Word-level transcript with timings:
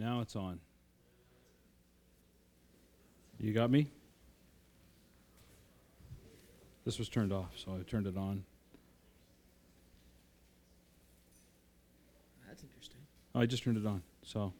Now 0.00 0.22
it's 0.22 0.34
on. 0.34 0.58
You 3.38 3.52
got 3.52 3.70
me? 3.70 3.90
This 6.86 6.98
was 6.98 7.10
turned 7.10 7.34
off, 7.34 7.50
so 7.54 7.72
I 7.78 7.82
turned 7.82 8.06
it 8.06 8.16
on. 8.16 8.42
That's 12.48 12.62
interesting. 12.62 13.00
Oh, 13.34 13.40
I 13.40 13.46
just 13.46 13.62
turned 13.62 13.76
it 13.76 13.86
on, 13.86 14.02
so. 14.22 14.54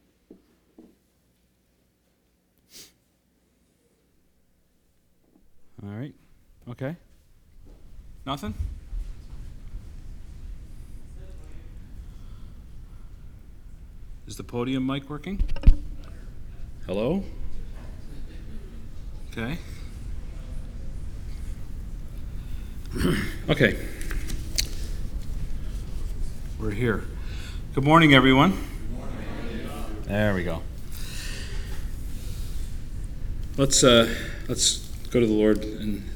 All 5.83 5.89
right. 5.89 6.13
Okay. 6.69 6.95
Nothing? 8.27 8.53
Is 14.27 14.37
the 14.37 14.43
podium 14.43 14.85
mic 14.85 15.09
working? 15.09 15.43
Hello? 16.85 17.23
Okay. 19.31 19.57
okay. 23.49 23.77
We're 26.59 26.71
here. 26.71 27.03
Good 27.73 27.83
morning, 27.83 28.13
everyone. 28.13 28.57
There 30.03 30.35
we 30.35 30.43
go. 30.43 30.61
Let's 33.57 33.83
uh, 33.83 34.13
let's 34.47 34.87
go 35.09 35.19
to 35.19 35.25
the 35.25 35.33
Lord 35.33 35.63
and 35.63 36.07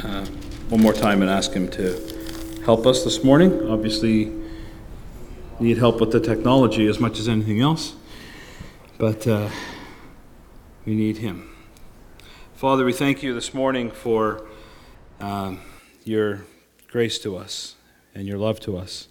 uh, 0.00 0.26
one 0.68 0.82
more 0.82 0.92
time 0.92 1.22
and 1.22 1.30
ask 1.30 1.52
Him 1.52 1.68
to 1.70 2.62
help 2.66 2.86
us 2.86 3.04
this 3.04 3.24
morning. 3.24 3.68
Obviously, 3.70 4.37
need 5.60 5.78
help 5.78 6.00
with 6.00 6.12
the 6.12 6.20
technology 6.20 6.86
as 6.86 7.00
much 7.00 7.18
as 7.18 7.28
anything 7.28 7.60
else, 7.60 7.96
but 8.96 9.26
uh, 9.26 9.48
we 10.86 10.94
need 10.94 11.18
Him. 11.18 11.50
Father, 12.54 12.84
we 12.84 12.92
thank 12.92 13.22
you 13.22 13.34
this 13.34 13.52
morning 13.52 13.90
for 13.90 14.46
um, 15.20 15.60
your 16.04 16.44
grace 16.88 17.18
to 17.20 17.36
us 17.36 17.74
and 18.14 18.26
your 18.26 18.38
love 18.38 18.60
to 18.60 18.76
us. 18.76 19.08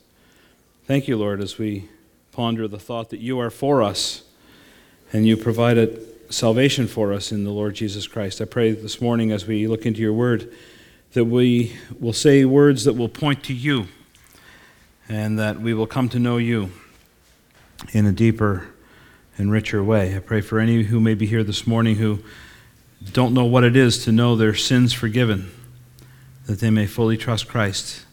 Thank 0.86 1.08
you, 1.08 1.18
Lord, 1.18 1.42
as 1.42 1.58
we 1.58 1.90
ponder 2.32 2.68
the 2.68 2.80
thought 2.80 3.10
that 3.10 3.20
you 3.20 3.40
are 3.40 3.50
for 3.50 3.84
us 3.84 4.24
and 5.12 5.28
you 5.28 5.36
provided 5.36 6.02
salvation 6.30 6.88
for 6.88 7.14
us 7.14 7.32
in 7.32 7.44
the 7.44 7.52
Lord 7.52 7.76
Jesus 7.76 8.08
Christ. 8.08 8.42
I 8.42 8.46
pray 8.46 8.72
this 8.72 9.02
morning 9.02 9.32
as 9.32 9.46
we 9.46 9.68
look 9.68 9.86
into 9.86 10.02
your 10.02 10.14
word 10.14 10.54
that 11.14 11.26
we 11.26 11.76
will 12.00 12.14
say 12.14 12.46
words 12.46 12.84
that 12.84 12.94
will 12.94 13.10
point 13.10 13.44
to 13.46 13.54
you 13.54 13.88
and 15.10 15.40
that 15.40 15.60
we 15.60 15.74
will 15.74 15.88
come 15.88 16.10
to 16.10 16.20
know 16.20 16.38
you 16.38 16.72
in 17.92 18.06
a 18.06 18.12
deeper 18.12 18.68
and 19.38 19.52
richer 19.52 19.84
way. 19.84 20.16
I 20.16 20.20
pray 20.20 20.42
for 20.42 20.60
any 20.60 20.84
who 20.84 21.00
may 21.00 21.14
be 21.14 21.26
here 21.26 21.44
this 21.44 21.68
morning 21.68 21.96
who 21.96 22.20
don't 23.14 23.34
know 23.34 23.46
what 23.46 23.64
it 23.64 23.76
is 23.76 24.04
to 24.06 24.12
know 24.12 24.36
their 24.36 24.56
sins 24.56 24.94
forgiven, 24.94 25.52
that 26.46 26.60
they 26.60 26.70
may 26.70 26.88
fully 26.88 27.18
trust 27.18 27.48
Christ 27.48 28.06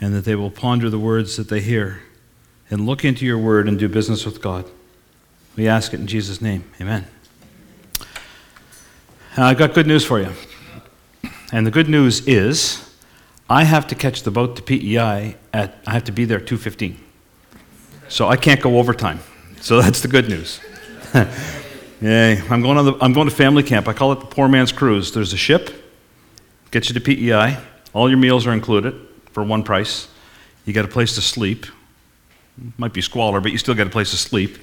and 0.00 0.14
that 0.14 0.24
they 0.24 0.34
will 0.34 0.50
ponder 0.50 0.88
the 0.88 0.98
words 0.98 1.36
that 1.36 1.48
they 1.48 1.60
hear 1.60 2.02
and 2.70 2.86
look 2.86 3.04
into 3.04 3.24
your 3.24 3.38
word 3.38 3.68
and 3.68 3.78
do 3.78 3.88
business 3.88 4.24
with 4.24 4.40
God. 4.40 4.64
We 5.56 5.66
ask 5.66 5.92
it 5.92 6.00
in 6.00 6.06
Jesus' 6.06 6.40
name. 6.40 6.70
Amen. 6.80 7.06
Uh, 9.36 9.44
I've 9.44 9.58
got 9.58 9.74
good 9.74 9.86
news 9.86 10.04
for 10.04 10.20
you. 10.20 10.32
And 11.52 11.66
the 11.66 11.70
good 11.70 11.88
news 11.88 12.26
is 12.26 12.87
I 13.50 13.64
have 13.64 13.86
to 13.88 13.94
catch 13.94 14.22
the 14.22 14.30
boat 14.30 14.56
to 14.56 14.62
PEI 14.62 15.36
at 15.52 15.74
I 15.86 15.92
have 15.92 16.04
to 16.04 16.12
be 16.12 16.24
there 16.24 16.40
2:15. 16.40 16.96
So 18.08 18.28
I 18.28 18.36
can't 18.36 18.60
go 18.60 18.78
overtime. 18.78 19.20
So 19.60 19.80
that's 19.82 20.02
the 20.02 20.08
good 20.08 20.28
news. 20.28 20.60
Yay. 22.00 22.40
I'm 22.48 22.62
going 22.62 22.78
on 22.78 22.84
the, 22.84 22.94
I'm 23.00 23.12
going 23.12 23.28
to 23.28 23.34
family 23.34 23.62
camp. 23.62 23.88
I 23.88 23.92
call 23.92 24.12
it 24.12 24.20
the 24.20 24.26
poor 24.26 24.48
man's 24.48 24.70
cruise. 24.70 25.12
There's 25.12 25.32
a 25.32 25.36
ship, 25.36 25.70
gets 26.70 26.88
you 26.88 26.94
to 26.94 27.00
PEI. 27.00 27.58
All 27.92 28.08
your 28.08 28.18
meals 28.18 28.46
are 28.46 28.52
included 28.52 28.94
for 29.32 29.42
one 29.42 29.62
price. 29.62 30.08
You 30.64 30.72
got 30.72 30.84
a 30.84 30.88
place 30.88 31.14
to 31.16 31.20
sleep. 31.20 31.66
Might 32.76 32.92
be 32.92 33.00
squalor, 33.00 33.40
but 33.40 33.52
you 33.52 33.58
still 33.58 33.74
got 33.74 33.86
a 33.86 33.90
place 33.90 34.10
to 34.10 34.16
sleep. 34.16 34.58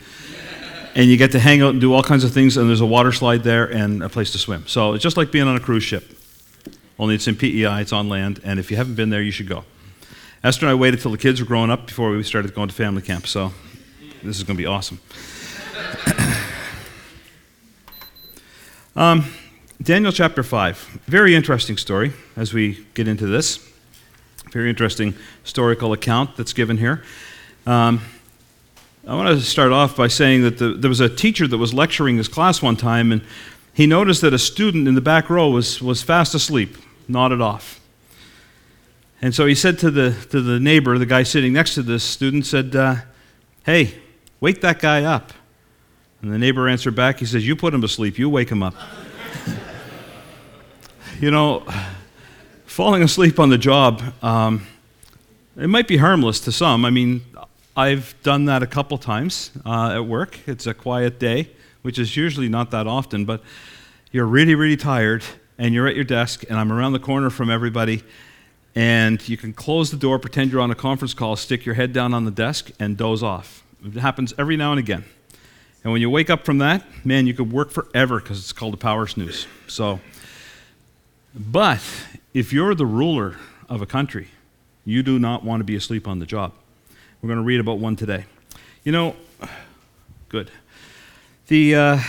And 0.96 1.10
you 1.10 1.18
get 1.18 1.32
to 1.32 1.40
hang 1.40 1.62
out 1.62 1.72
and 1.72 1.82
do 1.82 1.94
all 1.94 2.04
kinds 2.04 2.24
of 2.24 2.32
things, 2.32 2.56
and 2.56 2.70
there's 2.70 2.82
a 2.82 2.86
water 2.86 3.12
slide 3.12 3.44
there 3.44 3.66
and 3.66 4.02
a 4.02 4.08
place 4.08 4.32
to 4.32 4.38
swim. 4.38 4.66
So 4.68 4.94
it's 4.94 5.04
just 5.04 5.18
like 5.18 5.32
being 5.32 5.48
on 5.48 5.56
a 5.56 5.60
cruise 5.60 5.84
ship. 5.84 6.18
Only 6.98 7.16
it's 7.16 7.28
in 7.28 7.36
PEI, 7.36 7.82
it's 7.82 7.92
on 7.92 8.08
land, 8.08 8.40
and 8.44 8.60
if 8.60 8.72
you 8.72 8.78
haven't 8.78 8.96
been 8.96 9.10
there, 9.10 9.22
you 9.22 9.32
should 9.32 9.48
go. 9.48 9.66
Esther 10.44 10.68
and 10.68 10.72
I 10.72 10.76
waited 10.76 11.02
till 11.02 11.12
the 11.12 11.18
kids 11.18 11.40
were 11.40 11.46
growing 11.46 11.72
up 11.72 11.88
before 11.88 12.12
we 12.12 12.24
started 12.24 12.54
going 12.54 12.70
to 12.70 12.76
family 12.76 13.02
camp, 13.02 13.28
so 13.28 13.52
this 14.24 14.38
is 14.38 14.44
going 14.44 14.56
to 14.56 14.62
be 14.62 14.68
awesome. 14.68 15.00
um, 18.96 19.26
Daniel 19.82 20.12
chapter 20.12 20.42
5. 20.42 21.02
Very 21.06 21.36
interesting 21.36 21.78
story 21.78 22.14
as 22.38 22.54
we 22.54 22.86
get 22.94 23.08
into 23.08 23.28
this. 23.28 23.60
Very 24.52 24.70
interesting 24.70 25.16
historical 25.44 25.92
account 25.92 26.38
that's 26.38 26.54
given 26.54 26.78
here. 26.78 27.04
Um, 27.68 28.02
I 29.08 29.16
want 29.16 29.38
to 29.38 29.44
start 29.44 29.72
off 29.72 29.98
by 29.98 30.08
saying 30.08 30.44
that 30.44 30.58
the, 30.58 30.70
there 30.70 30.90
was 30.90 31.02
a 31.02 31.10
teacher 31.10 31.48
that 31.48 31.58
was 31.58 31.74
lecturing 31.74 32.18
his 32.18 32.28
class 32.28 32.62
one 32.62 32.76
time, 32.76 33.12
and 33.12 33.22
he 33.74 33.86
noticed 33.86 34.22
that 34.22 34.34
a 34.34 34.40
student 34.40 34.88
in 34.88 34.96
the 34.96 35.02
back 35.02 35.30
row 35.30 35.50
was, 35.50 35.82
was 35.82 36.02
fast 36.02 36.34
asleep, 36.34 36.78
nodded 37.08 37.42
off. 37.42 37.80
And 39.22 39.34
so 39.34 39.46
he 39.46 39.56
said 39.56 39.80
to 39.80 39.92
the, 39.92 40.12
to 40.30 40.42
the 40.42 40.60
neighbor, 40.60 40.98
the 40.98 41.06
guy 41.06 41.24
sitting 41.24 41.54
next 41.54 41.76
to 41.76 41.84
this 41.84 42.04
student, 42.04 42.46
said, 42.46 42.76
uh, 42.76 42.96
Hey, 43.66 43.96
wake 44.40 44.62
that 44.62 44.80
guy 44.80 45.04
up. 45.04 45.34
And 46.22 46.32
the 46.32 46.38
neighbor 46.38 46.68
answered 46.68 46.96
back, 46.96 47.20
he 47.20 47.26
says, 47.26 47.48
You 47.48 47.56
put 47.56 47.74
him 47.74 47.82
to 47.82 47.88
sleep, 47.88 48.18
you 48.18 48.30
wake 48.30 48.50
him 48.50 48.62
up. 48.62 48.76
you 51.20 51.32
know, 51.32 51.66
falling 52.66 53.04
asleep 53.04 53.40
on 53.40 53.50
the 53.50 53.58
job, 53.58 54.04
um, 54.22 54.68
it 55.58 55.68
might 55.68 55.88
be 55.88 55.98
harmless 55.98 56.40
to 56.42 56.52
some. 56.52 56.84
I 56.84 56.90
mean, 56.90 57.22
I've 57.78 58.16
done 58.24 58.46
that 58.46 58.64
a 58.64 58.68
couple 58.68 58.98
times 58.98 59.52
uh, 59.66 59.96
at 59.96 60.06
work. 60.06 60.40
It's 60.48 60.68
a 60.68 60.74
quiet 60.74 61.20
day, 61.20 61.50
which 61.82 61.98
is 61.98 62.16
usually 62.18 62.50
not 62.50 62.72
that 62.72 62.88
often, 62.88 63.26
but 63.26 63.42
you're 64.12 64.26
really, 64.26 64.56
really 64.56 64.78
tired, 64.78 65.24
and 65.58 65.74
you're 65.74 65.88
at 65.88 65.96
your 65.96 66.04
desk, 66.04 66.44
and 66.50 66.60
I'm 66.60 66.72
around 66.72 66.94
the 66.94 67.00
corner 67.00 67.30
from 67.30 67.50
everybody, 67.50 68.04
and 68.76 69.28
you 69.28 69.38
can 69.38 69.54
close 69.54 69.92
the 69.92 69.98
door, 69.98 70.20
pretend 70.20 70.52
you're 70.52 70.62
on 70.62 70.72
a 70.72 70.76
conference 70.76 71.14
call, 71.14 71.36
stick 71.36 71.66
your 71.66 71.76
head 71.76 71.94
down 71.94 72.14
on 72.14 72.26
the 72.26 72.32
desk, 72.32 72.72
and 72.80 72.98
doze 72.98 73.24
off. 73.24 73.64
It 73.84 73.94
happens 73.96 74.34
every 74.38 74.58
now 74.58 74.72
and 74.72 74.80
again. 74.80 75.06
And 75.84 75.92
when 75.92 76.02
you 76.02 76.10
wake 76.10 76.30
up 76.30 76.46
from 76.46 76.58
that, 76.58 76.84
man, 77.06 77.28
you 77.28 77.34
could 77.34 77.52
work 77.52 77.72
forever 77.72 78.20
because 78.20 78.40
it's 78.40 78.52
called 78.52 78.74
a 78.74 78.78
power 78.78 79.06
snooze. 79.06 79.46
So, 79.68 80.00
but 81.34 81.82
if 82.34 82.52
you're 82.52 82.74
the 82.74 82.86
ruler 82.86 83.38
of 83.70 83.82
a 83.82 83.86
country, 83.86 84.30
you 84.84 85.04
do 85.04 85.20
not 85.20 85.44
want 85.44 85.60
to 85.62 85.64
be 85.64 85.76
asleep 85.76 86.08
on 86.08 86.20
the 86.20 86.26
job. 86.26 86.54
We're 87.22 87.28
going 87.28 87.40
to 87.40 87.44
read 87.44 87.60
about 87.60 87.80
one 87.80 87.96
today. 87.96 88.26
You 88.84 88.92
know, 88.92 89.16
good. 90.30 90.52
The 91.48 91.76
uh, 91.76 92.00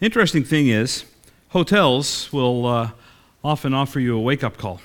interesting 0.00 0.42
thing 0.42 0.68
is, 0.68 1.04
hotels 1.54 2.32
will 2.32 2.66
uh, 2.66 2.90
often 3.44 3.72
offer 3.72 4.00
you 4.00 4.16
a 4.16 4.20
wake 4.20 4.42
up 4.42 4.58
call. 4.58 4.80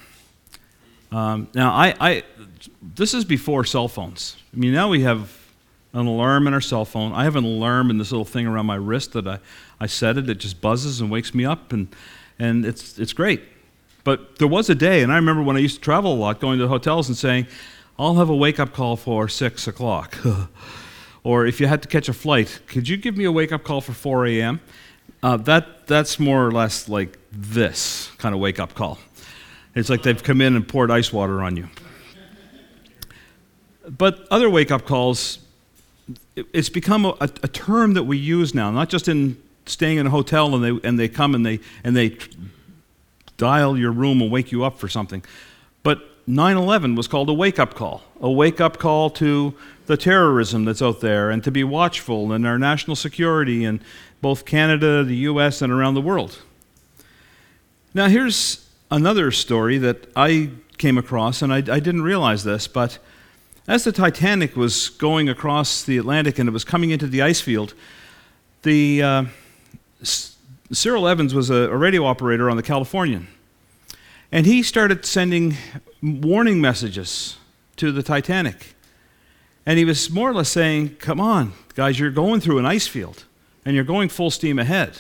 Um, 1.12 1.48
now, 1.56 1.72
I, 1.72 1.96
I, 2.00 2.24
this 2.96 3.16
is 3.16 3.26
before 3.26 3.66
cell 3.66 3.88
phones. 3.88 4.38
I 4.54 4.58
mean, 4.58 4.72
now 4.72 4.88
we 4.88 5.02
have 5.02 5.36
an 5.94 6.06
alarm 6.06 6.46
in 6.46 6.54
our 6.54 6.62
cell 6.62 6.86
phone. 6.86 7.12
I 7.12 7.24
have 7.24 7.36
an 7.36 7.44
alarm 7.44 7.90
in 7.90 7.98
this 7.98 8.12
little 8.12 8.24
thing 8.24 8.46
around 8.46 8.68
my 8.68 8.76
wrist 8.76 9.14
that 9.14 9.28
I, 9.28 9.40
I 9.80 9.88
set 9.88 10.20
it, 10.20 10.30
it 10.30 10.38
just 10.38 10.62
buzzes 10.62 11.02
and 11.02 11.10
wakes 11.10 11.34
me 11.34 11.44
up, 11.44 11.74
and, 11.74 11.88
and 12.38 12.64
it's, 12.64 13.00
it's 13.00 13.14
great. 13.14 13.42
But 14.04 14.38
there 14.38 14.48
was 14.48 14.70
a 14.70 14.76
day, 14.76 15.02
and 15.02 15.12
I 15.12 15.16
remember 15.16 15.42
when 15.42 15.56
I 15.58 15.62
used 15.62 15.78
to 15.78 15.82
travel 15.82 16.14
a 16.14 16.20
lot, 16.20 16.40
going 16.40 16.60
to 16.60 16.68
hotels 16.68 17.08
and 17.08 17.18
saying, 17.18 17.48
I'll 17.98 18.18
have 18.18 18.30
a 18.30 18.36
wake 18.36 18.60
up 18.60 18.74
call 18.74 18.96
for 18.96 19.28
6 19.28 19.68
o'clock. 19.68 20.20
or 21.24 21.48
if 21.48 21.60
you 21.60 21.66
had 21.66 21.82
to 21.82 21.88
catch 21.88 22.10
a 22.10 22.14
flight, 22.14 22.60
could 22.68 22.88
you 22.88 22.96
give 22.96 23.18
me 23.18 23.24
a 23.24 23.32
wake 23.32 23.52
up 23.52 23.64
call 23.64 23.82
for 23.82 23.94
4 23.94 24.28
a.m.? 24.28 24.62
Uh, 25.22 25.38
that, 25.38 25.86
that's 25.88 26.20
more 26.20 26.46
or 26.46 26.52
less 26.52 26.88
like 26.88 27.18
this 27.32 28.12
kind 28.18 28.34
of 28.34 28.40
wake 28.40 28.60
up 28.60 28.74
call. 28.74 28.98
It's 29.76 29.90
like 29.90 30.04
they've 30.04 30.22
come 30.22 30.42
in 30.42 30.56
and 30.56 30.68
poured 30.68 30.92
ice 30.92 31.12
water 31.12 31.42
on 31.42 31.58
you. 31.58 31.68
But 33.90 34.28
other 34.32 34.50
wake 34.50 34.72
up 34.72 34.86
calls, 34.86 35.40
it's 36.36 36.70
become 36.70 37.06
a, 37.06 37.16
a, 37.20 37.48
term 37.48 37.94
that 37.96 38.04
we 38.04 38.18
use 38.18 38.54
now, 38.54 38.72
not 38.72 38.90
just 38.90 39.08
in 39.08 39.42
staying 39.66 39.98
in 39.98 40.08
a 40.08 40.10
hotel 40.10 40.56
and 40.56 40.64
they, 40.64 40.88
and 40.88 41.00
they 41.00 41.08
come 41.10 41.36
and 41.36 41.46
they, 41.46 41.60
and 41.84 41.96
they 41.96 42.18
dial 43.38 43.78
your 43.78 43.92
room 43.92 44.22
and 44.22 44.32
wake 44.32 44.52
you 44.52 44.64
up 44.64 44.80
for 44.80 44.88
something. 44.88 45.24
But 45.84 46.02
9 46.28 46.58
11 46.58 46.96
was 46.96 47.08
called 47.08 47.30
a 47.30 47.34
wake 47.34 47.58
up 47.58 47.74
call, 47.74 48.04
a 48.22 48.30
wake 48.30 48.62
up 48.62 48.78
call 48.78 49.10
to 49.12 49.56
the 49.88 49.98
terrorism 49.98 50.66
that's 50.66 50.82
out 50.82 51.02
there 51.02 51.32
and 51.32 51.44
to 51.44 51.50
be 51.50 51.64
watchful 51.64 52.32
in 52.32 52.46
our 52.46 52.60
national 52.60 52.96
security 52.96 53.66
in 53.66 53.82
both 54.22 54.46
Canada, 54.46 55.04
the 55.04 55.16
US, 55.16 55.62
and 55.62 55.72
around 55.72 55.94
the 55.94 56.02
world. 56.02 56.40
Now, 57.94 58.08
here's 58.08 58.70
another 58.92 59.32
story 59.32 59.78
that 59.78 60.08
I 60.16 60.52
came 60.78 60.98
across, 60.98 61.42
and 61.42 61.54
I, 61.54 61.58
I 61.58 61.80
didn't 61.80 62.04
realize 62.04 62.44
this, 62.44 62.68
but 62.68 63.00
As 63.68 63.84
the 63.84 63.92
Titanic 63.92 64.56
was 64.56 64.90
going 64.90 65.30
across 65.30 65.84
the 65.84 66.00
Atlantic 66.00 66.40
and 66.40 66.50
it 66.50 66.52
was 66.52 66.64
coming 66.64 66.90
into 66.90 67.06
the 67.06 67.22
ice 67.22 67.40
field, 67.40 67.76
the, 68.64 69.04
uh, 69.04 69.26
Cyril 70.02 71.08
Evans 71.08 71.36
was 71.36 71.52
a, 71.52 71.70
a 71.70 71.78
radio 71.78 72.04
operator 72.06 72.50
on 72.50 72.58
the 72.58 72.64
Californian. 72.64 73.28
And 74.32 74.48
he 74.48 74.64
started 74.64 75.06
sending 75.06 75.56
warning 76.02 76.60
messages 76.60 77.38
to 77.76 77.92
the 77.92 78.02
Titanic. 78.02 78.76
And 79.68 79.78
he 79.78 79.86
was 79.86 80.10
more 80.10 80.32
or 80.32 80.34
less 80.34 80.50
saying, 80.50 80.96
Come 80.96 81.20
on, 81.20 81.54
guys, 81.76 82.00
you're 82.00 82.10
going 82.10 82.42
through 82.42 82.58
an 82.58 82.66
ice 82.66 82.88
field 82.88 83.26
and 83.66 83.76
you're 83.76 83.84
going 83.84 84.10
full 84.10 84.32
steam 84.32 84.60
ahead. 84.60 85.00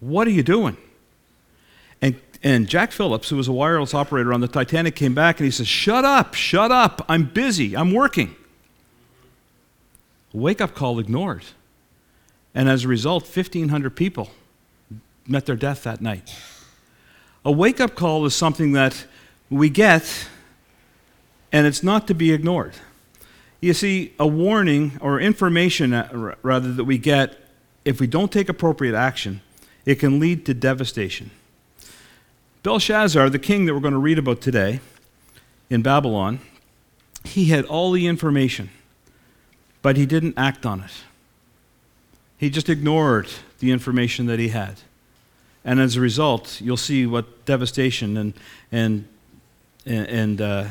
What 0.00 0.26
are 0.26 0.32
you 0.32 0.42
doing? 0.42 0.76
And, 2.02 2.20
and 2.42 2.68
Jack 2.68 2.92
Phillips, 2.92 3.30
who 3.30 3.36
was 3.36 3.48
a 3.48 3.52
wireless 3.52 3.94
operator 3.94 4.32
on 4.32 4.40
the 4.40 4.48
Titanic, 4.48 4.94
came 4.94 5.14
back 5.14 5.38
and 5.38 5.44
he 5.44 5.50
says, 5.50 5.66
Shut 5.66 6.04
up, 6.04 6.34
shut 6.34 6.70
up. 6.70 7.04
I'm 7.08 7.24
busy, 7.24 7.76
I'm 7.76 7.92
working. 7.92 8.34
Wake 10.32 10.60
up 10.60 10.74
call 10.74 10.98
ignored. 10.98 11.44
And 12.54 12.68
as 12.68 12.84
a 12.84 12.88
result, 12.88 13.22
1,500 13.24 13.96
people 13.96 14.30
met 15.26 15.46
their 15.46 15.56
death 15.56 15.84
that 15.84 16.00
night. 16.00 16.34
A 17.44 17.52
wake 17.52 17.80
up 17.80 17.94
call 17.94 18.24
is 18.26 18.34
something 18.34 18.72
that 18.72 19.06
we 19.50 19.68
get, 19.68 20.28
and 21.52 21.66
it's 21.66 21.82
not 21.82 22.06
to 22.08 22.14
be 22.14 22.32
ignored. 22.32 22.74
You 23.60 23.74
see, 23.74 24.12
a 24.18 24.26
warning 24.26 24.98
or 25.00 25.20
information, 25.20 25.92
uh, 25.92 26.34
rather, 26.42 26.72
that 26.72 26.84
we 26.84 26.98
get, 26.98 27.43
if 27.84 28.00
we 28.00 28.06
don't 28.06 28.32
take 28.32 28.48
appropriate 28.48 28.94
action, 28.94 29.40
it 29.84 29.96
can 29.96 30.18
lead 30.18 30.46
to 30.46 30.54
devastation. 30.54 31.30
Belshazzar, 32.62 33.28
the 33.28 33.38
king 33.38 33.66
that 33.66 33.74
we're 33.74 33.80
going 33.80 33.92
to 33.92 33.98
read 33.98 34.18
about 34.18 34.40
today 34.40 34.80
in 35.68 35.82
Babylon, 35.82 36.40
he 37.24 37.46
had 37.46 37.64
all 37.66 37.92
the 37.92 38.06
information, 38.06 38.70
but 39.82 39.96
he 39.96 40.06
didn't 40.06 40.34
act 40.36 40.64
on 40.64 40.80
it. 40.80 40.92
He 42.38 42.50
just 42.50 42.68
ignored 42.68 43.28
the 43.58 43.70
information 43.70 44.26
that 44.26 44.38
he 44.38 44.48
had. 44.48 44.76
And 45.64 45.80
as 45.80 45.96
a 45.96 46.00
result, 46.00 46.60
you'll 46.60 46.76
see 46.76 47.06
what 47.06 47.44
devastation 47.44 48.16
and, 48.16 48.34
and, 48.70 49.08
and, 49.86 50.40
uh, 50.40 50.68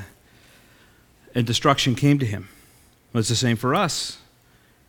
and 1.34 1.48
destruction 1.48 1.96
came 1.96 2.20
to 2.20 2.26
him. 2.26 2.50
It's 3.14 3.30
the 3.30 3.36
same 3.36 3.58
for 3.58 3.74
us. 3.76 4.18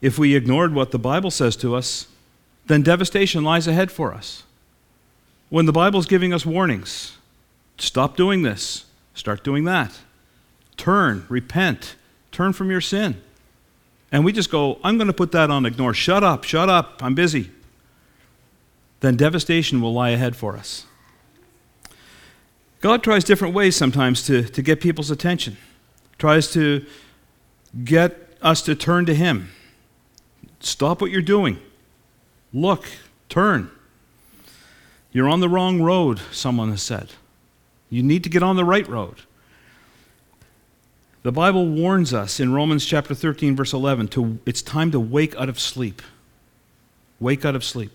If 0.01 0.19
we 0.19 0.35
ignored 0.35 0.75
what 0.75 0.91
the 0.91 0.99
Bible 0.99 1.31
says 1.31 1.57
to 1.57 1.75
us, 1.75 2.07
then 2.67 2.83
devastation 2.83 3.45
lies 3.45 3.67
ahead 3.67 3.91
for 3.91 4.13
us. 4.15 4.45
When 5.51 5.67
the 5.67 5.73
Bible's 5.73 6.07
giving 6.07 6.33
us 6.33 6.47
warnings, 6.47 7.17
stop 7.79 8.17
doing 8.17 8.43
this, 8.43 8.87
start 9.15 9.45
doing 9.45 9.65
that. 9.65 10.01
Turn, 10.77 11.27
repent, 11.29 11.95
turn 12.33 12.53
from 12.53 12.71
your 12.71 12.81
sin. 12.81 13.21
And 14.11 14.25
we 14.25 14.33
just 14.33 14.51
go, 14.51 14.79
I'm 14.83 14.97
going 14.97 15.09
to 15.09 15.13
put 15.13 15.33
that 15.33 15.51
on 15.51 15.67
ignore. 15.67 15.95
Shut 15.95 16.25
up, 16.25 16.45
shut 16.45 16.69
up, 16.69 17.03
I'm 17.03 17.15
busy. 17.15 17.51
Then 19.01 19.17
devastation 19.17 19.81
will 19.81 19.93
lie 19.93 20.11
ahead 20.11 20.35
for 20.35 20.57
us. 20.57 20.87
God 22.81 23.03
tries 23.03 23.25
different 23.25 23.55
ways 23.55 23.77
sometimes 23.77 24.23
to, 24.27 24.45
to 24.45 24.63
get 24.63 24.81
people's 24.81 25.11
attention, 25.11 25.57
tries 26.19 26.51
to 26.53 26.85
get 27.85 28.37
us 28.43 28.63
to 28.63 28.75
turn 28.75 29.07
to 29.07 29.15
Him. 29.15 29.51
Stop 30.61 31.01
what 31.01 31.11
you're 31.11 31.23
doing. 31.23 31.59
Look, 32.55 32.87
turn. 33.29 33.71
You're 35.13 35.29
on 35.29 35.41
the 35.41 35.49
wrong 35.49 35.83
road, 35.83 36.21
someone 36.31 36.71
has 36.71 36.83
said. 36.83 37.11
You 37.91 38.03
need 38.03 38.23
to 38.23 38.31
get 38.31 38.45
on 38.45 38.57
the 38.57 38.65
right 38.65 38.89
road. 38.89 39.17
The 41.25 41.33
Bible 41.33 41.67
warns 41.67 42.15
us 42.15 42.39
in 42.39 42.53
Romans 42.53 42.87
chapter 42.87 43.15
13, 43.15 43.57
verse 43.57 43.73
11, 43.73 44.09
to, 44.09 44.39
it's 44.47 44.63
time 44.63 44.93
to 44.93 45.01
wake 45.01 45.35
out 45.37 45.49
of 45.49 45.59
sleep. 45.59 46.01
Wake 47.19 47.45
out 47.45 47.57
of 47.57 47.65
sleep. 47.65 47.91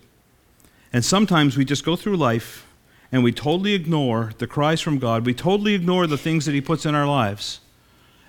And 0.91 1.05
sometimes 1.05 1.55
we 1.55 1.63
just 1.63 1.85
go 1.85 1.95
through 1.95 2.17
life 2.17 2.65
and 3.11 3.23
we 3.23 3.31
totally 3.31 3.73
ignore 3.73 4.33
the 4.39 4.47
cries 4.47 4.81
from 4.81 4.99
God. 4.99 5.25
We 5.25 5.33
totally 5.33 5.73
ignore 5.73 6.05
the 6.05 6.17
things 6.17 6.45
that 6.45 6.53
He 6.53 6.61
puts 6.61 6.85
in 6.85 6.95
our 6.95 7.07
lives, 7.07 7.59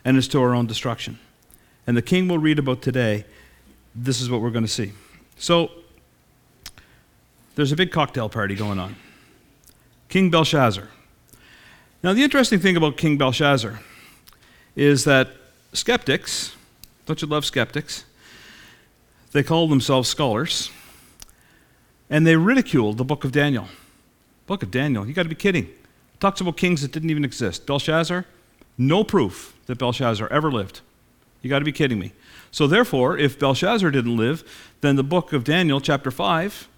and 0.05 0.17
it's 0.17 0.29
to 0.29 0.41
our 0.41 0.55
own 0.55 0.67
destruction. 0.67 1.19
And 1.87 1.97
the 1.97 2.03
king 2.03 2.29
we'll 2.29 2.39
read 2.39 2.59
about 2.59 2.83
today, 2.83 3.25
this 3.95 4.21
is 4.21 4.31
what 4.31 4.41
we're 4.41 4.51
going 4.51 4.65
to 4.65 4.71
see. 4.71 4.93
So, 5.37 5.71
there's 7.55 7.73
a 7.73 7.77
big 7.77 7.91
cocktail 7.91 8.29
party 8.29 8.55
going 8.55 8.79
on. 8.79 8.97
King 10.09 10.31
Belshazzar. 10.31 10.89
Now, 12.03 12.15
the 12.15 12.23
interesting 12.23 12.59
thing 12.59 12.77
about 12.77 12.97
King 12.97 13.19
Belshazzar 13.19 13.79
is 14.75 15.05
that 15.05 15.29
skeptics, 15.73 16.57
don't 17.07 17.21
you 17.21 17.29
love 17.29 17.45
skeptics? 17.45 18.05
They 19.33 19.43
call 19.43 19.69
themselves 19.69 20.09
scholars, 20.09 20.71
and 22.09 22.27
they 22.27 22.37
ridiculed 22.37 22.97
the 22.97 23.05
book 23.05 23.25
of 23.25 23.33
Daniel. 23.33 23.69
Book 24.47 24.63
of 24.63 24.71
Daniel, 24.71 25.07
you 25.07 25.13
got 25.13 25.25
to 25.25 25.29
be 25.29 25.35
kidding. 25.35 25.65
It 25.65 26.21
talks 26.21 26.41
about 26.41 26.57
kings 26.57 26.83
that 26.83 26.91
didn't 26.91 27.11
even 27.11 27.25
exist. 27.25 27.67
Belshazzar, 27.67 28.25
no 28.79 29.05
proof 29.05 29.55
that 29.67 29.79
Belshazzar 29.79 30.27
ever 30.29 30.51
lived. 30.51 30.81
You 31.43 31.51
got 31.51 31.61
to 31.61 31.65
be 31.65 31.73
kidding 31.73 31.99
me. 31.99 32.13
So, 32.51 32.67
therefore, 32.67 33.17
if 33.17 33.39
Belshazzar 33.39 33.91
didn't 33.91 34.17
live, 34.17 34.43
then 34.81 34.97
the 34.97 35.05
book 35.05 35.33
of 35.33 35.45
Daniel, 35.45 35.81
chapter 35.81 36.11
5, 36.11 36.69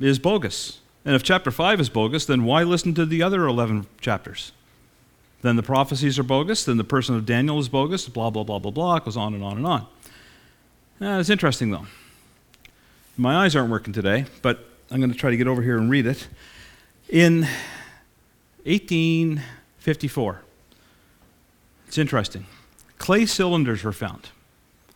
is 0.00 0.18
bogus. 0.18 0.80
And 1.04 1.14
if 1.14 1.22
chapter 1.22 1.50
5 1.50 1.80
is 1.80 1.88
bogus, 1.88 2.24
then 2.26 2.44
why 2.44 2.62
listen 2.62 2.94
to 2.94 3.06
the 3.06 3.22
other 3.22 3.46
11 3.46 3.86
chapters? 4.00 4.52
Then 5.42 5.56
the 5.56 5.62
prophecies 5.62 6.18
are 6.18 6.22
bogus, 6.22 6.64
then 6.64 6.76
the 6.76 6.84
person 6.84 7.14
of 7.14 7.24
Daniel 7.24 7.58
is 7.58 7.68
bogus, 7.68 8.08
blah, 8.08 8.30
blah, 8.30 8.44
blah, 8.44 8.58
blah, 8.58 8.70
blah. 8.70 8.96
It 8.96 9.04
goes 9.04 9.16
on 9.16 9.34
and 9.34 9.42
on 9.42 9.56
and 9.56 9.66
on. 9.66 9.86
Uh, 11.00 11.18
it's 11.18 11.30
interesting, 11.30 11.70
though. 11.70 11.86
My 13.16 13.44
eyes 13.44 13.56
aren't 13.56 13.70
working 13.70 13.94
today, 13.94 14.26
but 14.42 14.66
I'm 14.90 14.98
going 14.98 15.12
to 15.12 15.16
try 15.16 15.30
to 15.30 15.36
get 15.36 15.46
over 15.46 15.62
here 15.62 15.78
and 15.78 15.90
read 15.90 16.06
it. 16.06 16.28
In 17.08 17.46
1854, 18.64 20.42
it's 21.88 21.98
interesting. 21.98 22.46
Clay 22.98 23.24
cylinders 23.24 23.82
were 23.82 23.92
found. 23.92 24.28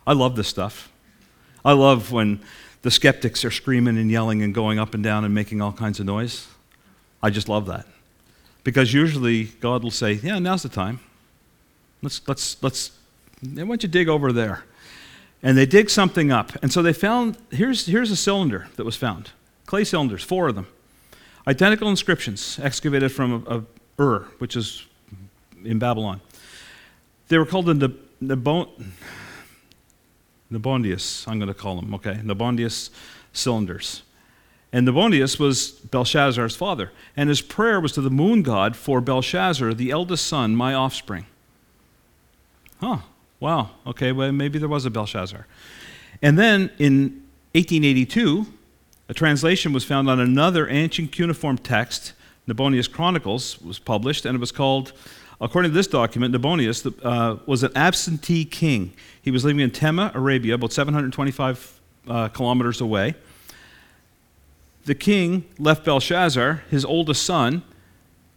I 0.07 0.12
love 0.12 0.37
this 0.37 0.49
stuff. 0.49 0.93
I 1.64 1.73
love 1.73 2.12
when 2.12 2.40
the 2.85 2.91
skeptics 2.91 3.47
are 3.47 3.50
screaming 3.50 3.97
and 3.97 4.11
yelling 4.11 4.43
and 4.43 4.55
going 4.55 4.79
up 4.79 4.93
and 4.93 5.03
down 5.03 5.25
and 5.25 5.35
making 5.35 5.62
all 5.62 5.73
kinds 5.73 6.00
of 6.00 6.07
noise. 6.07 6.47
I 7.23 7.31
just 7.31 7.49
love 7.49 7.64
that. 7.67 7.87
Because 8.62 8.93
usually 8.93 9.45
God 9.45 9.83
will 9.83 9.91
say, 9.91 10.12
Yeah, 10.12 10.38
now's 10.38 10.62
the 10.62 10.69
time. 10.69 11.00
Let's, 12.03 12.21
let's, 12.29 12.62
let's, 12.62 12.91
why 13.41 13.64
don't 13.64 13.83
you 13.83 13.88
dig 13.88 14.11
over 14.11 14.33
there? 14.33 14.64
And 15.43 15.57
they 15.57 15.64
dig 15.64 15.88
something 15.88 16.31
up. 16.31 16.53
And 16.62 16.71
so 16.71 16.83
they 16.83 16.93
found 16.93 17.38
here's, 17.50 17.87
here's 17.87 18.11
a 18.11 18.17
cylinder 18.17 18.69
that 18.76 18.85
was 18.85 18.97
found 18.97 19.31
clay 19.64 19.85
cylinders, 19.85 20.23
four 20.23 20.49
of 20.49 20.55
them. 20.55 20.67
Identical 21.47 21.88
inscriptions 21.88 22.61
excavated 22.62 23.11
from 23.12 23.47
a, 23.47 23.57
a 23.57 23.64
Ur, 24.03 24.26
which 24.38 24.57
is 24.57 24.85
in 25.64 25.79
Babylon. 25.79 26.21
They 27.29 27.38
were 27.38 27.47
called 27.47 27.64
the 27.64 27.97
Nabon, 28.23 28.69
Nabondius, 30.55 31.27
I'm 31.27 31.39
going 31.39 31.49
to 31.49 31.55
call 31.55 31.79
him, 31.79 31.95
okay? 31.95 32.21
Nabondius 32.23 32.91
cylinders. 33.33 34.03
And 34.73 34.89
Nabondius 34.89 35.39
was 35.39 35.71
Belshazzar's 35.71 36.57
father. 36.57 36.91
And 37.17 37.29
his 37.29 37.41
prayer 37.41 37.81
was 37.81 37.93
to 37.93 38.01
the 38.01 38.11
moon 38.11 38.43
god 38.43 38.77
for 38.77 39.01
Belshazzar, 39.01 39.75
the 39.75 39.91
eldest 39.91 40.27
son, 40.27 40.57
my 40.57 40.75
offspring. 40.75 41.27
Huh, 42.81 42.99
wow, 43.41 43.71
okay, 43.87 44.13
well, 44.13 44.33
maybe 44.33 44.59
there 44.59 44.69
was 44.69 44.85
a 44.85 44.91
Belshazzar. 44.91 45.47
And 46.21 46.39
then 46.39 46.71
in 46.79 47.23
1882, 47.53 48.47
a 49.09 49.15
translation 49.15 49.73
was 49.73 49.85
found 49.85 50.09
on 50.09 50.19
another 50.19 50.69
ancient 50.69 51.13
cuneiform 51.13 51.59
text, 51.59 52.15
Nabonius 52.49 52.91
Chronicles, 52.91 53.61
was 53.61 53.79
published, 53.79 54.25
and 54.25 54.35
it 54.35 54.41
was 54.41 54.51
called 54.51 54.93
According 55.45 55.73
to 55.73 55.75
this 55.75 55.87
document, 55.87 56.35
Nabonius 56.35 56.91
uh, 57.05 57.37
was 57.45 57.63
an 57.63 57.71
absentee 57.77 58.47
king. 58.47 58.95
He 59.21 59.31
was 59.31 59.45
living 59.45 59.61
in 59.61 59.71
Tema, 59.71 60.11
Arabia, 60.15 60.55
about 60.55 60.73
725 60.73 61.81
uh, 62.09 62.29
kilometers 62.29 62.81
away. 62.81 63.15
The 64.87 64.95
king 64.95 65.45
left 65.59 65.85
Belshazzar, 65.85 66.63
his 66.71 66.83
oldest 66.83 67.25
son, 67.25 67.63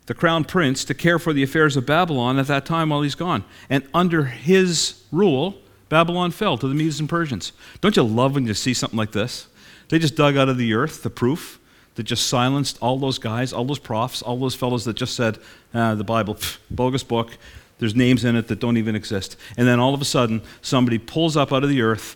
the 0.07 0.13
crown 0.13 0.43
prince, 0.43 0.83
to 0.83 0.93
care 0.93 1.17
for 1.17 1.31
the 1.31 1.43
affairs 1.43 1.77
of 1.77 1.85
Babylon 1.85 2.37
at 2.39 2.47
that 2.47 2.65
time 2.65 2.89
while 2.89 3.01
he's 3.01 3.15
gone. 3.15 3.45
And 3.69 3.87
under 3.93 4.25
his 4.25 5.01
rule, 5.09 5.55
Babylon 5.87 6.31
fell 6.31 6.57
to 6.57 6.67
the 6.67 6.75
Medes 6.75 6.99
and 6.99 7.07
Persians. 7.07 7.53
Don't 7.79 7.95
you 7.95 8.03
love 8.03 8.35
when 8.35 8.45
you 8.45 8.53
see 8.53 8.73
something 8.73 8.97
like 8.97 9.13
this? 9.13 9.47
They 9.87 9.97
just 9.97 10.17
dug 10.17 10.35
out 10.35 10.49
of 10.49 10.57
the 10.57 10.73
earth 10.73 11.03
the 11.03 11.09
proof 11.09 11.57
that 11.97 12.03
just 12.03 12.27
silenced 12.27 12.77
all 12.79 12.97
those 12.97 13.17
guys, 13.17 13.51
all 13.51 13.65
those 13.65 13.79
profs, 13.79 14.21
all 14.21 14.37
those 14.37 14.55
fellows 14.55 14.85
that 14.85 14.95
just 14.95 15.15
said, 15.15 15.39
ah, 15.73 15.95
the 15.95 16.03
Bible, 16.03 16.35
pff, 16.35 16.59
bogus 16.69 17.03
book, 17.03 17.37
there's 17.79 17.95
names 17.95 18.23
in 18.23 18.35
it 18.35 18.47
that 18.47 18.59
don't 18.59 18.77
even 18.77 18.95
exist. 18.95 19.35
And 19.57 19.67
then 19.67 19.79
all 19.79 19.93
of 19.93 20.01
a 20.01 20.05
sudden, 20.05 20.41
somebody 20.61 20.99
pulls 20.99 21.35
up 21.35 21.51
out 21.51 21.63
of 21.63 21.69
the 21.69 21.81
earth 21.81 22.15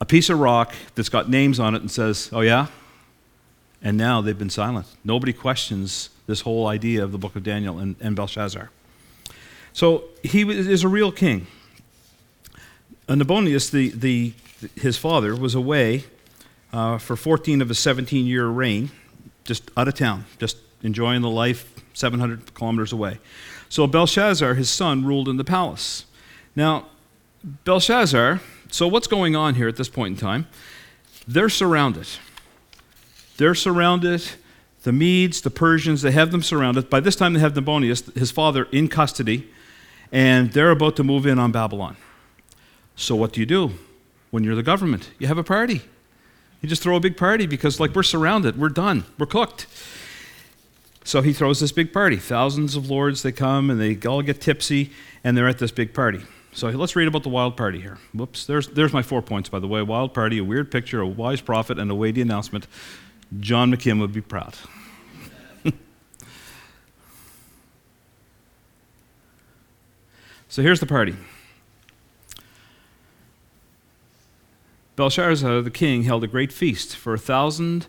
a 0.00 0.06
piece 0.06 0.30
of 0.30 0.38
rock 0.38 0.74
that's 0.94 1.10
got 1.10 1.28
names 1.28 1.60
on 1.60 1.74
it 1.74 1.82
and 1.82 1.90
says, 1.90 2.30
oh 2.32 2.40
yeah? 2.40 2.66
And 3.82 3.96
now 3.96 4.22
they've 4.22 4.38
been 4.38 4.50
silent. 4.50 4.86
Nobody 5.04 5.32
questions 5.32 6.08
this 6.26 6.40
whole 6.40 6.66
idea 6.66 7.04
of 7.04 7.12
the 7.12 7.18
book 7.18 7.36
of 7.36 7.42
Daniel 7.42 7.78
and, 7.78 7.96
and 8.00 8.16
Belshazzar. 8.16 8.70
So 9.74 10.04
he 10.22 10.42
is 10.48 10.84
a 10.84 10.88
real 10.88 11.12
king. 11.12 11.46
Nabonius, 13.08 13.70
the, 13.70 13.90
the, 13.90 14.32
his 14.76 14.96
father, 14.96 15.36
was 15.36 15.54
away 15.54 16.04
uh, 16.72 16.98
for 16.98 17.16
14 17.16 17.62
of 17.62 17.68
his 17.68 17.78
17 17.78 18.26
year 18.26 18.46
reign, 18.46 18.90
just 19.44 19.70
out 19.76 19.88
of 19.88 19.94
town, 19.94 20.24
just 20.38 20.56
enjoying 20.82 21.22
the 21.22 21.30
life 21.30 21.72
700 21.94 22.54
kilometers 22.54 22.92
away. 22.92 23.18
So 23.68 23.86
Belshazzar, 23.86 24.54
his 24.54 24.70
son, 24.70 25.04
ruled 25.04 25.28
in 25.28 25.36
the 25.36 25.44
palace. 25.44 26.04
Now, 26.56 26.86
Belshazzar, 27.64 28.40
so 28.70 28.88
what's 28.88 29.06
going 29.06 29.36
on 29.36 29.54
here 29.54 29.68
at 29.68 29.76
this 29.76 29.88
point 29.88 30.14
in 30.14 30.20
time? 30.20 30.46
They're 31.26 31.48
surrounded. 31.48 32.08
They're 33.36 33.54
surrounded. 33.54 34.22
The 34.82 34.92
Medes, 34.92 35.42
the 35.42 35.50
Persians, 35.50 36.02
they 36.02 36.10
have 36.10 36.30
them 36.30 36.42
surrounded. 36.42 36.88
By 36.88 37.00
this 37.00 37.16
time, 37.16 37.34
they 37.34 37.40
have 37.40 37.52
Nabonius, 37.52 38.16
his 38.16 38.30
father, 38.30 38.66
in 38.72 38.88
custody, 38.88 39.48
and 40.10 40.52
they're 40.52 40.70
about 40.70 40.96
to 40.96 41.04
move 41.04 41.26
in 41.26 41.38
on 41.38 41.52
Babylon. 41.52 41.96
So, 42.96 43.14
what 43.14 43.32
do 43.32 43.40
you 43.40 43.46
do 43.46 43.72
when 44.30 44.42
you're 44.42 44.54
the 44.54 44.62
government? 44.62 45.10
You 45.18 45.26
have 45.26 45.38
a 45.38 45.44
party. 45.44 45.82
You 46.60 46.68
just 46.68 46.82
throw 46.82 46.96
a 46.96 47.00
big 47.00 47.16
party 47.16 47.46
because, 47.46 47.80
like, 47.80 47.94
we're 47.94 48.02
surrounded, 48.02 48.58
we're 48.58 48.68
done, 48.68 49.04
we're 49.18 49.26
cooked. 49.26 49.66
So 51.04 51.22
he 51.22 51.32
throws 51.32 51.60
this 51.60 51.72
big 51.72 51.92
party. 51.92 52.16
Thousands 52.16 52.76
of 52.76 52.90
lords, 52.90 53.22
they 53.22 53.32
come 53.32 53.70
and 53.70 53.80
they 53.80 53.96
all 54.06 54.20
get 54.22 54.40
tipsy, 54.40 54.90
and 55.24 55.36
they're 55.36 55.48
at 55.48 55.58
this 55.58 55.70
big 55.70 55.94
party. 55.94 56.20
So 56.52 56.68
let's 56.68 56.96
read 56.96 57.08
about 57.08 57.22
the 57.22 57.28
wild 57.28 57.56
party 57.56 57.80
here. 57.80 57.98
Whoops, 58.12 58.44
there's, 58.44 58.68
there's 58.68 58.92
my 58.92 59.02
four 59.02 59.22
points, 59.22 59.48
by 59.48 59.60
the 59.60 59.68
way. 59.68 59.80
Wild 59.82 60.12
party, 60.12 60.38
a 60.38 60.44
weird 60.44 60.70
picture, 60.70 61.00
a 61.00 61.06
wise 61.06 61.40
prophet, 61.40 61.78
and 61.78 61.90
a 61.90 61.94
weighty 61.94 62.20
announcement. 62.20 62.66
John 63.38 63.72
McKim 63.72 64.00
would 64.00 64.12
be 64.12 64.20
proud. 64.20 64.54
so 70.48 70.60
here's 70.62 70.80
the 70.80 70.86
party. 70.86 71.14
Belshazzar 75.00 75.62
the 75.62 75.70
king 75.70 76.02
held 76.02 76.22
a 76.24 76.26
great 76.26 76.52
feast 76.52 76.94
for 76.94 77.14
a 77.14 77.18
thousand 77.18 77.86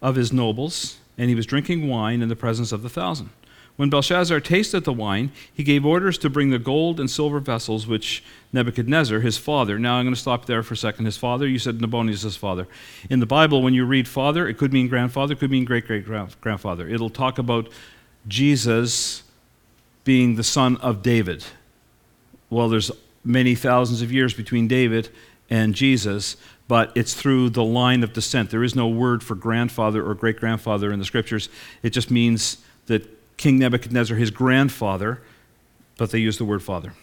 of 0.00 0.16
his 0.16 0.32
nobles, 0.32 0.96
and 1.18 1.28
he 1.28 1.34
was 1.34 1.44
drinking 1.44 1.86
wine 1.86 2.22
in 2.22 2.30
the 2.30 2.34
presence 2.34 2.72
of 2.72 2.82
the 2.82 2.88
thousand. 2.88 3.28
When 3.76 3.90
Belshazzar 3.90 4.40
tasted 4.40 4.84
the 4.84 4.92
wine, 4.94 5.32
he 5.52 5.62
gave 5.62 5.84
orders 5.84 6.16
to 6.16 6.30
bring 6.30 6.48
the 6.48 6.58
gold 6.58 6.98
and 6.98 7.10
silver 7.10 7.40
vessels 7.40 7.86
which 7.86 8.24
Nebuchadnezzar, 8.54 9.20
his 9.20 9.36
father, 9.36 9.78
now 9.78 9.96
I'm 9.96 10.06
going 10.06 10.14
to 10.14 10.20
stop 10.20 10.46
there 10.46 10.62
for 10.62 10.72
a 10.72 10.78
second. 10.78 11.04
His 11.04 11.18
father, 11.18 11.46
you 11.46 11.58
said 11.58 11.78
Nabonius' 11.78 12.38
father. 12.38 12.66
In 13.10 13.20
the 13.20 13.26
Bible, 13.26 13.60
when 13.60 13.74
you 13.74 13.84
read 13.84 14.08
father, 14.08 14.48
it 14.48 14.56
could 14.56 14.72
mean 14.72 14.88
grandfather, 14.88 15.34
it 15.34 15.40
could 15.40 15.50
mean 15.50 15.66
great 15.66 15.86
great 15.86 16.06
grandfather. 16.06 16.88
It'll 16.88 17.10
talk 17.10 17.36
about 17.36 17.68
Jesus 18.26 19.24
being 20.04 20.36
the 20.36 20.42
son 20.42 20.78
of 20.78 21.02
David. 21.02 21.44
Well, 22.48 22.70
there's 22.70 22.90
many 23.22 23.54
thousands 23.54 24.00
of 24.00 24.10
years 24.10 24.32
between 24.32 24.68
David 24.68 25.10
and 25.50 25.74
Jesus, 25.74 26.36
but 26.68 26.92
it's 26.94 27.12
through 27.14 27.50
the 27.50 27.64
line 27.64 28.02
of 28.04 28.12
descent. 28.12 28.50
There 28.50 28.62
is 28.62 28.76
no 28.76 28.88
word 28.88 29.22
for 29.22 29.34
grandfather 29.34 30.08
or 30.08 30.14
great 30.14 30.38
grandfather 30.38 30.92
in 30.92 31.00
the 31.00 31.04
scriptures. 31.04 31.48
It 31.82 31.90
just 31.90 32.10
means 32.10 32.58
that 32.86 33.08
King 33.36 33.58
Nebuchadnezzar, 33.58 34.16
his 34.16 34.30
grandfather, 34.30 35.20
but 35.98 36.10
they 36.10 36.18
use 36.18 36.38
the 36.38 36.44
word 36.44 36.62
father. 36.62 36.94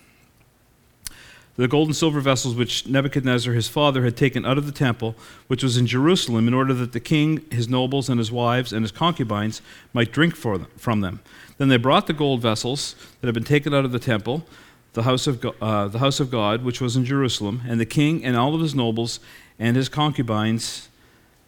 The 1.57 1.67
gold 1.67 1.87
and 1.87 1.95
silver 1.95 2.21
vessels 2.21 2.53
which 2.53 2.87
Nebuchadnezzar, 2.87 3.51
his 3.53 3.67
father, 3.67 4.03
had 4.03 4.15
taken 4.15 4.45
out 4.45 4.59
of 4.59 4.67
the 4.67 4.71
temple, 4.71 5.15
which 5.47 5.63
was 5.63 5.75
in 5.75 5.87
Jerusalem, 5.87 6.47
in 6.47 6.53
order 6.53 6.73
that 6.75 6.91
the 6.93 6.99
king, 6.99 7.43
his 7.49 7.67
nobles, 7.67 8.09
and 8.09 8.19
his 8.19 8.31
wives, 8.31 8.71
and 8.71 8.83
his 8.83 8.91
concubines 8.91 9.63
might 9.91 10.11
drink 10.11 10.37
them, 10.37 10.67
from 10.77 11.01
them. 11.01 11.19
Then 11.57 11.69
they 11.69 11.77
brought 11.77 12.05
the 12.05 12.13
gold 12.13 12.41
vessels 12.41 12.95
that 13.19 13.27
had 13.27 13.33
been 13.33 13.43
taken 13.43 13.73
out 13.73 13.85
of 13.85 13.91
the 13.91 13.97
temple 13.97 14.45
the 14.93 15.03
house 15.03 15.27
of, 15.27 15.41
God, 15.41 15.55
uh, 15.61 15.87
the 15.87 15.99
house 15.99 16.19
of 16.19 16.31
God, 16.31 16.63
which 16.63 16.81
was 16.81 16.95
in 16.95 17.05
Jerusalem, 17.05 17.61
and 17.67 17.79
the 17.79 17.85
king 17.85 18.23
and 18.23 18.35
all 18.35 18.55
of 18.55 18.61
his 18.61 18.73
nobles 18.73 19.19
and 19.59 19.75
his 19.75 19.89
concubines, 19.89 20.89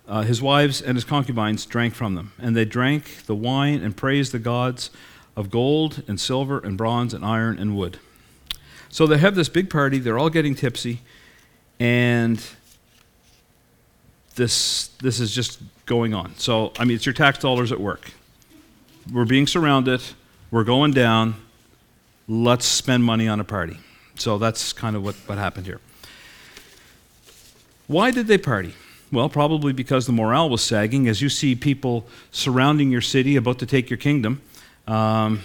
uh, 0.07 0.21
his 0.21 0.41
wives 0.41 0.81
and 0.81 0.95
his 0.95 1.03
concubines 1.03 1.65
drank 1.65 1.93
from 1.93 2.15
them. 2.15 2.33
And 2.39 2.55
they 2.55 2.65
drank 2.65 3.25
the 3.25 3.35
wine 3.35 3.81
and 3.83 3.95
praised 3.95 4.31
the 4.31 4.39
gods 4.39 4.91
of 5.35 5.49
gold 5.49 6.03
and 6.07 6.19
silver 6.19 6.59
and 6.59 6.77
bronze 6.77 7.13
and 7.13 7.23
iron 7.23 7.57
and 7.57 7.75
wood. 7.75 7.99
So 8.89 9.05
they 9.07 9.17
have 9.19 9.35
this 9.35 9.49
big 9.49 9.69
party, 9.69 9.99
they're 9.99 10.17
all 10.17 10.29
getting 10.29 10.55
tipsy, 10.55 11.01
and 11.79 12.43
this, 14.35 14.87
this 15.01 15.19
is 15.19 15.33
just 15.33 15.61
going 15.85 16.13
on. 16.13 16.33
So, 16.37 16.73
I 16.79 16.85
mean, 16.85 16.95
it's 16.95 17.05
your 17.05 17.13
tax 17.13 17.37
dollars 17.39 17.71
at 17.71 17.79
work. 17.79 18.11
We're 19.11 19.25
being 19.25 19.47
surrounded, 19.47 20.01
we're 20.51 20.63
going 20.63 20.91
down 20.91 21.35
let's 22.29 22.65
spend 22.65 23.03
money 23.03 23.27
on 23.27 23.39
a 23.39 23.43
party. 23.43 23.77
So 24.15 24.37
that's 24.37 24.71
kind 24.71 24.95
of 24.95 25.03
what, 25.03 25.15
what 25.25 25.37
happened 25.37 25.65
here. 25.65 25.81
Why 27.87 28.11
did 28.11 28.27
they 28.27 28.37
party? 28.37 28.75
Well, 29.11 29.27
probably 29.29 29.73
because 29.73 30.05
the 30.05 30.11
morale 30.11 30.47
was 30.47 30.61
sagging. 30.61 31.07
As 31.07 31.23
you 31.23 31.29
see 31.29 31.55
people 31.55 32.05
surrounding 32.31 32.91
your 32.91 33.01
city, 33.01 33.35
about 33.35 33.57
to 33.59 33.65
take 33.65 33.89
your 33.89 33.97
kingdom, 33.97 34.43
um, 34.87 35.41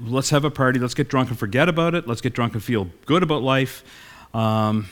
let's 0.00 0.30
have 0.30 0.44
a 0.44 0.50
party. 0.50 0.80
Let's 0.80 0.94
get 0.94 1.08
drunk 1.08 1.28
and 1.28 1.38
forget 1.38 1.68
about 1.68 1.94
it. 1.94 2.08
Let's 2.08 2.22
get 2.22 2.32
drunk 2.32 2.54
and 2.54 2.64
feel 2.64 2.88
good 3.04 3.22
about 3.22 3.42
life. 3.42 3.84
Um, 4.32 4.86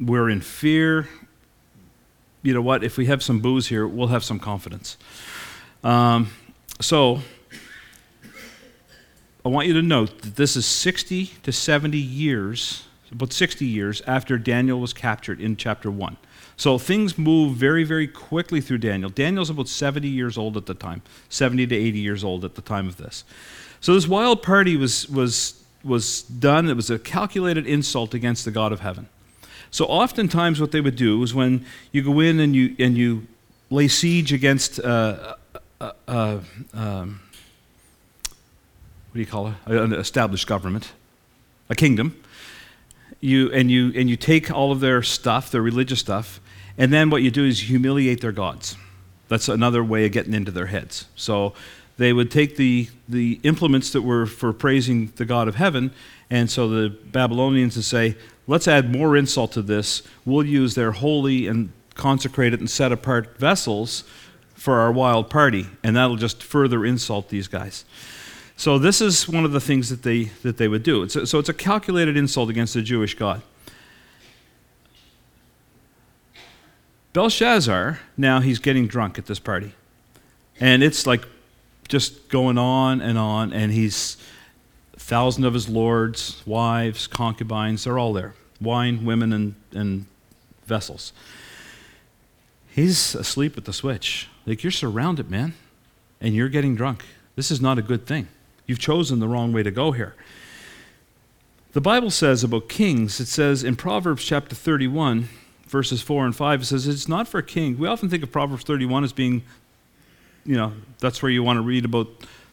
we're 0.00 0.30
in 0.30 0.40
fear. 0.40 1.08
You 2.42 2.54
know 2.54 2.62
what? 2.62 2.82
If 2.82 2.96
we 2.96 3.04
have 3.06 3.22
some 3.22 3.40
booze 3.40 3.66
here, 3.66 3.86
we'll 3.86 4.08
have 4.08 4.24
some 4.24 4.38
confidence. 4.38 4.96
Um, 5.82 6.30
so 6.80 7.20
I 9.44 9.50
want 9.50 9.66
you 9.66 9.74
to 9.74 9.82
note 9.82 10.22
that 10.22 10.36
this 10.36 10.56
is 10.56 10.64
60 10.64 11.26
to 11.42 11.52
70 11.52 11.98
years, 11.98 12.84
about 13.12 13.32
60 13.32 13.66
years 13.66 14.00
after 14.06 14.38
Daniel 14.38 14.80
was 14.80 14.94
captured 14.94 15.38
in 15.38 15.56
chapter 15.56 15.90
1. 15.90 16.16
So 16.56 16.78
things 16.78 17.18
move 17.18 17.56
very, 17.56 17.84
very 17.84 18.06
quickly 18.06 18.62
through 18.62 18.78
Daniel. 18.78 19.10
Daniel's 19.10 19.50
about 19.50 19.68
70 19.68 20.08
years 20.08 20.38
old 20.38 20.56
at 20.56 20.64
the 20.64 20.72
time, 20.72 21.02
70 21.28 21.66
to 21.66 21.74
80 21.74 21.98
years 21.98 22.24
old 22.24 22.44
at 22.44 22.54
the 22.54 22.62
time 22.62 22.88
of 22.88 22.96
this. 22.96 23.24
So 23.80 23.92
this 23.92 24.08
wild 24.08 24.42
party 24.42 24.78
was, 24.78 25.08
was, 25.10 25.62
was 25.82 26.22
done. 26.22 26.70
It 26.70 26.74
was 26.74 26.88
a 26.88 26.98
calculated 26.98 27.66
insult 27.66 28.14
against 28.14 28.46
the 28.46 28.50
God 28.50 28.72
of 28.72 28.80
heaven. 28.80 29.08
So 29.70 29.84
oftentimes 29.84 30.58
what 30.58 30.72
they 30.72 30.80
would 30.80 30.96
do 30.96 31.22
is 31.22 31.34
when 31.34 31.66
you 31.92 32.02
go 32.02 32.20
in 32.20 32.40
and 32.40 32.56
you, 32.56 32.74
and 32.78 32.96
you 32.96 33.26
lay 33.68 33.88
siege 33.88 34.32
against 34.32 34.80
uh, 34.80 35.34
uh, 35.80 35.92
uh, 36.08 36.38
um, 36.72 37.20
do 39.14 39.20
you 39.20 39.26
call 39.26 39.48
it? 39.48 39.54
An 39.66 39.92
established 39.92 40.46
government, 40.46 40.92
a 41.68 41.74
kingdom. 41.74 42.20
You, 43.20 43.50
and, 43.52 43.70
you, 43.70 43.92
and 43.94 44.10
you 44.10 44.16
take 44.16 44.50
all 44.50 44.70
of 44.70 44.80
their 44.80 45.02
stuff, 45.02 45.50
their 45.50 45.62
religious 45.62 46.00
stuff, 46.00 46.40
and 46.76 46.92
then 46.92 47.08
what 47.10 47.22
you 47.22 47.30
do 47.30 47.44
is 47.44 47.60
humiliate 47.60 48.20
their 48.20 48.32
gods. 48.32 48.76
That's 49.28 49.48
another 49.48 49.82
way 49.82 50.04
of 50.04 50.12
getting 50.12 50.34
into 50.34 50.50
their 50.50 50.66
heads. 50.66 51.06
So 51.16 51.54
they 51.96 52.12
would 52.12 52.30
take 52.30 52.56
the, 52.56 52.88
the 53.08 53.40
implements 53.44 53.90
that 53.92 54.02
were 54.02 54.26
for 54.26 54.52
praising 54.52 55.12
the 55.16 55.24
God 55.24 55.48
of 55.48 55.54
heaven, 55.54 55.92
and 56.28 56.50
so 56.50 56.68
the 56.68 56.90
Babylonians 56.90 57.76
would 57.76 57.84
say, 57.84 58.16
let's 58.46 58.68
add 58.68 58.92
more 58.92 59.16
insult 59.16 59.52
to 59.52 59.62
this. 59.62 60.02
We'll 60.26 60.44
use 60.44 60.74
their 60.74 60.92
holy 60.92 61.46
and 61.46 61.72
consecrated 61.94 62.60
and 62.60 62.68
set 62.68 62.90
apart 62.90 63.38
vessels 63.38 64.04
for 64.54 64.80
our 64.80 64.90
wild 64.90 65.30
party, 65.30 65.66
and 65.82 65.96
that'll 65.96 66.16
just 66.16 66.42
further 66.42 66.84
insult 66.84 67.28
these 67.28 67.48
guys. 67.48 67.84
So 68.56 68.78
this 68.78 69.00
is 69.00 69.28
one 69.28 69.44
of 69.44 69.52
the 69.52 69.60
things 69.60 69.90
that 69.90 70.02
they, 70.02 70.24
that 70.42 70.56
they 70.56 70.68
would 70.68 70.82
do. 70.82 71.02
It's 71.02 71.16
a, 71.16 71.26
so 71.26 71.38
it's 71.38 71.48
a 71.48 71.54
calculated 71.54 72.16
insult 72.16 72.50
against 72.50 72.74
the 72.74 72.82
Jewish 72.82 73.14
God. 73.14 73.42
Belshazzar, 77.12 78.00
now 78.16 78.40
he's 78.40 78.58
getting 78.58 78.86
drunk 78.86 79.18
at 79.18 79.26
this 79.26 79.38
party. 79.38 79.72
And 80.60 80.82
it's 80.82 81.06
like 81.06 81.24
just 81.88 82.28
going 82.28 82.58
on 82.58 83.00
and 83.00 83.18
on, 83.18 83.52
and 83.52 83.72
he's 83.72 84.16
a 84.94 85.00
thousand 85.00 85.44
of 85.44 85.54
his 85.54 85.68
lords, 85.68 86.42
wives, 86.46 87.06
concubines, 87.06 87.84
they're 87.84 87.98
all 87.98 88.12
there. 88.12 88.34
Wine, 88.60 89.04
women, 89.04 89.32
and, 89.32 89.54
and 89.72 90.06
vessels. 90.66 91.12
He's 92.68 93.14
asleep 93.14 93.56
at 93.56 93.64
the 93.64 93.72
switch. 93.72 94.28
Like, 94.46 94.64
you're 94.64 94.70
surrounded, 94.70 95.30
man, 95.30 95.54
and 96.20 96.34
you're 96.34 96.48
getting 96.48 96.74
drunk. 96.74 97.04
This 97.36 97.50
is 97.50 97.60
not 97.60 97.78
a 97.78 97.82
good 97.82 98.06
thing. 98.06 98.28
You've 98.66 98.78
chosen 98.78 99.20
the 99.20 99.28
wrong 99.28 99.52
way 99.52 99.62
to 99.62 99.70
go 99.70 99.92
here. 99.92 100.14
The 101.72 101.80
Bible 101.80 102.10
says 102.10 102.44
about 102.44 102.68
kings, 102.68 103.18
it 103.20 103.26
says 103.26 103.64
in 103.64 103.76
Proverbs 103.76 104.24
chapter 104.24 104.54
31, 104.54 105.28
verses 105.66 106.00
4 106.02 106.26
and 106.26 106.36
5, 106.36 106.62
it 106.62 106.64
says 106.66 106.86
it's 106.86 107.08
not 107.08 107.26
for 107.26 107.38
a 107.38 107.42
king. 107.42 107.78
We 107.78 107.88
often 107.88 108.08
think 108.08 108.22
of 108.22 108.30
Proverbs 108.30 108.62
31 108.62 109.04
as 109.04 109.12
being, 109.12 109.42
you 110.44 110.56
know, 110.56 110.72
that's 111.00 111.22
where 111.22 111.32
you 111.32 111.42
want 111.42 111.56
to 111.56 111.62
read 111.62 111.84
about 111.84 112.06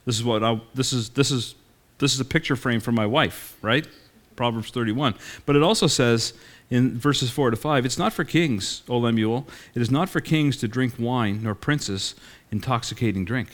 this 0.05 0.17
is 0.17 0.23
what 0.23 0.43
I, 0.43 0.59
this 0.73 0.91
is 0.91 1.09
this 1.09 1.29
is 1.29 1.55
this 1.99 2.15
is 2.15 2.19
a 2.19 2.25
picture 2.25 2.55
frame 2.55 2.79
for 2.79 2.91
my 2.91 3.05
wife, 3.05 3.55
right? 3.61 3.87
Proverbs 4.35 4.71
31. 4.71 5.13
But 5.45 5.55
it 5.55 5.61
also 5.61 5.85
says 5.85 6.33
in 6.71 6.97
verses 6.97 7.29
4 7.29 7.51
to 7.51 7.57
5, 7.57 7.85
it's 7.85 7.99
not 7.99 8.11
for 8.11 8.23
kings, 8.23 8.81
O 8.89 8.97
Lemuel. 8.97 9.45
It 9.75 9.81
is 9.83 9.91
not 9.91 10.09
for 10.09 10.19
kings 10.19 10.57
to 10.57 10.67
drink 10.67 10.95
wine, 10.97 11.43
nor 11.43 11.53
princes 11.53 12.15
intoxicating 12.51 13.23
drink. 13.23 13.49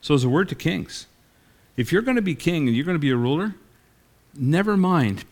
So 0.00 0.14
there's 0.14 0.24
a 0.24 0.28
word 0.28 0.48
to 0.48 0.54
kings. 0.54 1.06
If 1.78 1.92
you're 1.92 2.02
going 2.02 2.16
to 2.16 2.22
be 2.22 2.34
king 2.34 2.66
and 2.66 2.76
you're 2.76 2.84
going 2.84 2.96
to 2.96 3.00
be 3.00 3.10
a 3.10 3.16
ruler, 3.16 3.54
never 4.34 4.76
mind 4.76 5.24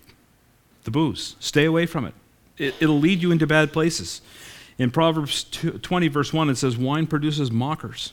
the 0.84 0.92
booze. 0.92 1.34
Stay 1.40 1.64
away 1.64 1.86
from 1.86 2.04
it. 2.06 2.14
it 2.56 2.86
will 2.86 3.00
lead 3.00 3.20
you 3.20 3.32
into 3.32 3.48
bad 3.48 3.72
places. 3.72 4.22
In 4.78 4.92
Proverbs 4.92 5.44
20, 5.44 6.08
verse 6.08 6.32
1, 6.32 6.48
it 6.48 6.56
says, 6.56 6.76
Wine 6.76 7.08
produces 7.08 7.50
mockers. 7.50 8.12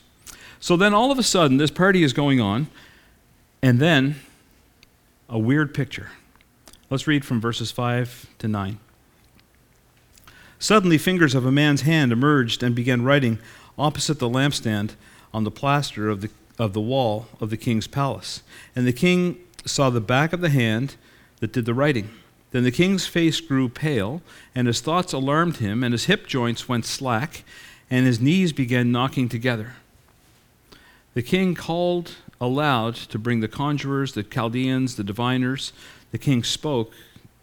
So 0.60 0.76
then 0.76 0.96
all 0.96 1.12
of 1.12 1.20
a 1.20 1.24
sudden, 1.24 1.58
this 1.58 1.70
party 1.70 2.04
is 2.04 2.12
going 2.12 2.42
on, 2.42 2.68
and 3.62 3.80
then 3.80 4.16
a 5.30 5.38
weird 5.38 5.74
picture. 5.74 6.10
Let's 6.90 7.06
read 7.06 7.24
from 7.24 7.40
verses 7.40 7.70
5 7.70 8.28
to 8.40 8.48
9. 8.48 8.80
Suddenly, 10.58 10.98
fingers 10.98 11.36
of 11.36 11.46
a 11.46 11.52
man's 11.52 11.82
hand 11.82 12.12
emerged 12.12 12.64
and 12.64 12.74
began 12.74 13.04
writing 13.04 13.38
opposite 13.78 14.18
the 14.18 14.30
lampstand 14.30 14.92
on 15.34 15.44
the 15.44 15.52
plaster 15.52 16.10
of 16.10 16.22
the, 16.22 16.30
of 16.60 16.74
the 16.74 16.82
wall 16.82 17.28
of 17.40 17.50
the 17.50 17.58
king's 17.58 17.88
palace. 17.88 18.44
And 18.76 18.86
the 18.86 18.94
king 18.94 19.38
saw 19.66 19.90
the 19.90 20.02
back 20.02 20.34
of 20.34 20.42
the 20.42 20.50
hand 20.50 20.96
that 21.40 21.52
did 21.52 21.66
the 21.66 21.74
writing. 21.74 22.10
Then 22.52 22.64
the 22.64 22.72
king's 22.72 23.08
face 23.08 23.42
grew 23.42 23.68
pale, 23.68 24.22
and 24.54 24.68
his 24.68 24.80
thoughts 24.80 25.14
alarmed 25.14 25.58
him, 25.58 25.84
and 25.84 25.92
his 25.92 26.06
hip 26.06 26.28
joints 26.28 26.70
went 26.70 26.86
slack, 26.86 27.44
and 27.90 28.06
his 28.06 28.22
knees 28.22 28.54
began 28.54 28.92
knocking 28.92 29.28
together. 29.28 29.74
The 31.16 31.24
king 31.24 31.56
called 31.56 32.16
aloud 32.40 32.96
to 32.96 33.18
bring 33.18 33.40
the 33.40 33.48
conjurers, 33.48 34.14
the 34.14 34.24
Chaldeans, 34.24 34.96
the 34.96 35.04
diviners. 35.04 35.74
The 36.12 36.18
king 36.18 36.44
spoke 36.44 36.92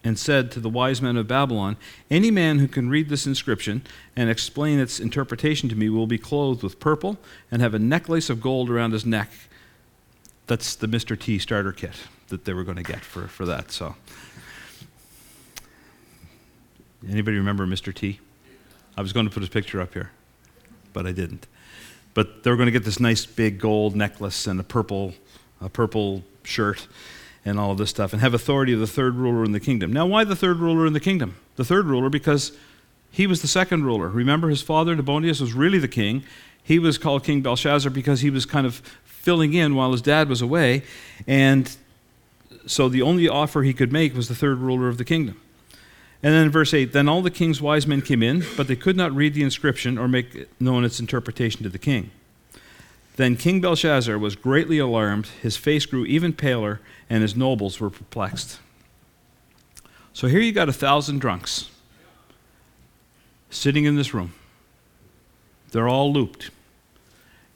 and 0.02 0.18
said 0.18 0.50
to 0.52 0.60
the 0.60 0.68
wise 0.68 1.02
men 1.02 1.16
of 1.16 1.28
Babylon, 1.28 1.76
Any 2.10 2.30
man 2.30 2.58
who 2.58 2.68
can 2.68 2.88
read 2.88 3.08
this 3.08 3.26
inscription 3.26 3.82
and 4.16 4.30
explain 4.30 4.78
its 4.78 4.98
interpretation 4.98 5.68
to 5.68 5.76
me 5.76 5.88
will 5.88 6.06
be 6.06 6.18
clothed 6.18 6.62
with 6.62 6.80
purple 6.80 7.18
and 7.50 7.60
have 7.60 7.74
a 7.74 7.78
necklace 7.78 8.30
of 8.30 8.40
gold 8.40 8.70
around 8.70 8.92
his 8.92 9.04
neck. 9.04 9.30
That's 10.46 10.74
the 10.74 10.86
Mr. 10.86 11.18
T 11.18 11.38
starter 11.38 11.72
kit 11.72 11.94
that 12.28 12.44
they 12.44 12.54
were 12.54 12.64
going 12.64 12.76
to 12.76 12.82
get 12.82 13.00
for, 13.00 13.28
for 13.28 13.44
that. 13.46 13.70
So, 13.70 13.94
anybody 17.08 17.36
remember 17.36 17.66
Mr. 17.66 17.94
T? 17.94 18.20
I 18.96 19.02
was 19.02 19.12
going 19.12 19.26
to 19.26 19.32
put 19.32 19.40
his 19.40 19.50
picture 19.50 19.80
up 19.80 19.92
here, 19.92 20.10
but 20.92 21.06
I 21.06 21.12
didn't. 21.12 21.46
But 22.14 22.42
they 22.42 22.50
were 22.50 22.56
going 22.56 22.66
to 22.66 22.72
get 22.72 22.84
this 22.84 22.98
nice 22.98 23.26
big 23.26 23.60
gold 23.60 23.94
necklace 23.94 24.46
and 24.46 24.58
a 24.58 24.64
purple, 24.64 25.14
a 25.60 25.68
purple 25.68 26.24
shirt 26.42 26.88
and 27.44 27.58
all 27.58 27.72
of 27.72 27.78
this 27.78 27.90
stuff 27.90 28.12
and 28.12 28.20
have 28.20 28.34
authority 28.34 28.72
of 28.72 28.80
the 28.80 28.86
third 28.86 29.16
ruler 29.16 29.44
in 29.44 29.52
the 29.52 29.60
kingdom. 29.60 29.92
Now, 29.92 30.06
why 30.06 30.24
the 30.24 30.36
third 30.36 30.58
ruler 30.58 30.86
in 30.86 30.92
the 30.92 31.00
kingdom? 31.00 31.36
The 31.56 31.64
third 31.64 31.86
ruler 31.86 32.10
because 32.10 32.52
he 33.10 33.26
was 33.26 33.42
the 33.42 33.48
second 33.48 33.84
ruler. 33.84 34.08
Remember, 34.08 34.48
his 34.48 34.62
father, 34.62 34.94
Nabonidus, 34.94 35.40
was 35.40 35.52
really 35.52 35.78
the 35.78 35.88
king. 35.88 36.22
He 36.62 36.78
was 36.78 36.98
called 36.98 37.24
King 37.24 37.40
Belshazzar 37.40 37.90
because 37.90 38.20
he 38.20 38.30
was 38.30 38.46
kind 38.46 38.66
of 38.66 38.76
filling 39.04 39.54
in 39.54 39.74
while 39.74 39.92
his 39.92 40.02
dad 40.02 40.28
was 40.28 40.42
away. 40.42 40.82
And 41.26 41.74
so 42.66 42.88
the 42.88 43.02
only 43.02 43.28
offer 43.28 43.62
he 43.62 43.72
could 43.72 43.92
make 43.92 44.14
was 44.14 44.28
the 44.28 44.34
third 44.34 44.58
ruler 44.58 44.88
of 44.88 44.98
the 44.98 45.04
kingdom. 45.04 45.40
And 46.22 46.34
then 46.34 46.44
in 46.44 46.50
verse 46.50 46.74
8, 46.74 46.92
then 46.92 47.08
all 47.08 47.22
the 47.22 47.30
king's 47.30 47.62
wise 47.62 47.86
men 47.86 48.02
came 48.02 48.22
in, 48.22 48.44
but 48.56 48.68
they 48.68 48.76
could 48.76 48.96
not 48.96 49.12
read 49.12 49.32
the 49.32 49.42
inscription 49.42 49.96
or 49.96 50.06
make 50.06 50.48
known 50.60 50.84
its 50.84 51.00
interpretation 51.00 51.62
to 51.62 51.70
the 51.70 51.78
king. 51.78 52.10
Then 53.20 53.36
King 53.36 53.60
Belshazzar 53.60 54.18
was 54.18 54.34
greatly 54.34 54.78
alarmed, 54.78 55.26
his 55.42 55.54
face 55.54 55.84
grew 55.84 56.06
even 56.06 56.32
paler, 56.32 56.80
and 57.10 57.20
his 57.20 57.36
nobles 57.36 57.78
were 57.78 57.90
perplexed. 57.90 58.58
So 60.14 60.26
here 60.26 60.40
you 60.40 60.52
got 60.52 60.70
a 60.70 60.72
thousand 60.72 61.18
drunks 61.18 61.68
sitting 63.50 63.84
in 63.84 63.94
this 63.94 64.14
room. 64.14 64.32
They're 65.70 65.86
all 65.86 66.10
looped. 66.10 66.50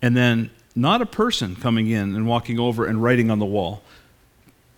And 0.03 0.14
then 0.14 0.50
not 0.77 1.00
a 1.00 1.07
person 1.07 1.57
coming 1.57 1.88
in 1.88 2.14
and 2.14 2.27
walking 2.27 2.59
over 2.59 2.85
and 2.85 3.03
writing 3.03 3.31
on 3.31 3.38
the 3.38 3.46
wall, 3.46 3.83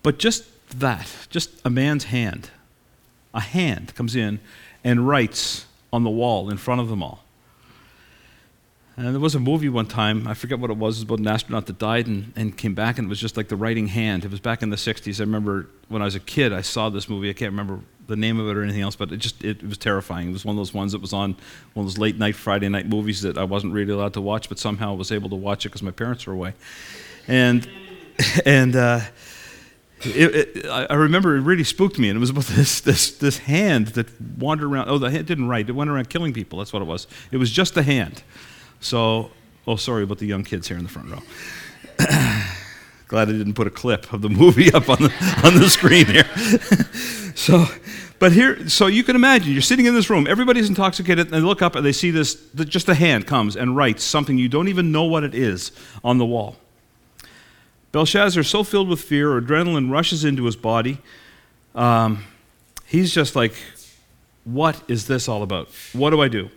but 0.05 0.21
just 0.21 0.45
that, 0.79 1.27
just 1.31 1.51
a 1.65 1.69
man's 1.69 2.05
hand 2.05 2.51
a 3.35 3.41
hand 3.41 3.93
comes 3.97 4.15
in 4.15 4.39
and 4.85 5.09
writes 5.09 5.67
on 5.93 6.05
the 6.05 6.11
wall 6.11 6.49
in 6.49 6.57
front 6.57 6.81
of 6.81 6.89
them 6.89 7.03
all. 7.03 7.26
And 8.97 9.09
there 9.09 9.21
was 9.21 9.35
a 9.35 9.41
movie 9.41 9.69
one 9.69 9.87
time, 9.87 10.27
I 10.27 10.33
forget 10.33 10.59
what 10.59 10.71
it 10.71 10.77
was, 10.79 10.97
it 10.97 11.01
was 11.01 11.03
about 11.03 11.19
an 11.19 11.29
astronaut 11.29 11.67
that 11.67 11.79
died 11.79 12.07
and, 12.07 12.33
and 12.35 12.57
came 12.57 12.75
back, 12.75 12.99
and 12.99 13.07
it 13.07 13.09
was 13.11 13.21
just 13.21 13.37
like 13.37 13.49
the 13.49 13.57
writing 13.57 13.89
hand. 13.89 14.25
It 14.25 14.31
was 14.31 14.41
back 14.41 14.63
in 14.63 14.71
the 14.71 14.77
60s. 14.77 15.21
I 15.21 15.25
remember 15.25 15.69
when 15.89 16.01
I 16.01 16.07
was 16.07 16.15
a 16.15 16.21
kid, 16.21 16.51
I 16.53 16.63
saw 16.63 16.89
this 16.89 17.07
movie. 17.07 17.29
I 17.29 17.35
can't 17.35 17.53
remember 17.53 17.81
the 18.07 18.17
name 18.17 18.41
of 18.41 18.49
it 18.49 18.57
or 18.57 18.63
anything 18.63 18.81
else, 18.81 18.97
but 18.97 19.13
it 19.13 19.19
just 19.19 19.45
it, 19.45 19.63
it 19.63 19.69
was 19.69 19.77
terrifying. 19.77 20.31
It 20.31 20.33
was 20.33 20.45
one 20.45 20.55
of 20.55 20.59
those 20.59 20.73
ones 20.73 20.93
that 20.93 21.01
was 21.01 21.13
on 21.13 21.37
one 21.75 21.85
of 21.85 21.93
those 21.93 21.99
late 21.99 22.17
night 22.17 22.37
Friday 22.37 22.69
night 22.69 22.87
movies 22.87 23.21
that 23.23 23.37
I 23.37 23.45
wasn't 23.45 23.75
really 23.75 23.93
allowed 23.93 24.15
to 24.15 24.21
watch, 24.23 24.49
but 24.49 24.59
somehow 24.59 24.93
I 24.93 24.95
was 24.95 25.13
able 25.13 25.29
to 25.31 25.37
watch 25.37 25.67
it 25.67 25.71
because 25.71 25.83
my 25.83 25.91
parents 25.91 26.27
were 26.27 26.33
away. 26.33 26.55
And, 27.29 27.69
and, 28.47 28.77
uh, 28.77 29.01
it, 30.03 30.57
it, 30.57 30.67
I 30.67 30.95
remember 30.95 31.37
it 31.37 31.41
really 31.41 31.65
spooked 31.65 31.99
me, 31.99 32.09
and 32.09 32.17
it 32.17 32.21
was 32.21 32.31
about 32.31 32.45
this, 32.51 32.81
this, 32.81 33.11
this 33.11 33.39
hand 33.39 33.89
that 33.89 34.09
wandered 34.39 34.71
around. 34.71 34.89
Oh, 34.89 34.99
the 34.99 35.11
hand 35.11 35.27
didn't 35.27 35.49
write, 35.49 35.69
it 35.69 35.73
went 35.73 35.91
around 35.91 36.09
killing 36.09 36.33
people. 36.33 36.59
That's 36.59 36.73
what 36.73 36.81
it 36.81 36.87
was. 36.87 37.07
It 37.31 37.39
was 37.39 37.51
just 37.51 37.77
a 37.77 37.83
hand. 37.83 38.23
So, 38.81 39.31
oh, 39.67 39.77
sorry 39.77 40.05
about 40.05 40.19
the 40.19 40.27
young 40.27 40.45
kids 40.45 40.69
here 40.69 40.77
in 40.77 40.83
the 40.83 40.89
front 40.89 41.11
row. 41.11 41.23
Glad 43.09 43.29
I 43.29 43.33
didn't 43.33 43.55
put 43.55 43.67
a 43.67 43.71
clip 43.71 44.13
of 44.13 44.23
the 44.23 44.29
movie 44.29 44.73
up 44.75 44.89
on 44.89 44.99
the, 44.99 45.43
on 45.45 45.55
the 45.55 45.69
screen 45.69 46.07
here. 46.07 46.25
so, 47.35 47.67
but 48.19 48.33
here, 48.33 48.69
so 48.69 48.87
you 48.87 49.05
can 49.05 49.15
imagine, 49.15 49.53
you're 49.53 49.63
sitting 49.63 49.87
in 49.87 49.95
this 49.95 50.11
room, 50.11 50.27
everybody's 50.27 50.69
intoxicated, 50.69 51.27
and 51.27 51.35
they 51.35 51.41
look 51.41 51.63
up 51.63 51.77
and 51.77 51.85
they 51.85 51.93
see 51.93 52.11
this, 52.11 52.35
just 52.55 52.89
a 52.89 52.95
hand 52.95 53.27
comes 53.27 53.57
and 53.57 53.77
writes 53.77 54.03
something 54.03 54.39
you 54.39 54.49
don't 54.49 54.69
even 54.69 54.91
know 54.91 55.05
what 55.05 55.23
it 55.25 55.35
is 55.35 55.73
on 56.03 56.19
the 56.19 56.27
wall. 56.27 56.57
Belshazzar, 57.93 58.43
so 58.43 58.63
filled 58.63 58.89
with 58.89 59.01
fear, 59.01 59.41
adrenaline 59.41 59.91
rushes 59.91 60.25
into 60.25 60.45
his 60.45 60.57
body. 60.57 60.99
Um, 61.75 62.25
he's 62.87 63.13
just 63.13 63.37
like, 63.37 63.55
What 64.45 64.83
is 64.89 65.07
this 65.07 65.29
all 65.29 65.43
about? 65.43 65.69
What 65.93 66.11
do 66.11 66.21
I 66.21 66.29
do? 66.29 66.51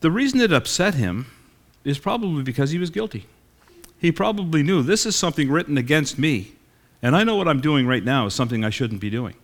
The 0.00 0.10
reason 0.10 0.40
it 0.40 0.52
upset 0.52 0.94
him 0.94 1.26
is 1.84 1.98
probably 1.98 2.42
because 2.42 2.70
he 2.70 2.78
was 2.78 2.90
guilty. 2.90 3.26
He 3.98 4.12
probably 4.12 4.62
knew 4.62 4.82
this 4.82 5.06
is 5.06 5.16
something 5.16 5.50
written 5.50 5.76
against 5.76 6.18
me, 6.18 6.52
and 7.02 7.16
I 7.16 7.24
know 7.24 7.36
what 7.36 7.48
I'm 7.48 7.60
doing 7.60 7.86
right 7.86 8.04
now 8.04 8.26
is 8.26 8.34
something 8.34 8.64
I 8.64 8.70
shouldn't 8.70 9.00
be 9.00 9.10
doing. 9.10 9.34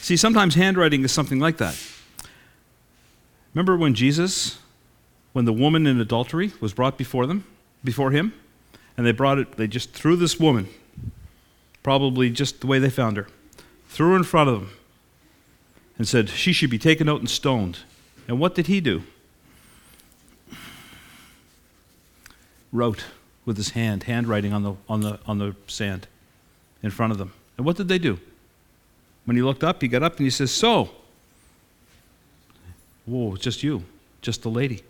See, 0.00 0.16
sometimes 0.16 0.54
handwriting 0.54 1.02
is 1.04 1.12
something 1.12 1.38
like 1.38 1.56
that. 1.58 1.78
Remember 3.54 3.76
when 3.76 3.94
Jesus, 3.94 4.58
when 5.32 5.44
the 5.44 5.52
woman 5.52 5.86
in 5.86 6.00
adultery 6.00 6.52
was 6.60 6.74
brought 6.74 6.98
before 6.98 7.26
them, 7.26 7.44
before 7.82 8.10
him? 8.10 8.34
and 9.00 9.06
they 9.06 9.12
brought 9.12 9.38
it, 9.38 9.52
they 9.52 9.66
just 9.66 9.92
threw 9.92 10.14
this 10.14 10.38
woman, 10.38 10.68
probably 11.82 12.28
just 12.28 12.60
the 12.60 12.66
way 12.66 12.78
they 12.78 12.90
found 12.90 13.16
her, 13.16 13.26
threw 13.88 14.10
her 14.10 14.16
in 14.16 14.24
front 14.24 14.50
of 14.50 14.60
them 14.60 14.70
and 15.96 16.06
said, 16.06 16.28
She 16.28 16.52
should 16.52 16.68
be 16.68 16.78
taken 16.78 17.08
out 17.08 17.20
and 17.20 17.30
stoned. 17.30 17.78
And 18.28 18.38
what 18.38 18.54
did 18.54 18.66
he 18.66 18.78
do? 18.78 19.04
Wrote 22.72 23.04
with 23.44 23.56
his 23.56 23.70
hand, 23.70 24.04
handwriting 24.04 24.52
on 24.52 24.62
the, 24.62 24.74
on 24.88 25.00
the, 25.00 25.18
on 25.26 25.38
the 25.38 25.56
sand 25.66 26.06
in 26.82 26.90
front 26.90 27.12
of 27.12 27.18
them. 27.18 27.32
And 27.56 27.66
what 27.66 27.76
did 27.76 27.88
they 27.88 27.98
do? 27.98 28.18
When 29.24 29.36
he 29.36 29.42
looked 29.42 29.64
up, 29.64 29.82
he 29.82 29.88
got 29.88 30.02
up 30.02 30.16
and 30.16 30.26
he 30.26 30.30
says, 30.30 30.50
So, 30.50 30.90
whoa, 33.06 33.34
it's 33.34 33.44
just 33.44 33.62
you, 33.62 33.84
just 34.22 34.42
the 34.42 34.50
lady 34.50 34.82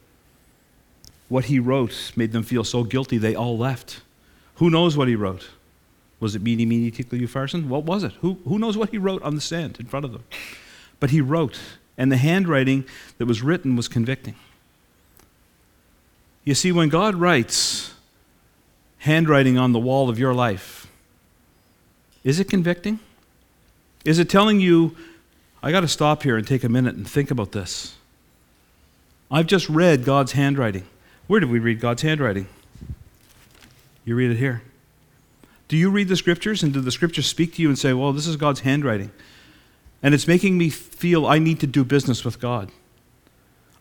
what 1.30 1.44
he 1.44 1.58
wrote 1.58 2.12
made 2.16 2.32
them 2.32 2.42
feel 2.42 2.64
so 2.64 2.82
guilty 2.84 3.16
they 3.16 3.34
all 3.34 3.56
left. 3.56 4.02
Who 4.56 4.68
knows 4.68 4.96
what 4.96 5.08
he 5.08 5.14
wrote? 5.14 5.48
Was 6.18 6.34
it 6.34 6.42
Mene, 6.42 6.68
Mene, 6.68 6.90
Tekel 6.90 7.18
Upharsin? 7.20 7.68
What 7.68 7.84
was 7.84 8.02
it? 8.02 8.12
Who, 8.20 8.38
who 8.44 8.58
knows 8.58 8.76
what 8.76 8.90
he 8.90 8.98
wrote 8.98 9.22
on 9.22 9.36
the 9.36 9.40
sand 9.40 9.78
in 9.80 9.86
front 9.86 10.04
of 10.04 10.12
them? 10.12 10.24
But 10.98 11.10
he 11.10 11.22
wrote, 11.22 11.58
and 11.96 12.12
the 12.12 12.18
handwriting 12.18 12.84
that 13.16 13.26
was 13.26 13.42
written 13.42 13.76
was 13.76 13.88
convicting. 13.88 14.34
You 16.50 16.56
see, 16.56 16.72
when 16.72 16.88
God 16.88 17.14
writes 17.14 17.94
handwriting 18.98 19.56
on 19.56 19.70
the 19.70 19.78
wall 19.78 20.08
of 20.08 20.18
your 20.18 20.34
life, 20.34 20.88
is 22.24 22.40
it 22.40 22.50
convicting? 22.50 22.98
Is 24.04 24.18
it 24.18 24.28
telling 24.28 24.58
you, 24.58 24.96
I 25.62 25.70
got 25.70 25.82
to 25.82 25.86
stop 25.86 26.24
here 26.24 26.36
and 26.36 26.44
take 26.44 26.64
a 26.64 26.68
minute 26.68 26.96
and 26.96 27.08
think 27.08 27.30
about 27.30 27.52
this? 27.52 27.94
I've 29.30 29.46
just 29.46 29.68
read 29.68 30.04
God's 30.04 30.32
handwriting. 30.32 30.86
Where 31.28 31.38
did 31.38 31.50
we 31.50 31.60
read 31.60 31.78
God's 31.78 32.02
handwriting? 32.02 32.48
You 34.04 34.16
read 34.16 34.32
it 34.32 34.38
here. 34.38 34.62
Do 35.68 35.76
you 35.76 35.88
read 35.88 36.08
the 36.08 36.16
scriptures 36.16 36.64
and 36.64 36.72
do 36.72 36.80
the 36.80 36.90
scriptures 36.90 37.26
speak 37.26 37.54
to 37.54 37.62
you 37.62 37.68
and 37.68 37.78
say, 37.78 37.92
well, 37.92 38.12
this 38.12 38.26
is 38.26 38.34
God's 38.34 38.58
handwriting? 38.58 39.12
And 40.02 40.14
it's 40.14 40.26
making 40.26 40.58
me 40.58 40.68
feel 40.68 41.26
I 41.26 41.38
need 41.38 41.60
to 41.60 41.68
do 41.68 41.84
business 41.84 42.24
with 42.24 42.40
God. 42.40 42.72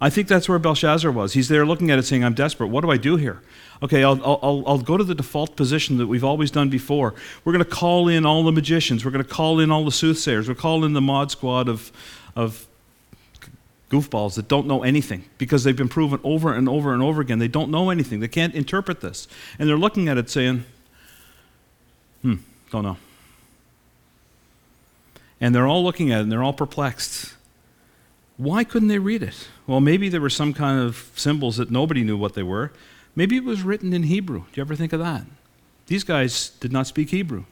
I 0.02 0.10
think 0.10 0.28
that's 0.28 0.48
where 0.48 0.60
Belshazzar 0.60 1.12
was. 1.12 1.34
He's 1.34 1.50
there 1.50 1.66
looking 1.66 1.92
at 1.92 2.00
it 2.00 2.04
saying, 2.04 2.24
I'm 2.24 2.34
desperate. 2.34 2.68
What 2.68 2.82
do 2.82 2.92
I 2.92 2.98
do 2.98 3.18
here? 3.18 3.42
Okay, 3.84 4.04
I'll, 4.04 4.22
I'll, 4.24 4.64
I'll 4.66 4.80
go 4.80 4.98
to 4.98 5.04
the 5.04 5.16
default 5.16 5.56
position 5.56 5.98
that 5.98 6.08
we've 6.08 6.24
always 6.24 6.52
done 6.52 6.70
before. 6.70 7.16
We're 7.44 7.54
going 7.54 7.64
to 7.64 7.70
call 7.70 8.08
in 8.08 8.26
all 8.26 8.44
the 8.44 8.52
magicians. 8.52 9.04
We're 9.04 9.12
going 9.12 9.24
to 9.24 9.30
call 9.30 9.60
in 9.60 9.72
all 9.72 9.84
the 9.84 9.92
soothsayers. 9.92 10.48
We'll 10.48 10.56
call 10.56 10.86
in 10.86 10.94
the 10.94 11.02
mod 11.02 11.32
squad 11.32 11.68
of, 11.68 11.92
of 12.36 12.66
goofballs 13.90 14.36
that 14.36 14.48
don't 14.48 14.68
know 14.68 14.84
anything 14.84 15.26
because 15.38 15.64
they've 15.64 15.76
been 15.76 15.90
proven 15.90 16.20
over 16.24 16.54
and 16.54 16.70
over 16.70 16.94
and 16.94 17.02
over 17.02 17.22
again. 17.22 17.40
They 17.40 17.48
don't 17.48 17.72
know 17.72 17.90
anything. 17.90 18.20
They 18.20 18.28
can't 18.28 18.54
interpret 18.54 19.02
this. 19.02 19.28
And 19.58 19.68
they're 19.68 19.78
looking 19.78 20.08
at 20.08 20.18
it 20.18 20.30
saying, 20.30 20.66
hmm, 22.22 22.36
don't 22.72 22.84
know. 22.84 22.98
And 25.42 25.56
they're 25.56 25.68
all 25.68 25.84
looking 25.84 26.12
at 26.12 26.20
it 26.20 26.24
and 26.24 26.32
they're 26.32 26.44
all 26.44 26.54
perplexed. 26.54 27.34
Why 28.40 28.64
couldn't 28.64 28.88
they 28.88 29.00
read 29.00 29.22
it? 29.22 29.50
Well, 29.68 29.82
maybe 29.82 30.08
there 30.08 30.22
were 30.22 30.30
some 30.30 30.54
kind 30.54 30.80
of 30.80 31.12
symbols 31.14 31.58
that 31.58 31.70
nobody 31.70 32.06
knew 32.06 32.16
what 32.16 32.36
they 32.36 32.42
were. 32.42 32.72
Maybe 33.14 33.36
it 33.36 33.44
was 33.44 33.64
written 33.64 33.92
in 33.92 34.04
Hebrew. 34.04 34.40
Do 34.40 34.46
you 34.54 34.62
ever 34.62 34.78
think 34.78 34.94
of 34.94 35.02
that? 35.02 35.26
These 35.88 36.06
guys 36.06 36.52
did 36.62 36.72
not 36.72 36.88
speak 36.88 37.10
Hebrew. 37.10 37.44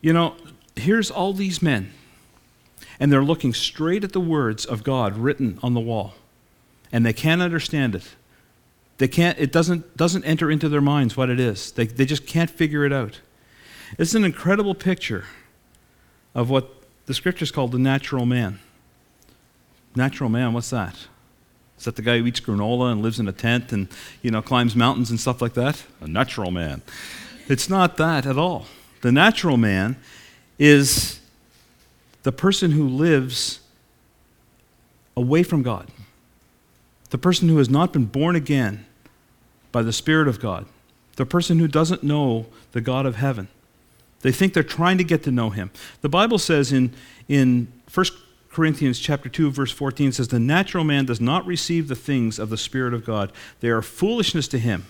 You 0.00 0.12
know, 0.12 0.36
here's 0.76 1.10
all 1.10 1.32
these 1.32 1.60
men, 1.60 1.92
and 3.00 3.12
they're 3.12 3.24
looking 3.24 3.52
straight 3.52 4.04
at 4.04 4.12
the 4.12 4.20
words 4.20 4.64
of 4.64 4.84
God 4.84 5.16
written 5.16 5.58
on 5.60 5.74
the 5.74 5.80
wall, 5.80 6.14
and 6.92 7.04
they 7.04 7.12
can't 7.12 7.42
understand 7.42 7.96
it. 7.96 8.14
They 8.98 9.08
can't, 9.08 9.36
it 9.40 9.50
doesn't, 9.50 9.96
doesn't 9.96 10.22
enter 10.22 10.52
into 10.52 10.68
their 10.68 10.80
minds 10.80 11.16
what 11.16 11.30
it 11.30 11.40
is. 11.40 11.72
They, 11.72 11.86
they 11.86 12.04
just 12.04 12.26
can't 12.28 12.48
figure 12.48 12.84
it 12.84 12.92
out. 12.92 13.18
It's 13.98 14.14
an 14.14 14.22
incredible 14.24 14.76
picture 14.76 15.24
of 16.32 16.48
what 16.48 16.77
the 17.08 17.14
scriptures 17.14 17.50
called 17.50 17.72
the 17.72 17.78
natural 17.78 18.26
man. 18.26 18.60
Natural 19.96 20.28
man, 20.28 20.52
what's 20.52 20.68
that? 20.68 20.94
Is 21.78 21.86
that 21.86 21.96
the 21.96 22.02
guy 22.02 22.18
who 22.18 22.26
eats 22.26 22.38
granola 22.38 22.92
and 22.92 23.00
lives 23.00 23.18
in 23.18 23.26
a 23.26 23.32
tent 23.32 23.72
and 23.72 23.88
you 24.20 24.30
know 24.30 24.42
climbs 24.42 24.76
mountains 24.76 25.08
and 25.08 25.18
stuff 25.18 25.40
like 25.40 25.54
that? 25.54 25.82
A 26.02 26.06
natural 26.06 26.50
man. 26.50 26.82
It's 27.48 27.70
not 27.70 27.96
that 27.96 28.26
at 28.26 28.36
all. 28.36 28.66
The 29.00 29.10
natural 29.10 29.56
man 29.56 29.96
is 30.58 31.18
the 32.24 32.32
person 32.32 32.72
who 32.72 32.86
lives 32.86 33.60
away 35.16 35.42
from 35.42 35.62
God. 35.62 35.88
The 37.08 37.16
person 37.16 37.48
who 37.48 37.56
has 37.56 37.70
not 37.70 37.90
been 37.90 38.04
born 38.04 38.36
again 38.36 38.84
by 39.72 39.80
the 39.80 39.94
Spirit 39.94 40.28
of 40.28 40.40
God. 40.40 40.66
The 41.16 41.24
person 41.24 41.58
who 41.58 41.68
doesn't 41.68 42.02
know 42.02 42.46
the 42.72 42.82
God 42.82 43.06
of 43.06 43.16
heaven. 43.16 43.48
They 44.22 44.32
think 44.32 44.54
they're 44.54 44.62
trying 44.62 44.98
to 44.98 45.04
get 45.04 45.22
to 45.24 45.30
know 45.30 45.50
him. 45.50 45.70
The 46.00 46.08
Bible 46.08 46.38
says 46.38 46.72
in, 46.72 46.92
in 47.28 47.72
1 47.92 48.06
Corinthians 48.50 48.98
chapter 48.98 49.28
2 49.28 49.50
verse 49.50 49.70
14 49.70 50.12
says 50.12 50.28
the 50.28 50.40
natural 50.40 50.82
man 50.84 51.04
does 51.04 51.20
not 51.20 51.46
receive 51.46 51.88
the 51.88 51.94
things 51.94 52.38
of 52.38 52.50
the 52.50 52.56
spirit 52.56 52.94
of 52.94 53.04
God. 53.04 53.32
They 53.60 53.68
are 53.68 53.82
foolishness 53.82 54.48
to 54.48 54.58
him, 54.58 54.86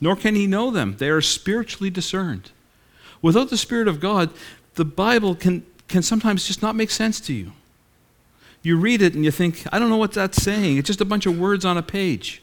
nor 0.00 0.16
can 0.16 0.34
he 0.34 0.46
know 0.46 0.70
them. 0.70 0.96
They 0.98 1.10
are 1.10 1.20
spiritually 1.20 1.90
discerned. 1.90 2.50
Without 3.20 3.50
the 3.50 3.58
spirit 3.58 3.88
of 3.88 4.00
God, 4.00 4.30
the 4.74 4.84
Bible 4.84 5.34
can 5.34 5.66
can 5.88 6.02
sometimes 6.02 6.46
just 6.46 6.62
not 6.62 6.74
make 6.74 6.90
sense 6.90 7.20
to 7.20 7.32
you. 7.34 7.52
You 8.62 8.78
read 8.78 9.02
it 9.02 9.14
and 9.14 9.24
you 9.24 9.30
think, 9.30 9.64
I 9.70 9.78
don't 9.78 9.90
know 9.90 9.98
what 9.98 10.12
that's 10.12 10.42
saying. 10.42 10.78
It's 10.78 10.86
just 10.86 11.02
a 11.02 11.04
bunch 11.04 11.26
of 11.26 11.38
words 11.38 11.64
on 11.64 11.76
a 11.76 11.82
page. 11.82 12.42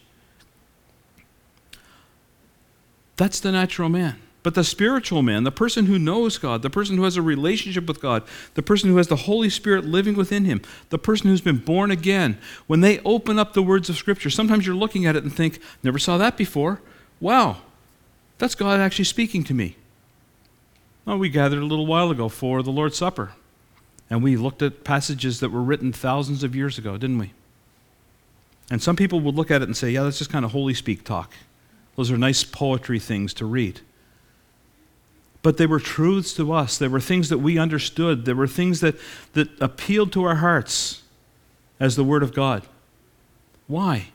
That's 3.18 3.40
the 3.40 3.52
natural 3.52 3.90
man. 3.90 4.22
But 4.44 4.56
the 4.56 4.64
spiritual 4.64 5.22
man, 5.22 5.44
the 5.44 5.52
person 5.52 5.86
who 5.86 6.00
knows 6.00 6.40
God, 6.40 6.64
the 6.64 6.70
person 6.70 6.98
who 6.98 7.04
has 7.04 7.16
a 7.16 7.22
relationship 7.22 7.88
with 7.88 8.02
God, 8.02 8.24
the 8.56 8.64
person 8.64 8.90
who 8.90 8.98
has 8.98 9.08
the 9.08 9.16
Holy 9.16 9.50
Spirit 9.52 9.86
living 9.86 10.16
within 10.16 10.46
him, 10.46 10.62
the 10.90 10.98
person 10.98 11.30
who's 11.30 11.42
been 11.42 11.60
born 11.60 11.92
again, 11.92 12.40
when 12.66 12.82
they 12.82 13.00
open 13.02 13.38
up 13.38 13.54
the 13.54 13.62
words 13.62 13.88
of 13.88 13.98
Scripture, 13.98 14.32
sometimes 14.32 14.66
you're 14.66 14.76
looking 14.76 15.06
at 15.06 15.16
it 15.16 15.24
and 15.24 15.32
think, 15.32 15.60
never 15.84 16.00
saw 16.00 16.18
that 16.18 16.38
before. 16.38 16.82
Wow, 17.20 17.58
that's 18.40 18.56
God 18.56 18.80
actually 18.80 19.06
speaking 19.06 19.44
to 19.44 19.54
me. 19.54 19.76
Well, 21.06 21.20
we 21.20 21.30
gathered 21.30 21.60
a 21.60 21.66
little 21.66 21.86
while 21.86 22.10
ago 22.10 22.28
for 22.28 22.64
the 22.64 22.72
Lord's 22.72 22.98
Supper, 22.98 23.34
and 24.10 24.24
we 24.24 24.38
looked 24.38 24.64
at 24.64 24.84
passages 24.84 25.40
that 25.40 25.50
were 25.50 25.62
written 25.62 25.94
thousands 25.94 26.44
of 26.44 26.56
years 26.56 26.80
ago, 26.80 26.98
didn't 26.98 27.20
we? 27.20 27.34
And 28.72 28.82
some 28.82 28.96
people 28.96 29.20
would 29.20 29.36
look 29.36 29.52
at 29.52 29.62
it 29.62 29.68
and 29.68 29.78
say, 29.78 29.92
yeah, 29.92 30.02
that's 30.02 30.18
just 30.18 30.32
kind 30.32 30.46
of 30.46 30.52
holy 30.52 30.74
speak 30.74 31.04
talk. 31.04 31.34
Those 31.96 32.10
are 32.10 32.18
nice 32.18 32.44
poetry 32.44 33.00
things 33.00 33.36
to 33.36 33.46
read. 33.46 33.82
But 35.42 35.58
they 35.58 35.66
were 35.66 35.80
truths 35.80 36.34
to 36.36 36.54
us. 36.54 36.78
They 36.78 36.88
were 36.88 37.00
things 37.00 37.30
that 37.30 37.40
we 37.40 37.58
understood. 37.58 38.26
They 38.26 38.34
were 38.34 38.48
things 38.48 38.80
that, 38.82 38.96
that 39.34 39.50
appealed 39.60 40.12
to 40.14 40.24
our 40.24 40.36
hearts 40.36 41.02
as 41.80 41.96
the 41.96 42.04
Word 42.04 42.22
of 42.22 42.34
God. 42.34 42.64
Why? 43.68 44.08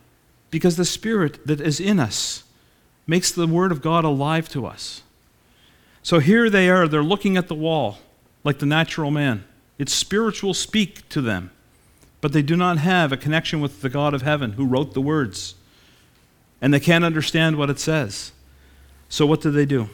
Because 0.51 0.77
the 0.77 0.85
Spirit 0.85 1.45
that 1.47 1.61
is 1.61 1.81
in 1.81 1.99
us 1.99 2.45
makes 3.07 3.33
the 3.33 3.47
Word 3.47 3.73
of 3.73 3.83
God 3.83 4.05
alive 4.05 4.49
to 4.51 4.67
us. 4.67 5.03
So 6.03 6.21
here 6.21 6.49
they 6.49 6.71
are, 6.71 6.87
they're 6.87 7.03
looking 7.03 7.37
at 7.37 7.49
the 7.49 7.55
wall 7.55 7.99
like 8.45 8.61
the 8.61 8.67
natural 8.67 9.11
man. 9.11 9.45
It's 9.77 9.93
spiritual 9.93 10.55
speak 10.55 11.09
to 11.09 11.21
them, 11.21 11.51
but 12.21 12.33
they 12.33 12.43
do 12.43 12.57
not 12.57 12.79
have 12.79 13.11
a 13.11 13.17
connection 13.17 13.61
with 13.61 13.83
the 13.83 13.89
God 13.89 14.15
of 14.15 14.23
heaven 14.23 14.53
who 14.53 14.65
wrote 14.65 14.95
the 14.95 15.01
words. 15.01 15.57
And 16.61 16.73
they 16.73 16.81
can't 16.81 17.05
understand 17.05 17.57
what 17.57 17.71
it 17.71 17.81
says. 17.81 18.31
So 19.09 19.27
what 19.27 19.41
do 19.41 19.51
they 19.51 19.67
do? 19.67 19.91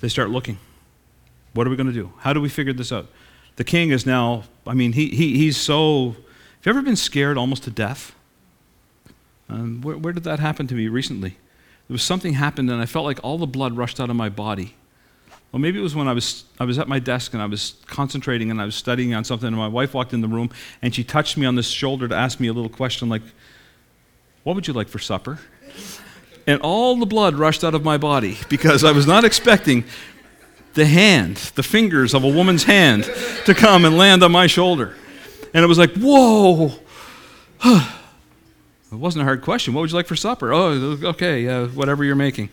They 0.00 0.08
start 0.08 0.30
looking. 0.30 0.58
What 1.54 1.66
are 1.66 1.70
we 1.70 1.76
going 1.76 1.88
to 1.88 1.92
do? 1.92 2.12
How 2.18 2.32
do 2.32 2.40
we 2.40 2.48
figure 2.48 2.72
this 2.72 2.92
out? 2.92 3.06
The 3.56 3.64
king 3.64 3.90
is 3.90 4.06
now, 4.06 4.44
I 4.66 4.74
mean, 4.74 4.92
he, 4.92 5.08
he, 5.08 5.36
he's 5.36 5.56
so. 5.56 6.10
Have 6.10 6.66
you 6.66 6.70
ever 6.70 6.82
been 6.82 6.96
scared 6.96 7.36
almost 7.36 7.64
to 7.64 7.70
death? 7.70 8.14
Um, 9.48 9.80
where, 9.80 9.96
where 9.96 10.12
did 10.12 10.24
that 10.24 10.38
happen 10.38 10.66
to 10.68 10.74
me 10.74 10.88
recently? 10.88 11.30
There 11.30 11.94
was 11.94 12.02
something 12.02 12.34
happened, 12.34 12.70
and 12.70 12.80
I 12.80 12.86
felt 12.86 13.04
like 13.04 13.18
all 13.22 13.38
the 13.38 13.46
blood 13.46 13.76
rushed 13.76 13.98
out 13.98 14.10
of 14.10 14.16
my 14.16 14.28
body. 14.28 14.74
Well, 15.50 15.60
maybe 15.60 15.78
it 15.78 15.82
was 15.82 15.94
when 15.94 16.06
I 16.06 16.12
was, 16.12 16.44
I 16.60 16.64
was 16.64 16.78
at 16.78 16.88
my 16.88 16.98
desk 16.98 17.32
and 17.32 17.42
I 17.42 17.46
was 17.46 17.76
concentrating 17.86 18.50
and 18.50 18.60
I 18.60 18.66
was 18.66 18.74
studying 18.74 19.14
on 19.14 19.24
something, 19.24 19.46
and 19.46 19.56
my 19.56 19.68
wife 19.68 19.94
walked 19.94 20.12
in 20.12 20.20
the 20.20 20.28
room 20.28 20.50
and 20.82 20.94
she 20.94 21.02
touched 21.02 21.38
me 21.38 21.46
on 21.46 21.54
the 21.54 21.62
shoulder 21.62 22.06
to 22.06 22.14
ask 22.14 22.38
me 22.38 22.48
a 22.48 22.52
little 22.52 22.70
question 22.70 23.08
like, 23.08 23.22
What 24.42 24.54
would 24.56 24.66
you 24.66 24.74
like 24.74 24.88
for 24.88 24.98
supper? 24.98 25.38
And 26.48 26.62
all 26.62 26.96
the 26.96 27.06
blood 27.06 27.34
rushed 27.34 27.62
out 27.62 27.74
of 27.74 27.84
my 27.84 27.98
body 27.98 28.38
because 28.48 28.82
I 28.82 28.90
was 28.90 29.06
not 29.06 29.22
expecting 29.22 29.84
the 30.72 30.86
hand, 30.86 31.36
the 31.56 31.62
fingers 31.62 32.14
of 32.14 32.24
a 32.24 32.28
woman's 32.28 32.64
hand, 32.64 33.04
to 33.44 33.54
come 33.54 33.84
and 33.84 33.98
land 33.98 34.22
on 34.22 34.32
my 34.32 34.46
shoulder. 34.46 34.96
And 35.52 35.62
it 35.62 35.66
was 35.68 35.76
like, 35.78 35.92
whoa. 35.96 36.72
it 37.64 37.84
wasn't 38.90 39.22
a 39.22 39.24
hard 39.24 39.42
question. 39.42 39.74
What 39.74 39.82
would 39.82 39.90
you 39.90 39.96
like 39.96 40.06
for 40.06 40.16
supper? 40.16 40.54
Oh, 40.54 40.98
okay, 41.04 41.46
uh, 41.46 41.66
whatever 41.66 42.02
you're 42.02 42.16
making. 42.16 42.48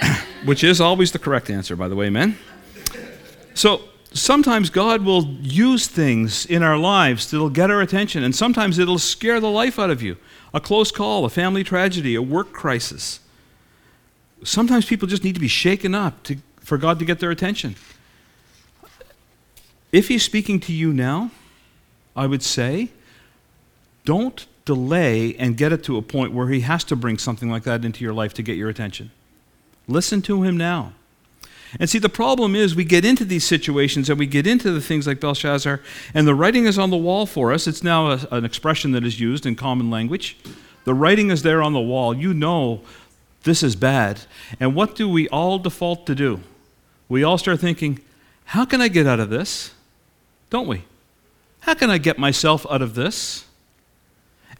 Which 0.46 0.64
is 0.64 0.80
always 0.80 1.12
the 1.12 1.18
correct 1.18 1.50
answer, 1.50 1.76
by 1.76 1.88
the 1.88 1.96
way, 1.96 2.08
men. 2.08 2.38
So 3.52 3.82
sometimes 4.14 4.70
God 4.70 5.04
will 5.04 5.26
use 5.42 5.88
things 5.88 6.46
in 6.46 6.62
our 6.62 6.78
lives 6.78 7.30
that'll 7.30 7.50
get 7.50 7.70
our 7.70 7.82
attention, 7.82 8.24
and 8.24 8.34
sometimes 8.34 8.78
it'll 8.78 8.98
scare 8.98 9.40
the 9.40 9.50
life 9.50 9.78
out 9.78 9.90
of 9.90 10.00
you 10.00 10.16
a 10.54 10.60
close 10.60 10.92
call, 10.92 11.24
a 11.24 11.28
family 11.28 11.64
tragedy, 11.64 12.14
a 12.14 12.22
work 12.22 12.52
crisis. 12.52 13.18
Sometimes 14.44 14.86
people 14.86 15.08
just 15.08 15.24
need 15.24 15.34
to 15.34 15.40
be 15.40 15.48
shaken 15.48 15.94
up 15.94 16.22
to, 16.22 16.36
for 16.60 16.78
God 16.78 17.00
to 17.00 17.04
get 17.04 17.18
their 17.18 17.32
attention. 17.32 17.74
If 19.90 20.08
He's 20.08 20.22
speaking 20.22 20.60
to 20.60 20.72
you 20.72 20.92
now, 20.92 21.32
I 22.14 22.26
would 22.26 22.42
say, 22.42 22.90
don't 24.04 24.46
delay 24.64 25.34
and 25.36 25.56
get 25.56 25.72
it 25.72 25.82
to 25.84 25.96
a 25.96 26.02
point 26.02 26.32
where 26.32 26.48
He 26.48 26.60
has 26.60 26.84
to 26.84 26.96
bring 26.96 27.18
something 27.18 27.50
like 27.50 27.64
that 27.64 27.84
into 27.84 28.04
your 28.04 28.14
life 28.14 28.32
to 28.34 28.42
get 28.42 28.56
your 28.56 28.68
attention. 28.68 29.10
Listen 29.88 30.22
to 30.22 30.44
Him 30.44 30.56
now. 30.56 30.92
And 31.80 31.90
see, 31.90 31.98
the 31.98 32.08
problem 32.08 32.54
is 32.54 32.74
we 32.74 32.84
get 32.84 33.04
into 33.04 33.24
these 33.24 33.44
situations 33.44 34.08
and 34.08 34.18
we 34.18 34.26
get 34.26 34.46
into 34.46 34.70
the 34.70 34.80
things 34.80 35.06
like 35.06 35.20
Belshazzar, 35.20 35.80
and 36.14 36.26
the 36.26 36.34
writing 36.34 36.66
is 36.66 36.78
on 36.78 36.90
the 36.90 36.96
wall 36.96 37.26
for 37.26 37.52
us. 37.52 37.66
It's 37.66 37.82
now 37.82 38.10
a, 38.10 38.28
an 38.30 38.44
expression 38.44 38.92
that 38.92 39.04
is 39.04 39.18
used 39.18 39.46
in 39.46 39.56
common 39.56 39.90
language. 39.90 40.36
The 40.84 40.94
writing 40.94 41.30
is 41.30 41.42
there 41.42 41.62
on 41.62 41.72
the 41.72 41.80
wall. 41.80 42.14
You 42.14 42.34
know 42.34 42.82
this 43.44 43.62
is 43.62 43.76
bad. 43.76 44.20
And 44.60 44.74
what 44.74 44.94
do 44.94 45.08
we 45.08 45.28
all 45.28 45.58
default 45.58 46.06
to 46.06 46.14
do? 46.14 46.40
We 47.08 47.22
all 47.22 47.38
start 47.38 47.60
thinking, 47.60 48.00
how 48.46 48.64
can 48.64 48.80
I 48.80 48.88
get 48.88 49.06
out 49.06 49.20
of 49.20 49.30
this? 49.30 49.72
Don't 50.50 50.66
we? 50.66 50.84
How 51.60 51.74
can 51.74 51.90
I 51.90 51.98
get 51.98 52.18
myself 52.18 52.66
out 52.70 52.82
of 52.82 52.94
this? 52.94 53.46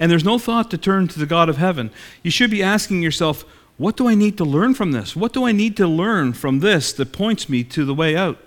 And 0.00 0.11
there's 0.11 0.24
no 0.24 0.38
thought 0.38 0.70
to 0.70 0.79
turn 0.79 1.09
to 1.09 1.18
the 1.18 1.27
God 1.27 1.48
of 1.48 1.57
heaven. 1.57 1.90
You 2.22 2.31
should 2.31 2.50
be 2.50 2.62
asking 2.62 3.03
yourself, 3.03 3.44
what 3.77 3.97
do 3.97 4.09
I 4.09 4.15
need 4.15 4.39
to 4.39 4.45
learn 4.45 4.75
from 4.75 4.93
this? 4.93 5.17
What 5.17 5.33
do 5.33 5.45
I 5.45 5.53
need 5.53 5.77
to 5.79 5.87
learn 5.87 6.33
from 6.33 6.61
this 6.61 6.93
that 6.93 7.13
points 7.13 7.49
me 7.49 7.65
to 7.65 7.85
the 7.85 7.95
way 7.95 8.17
out, 8.17 8.39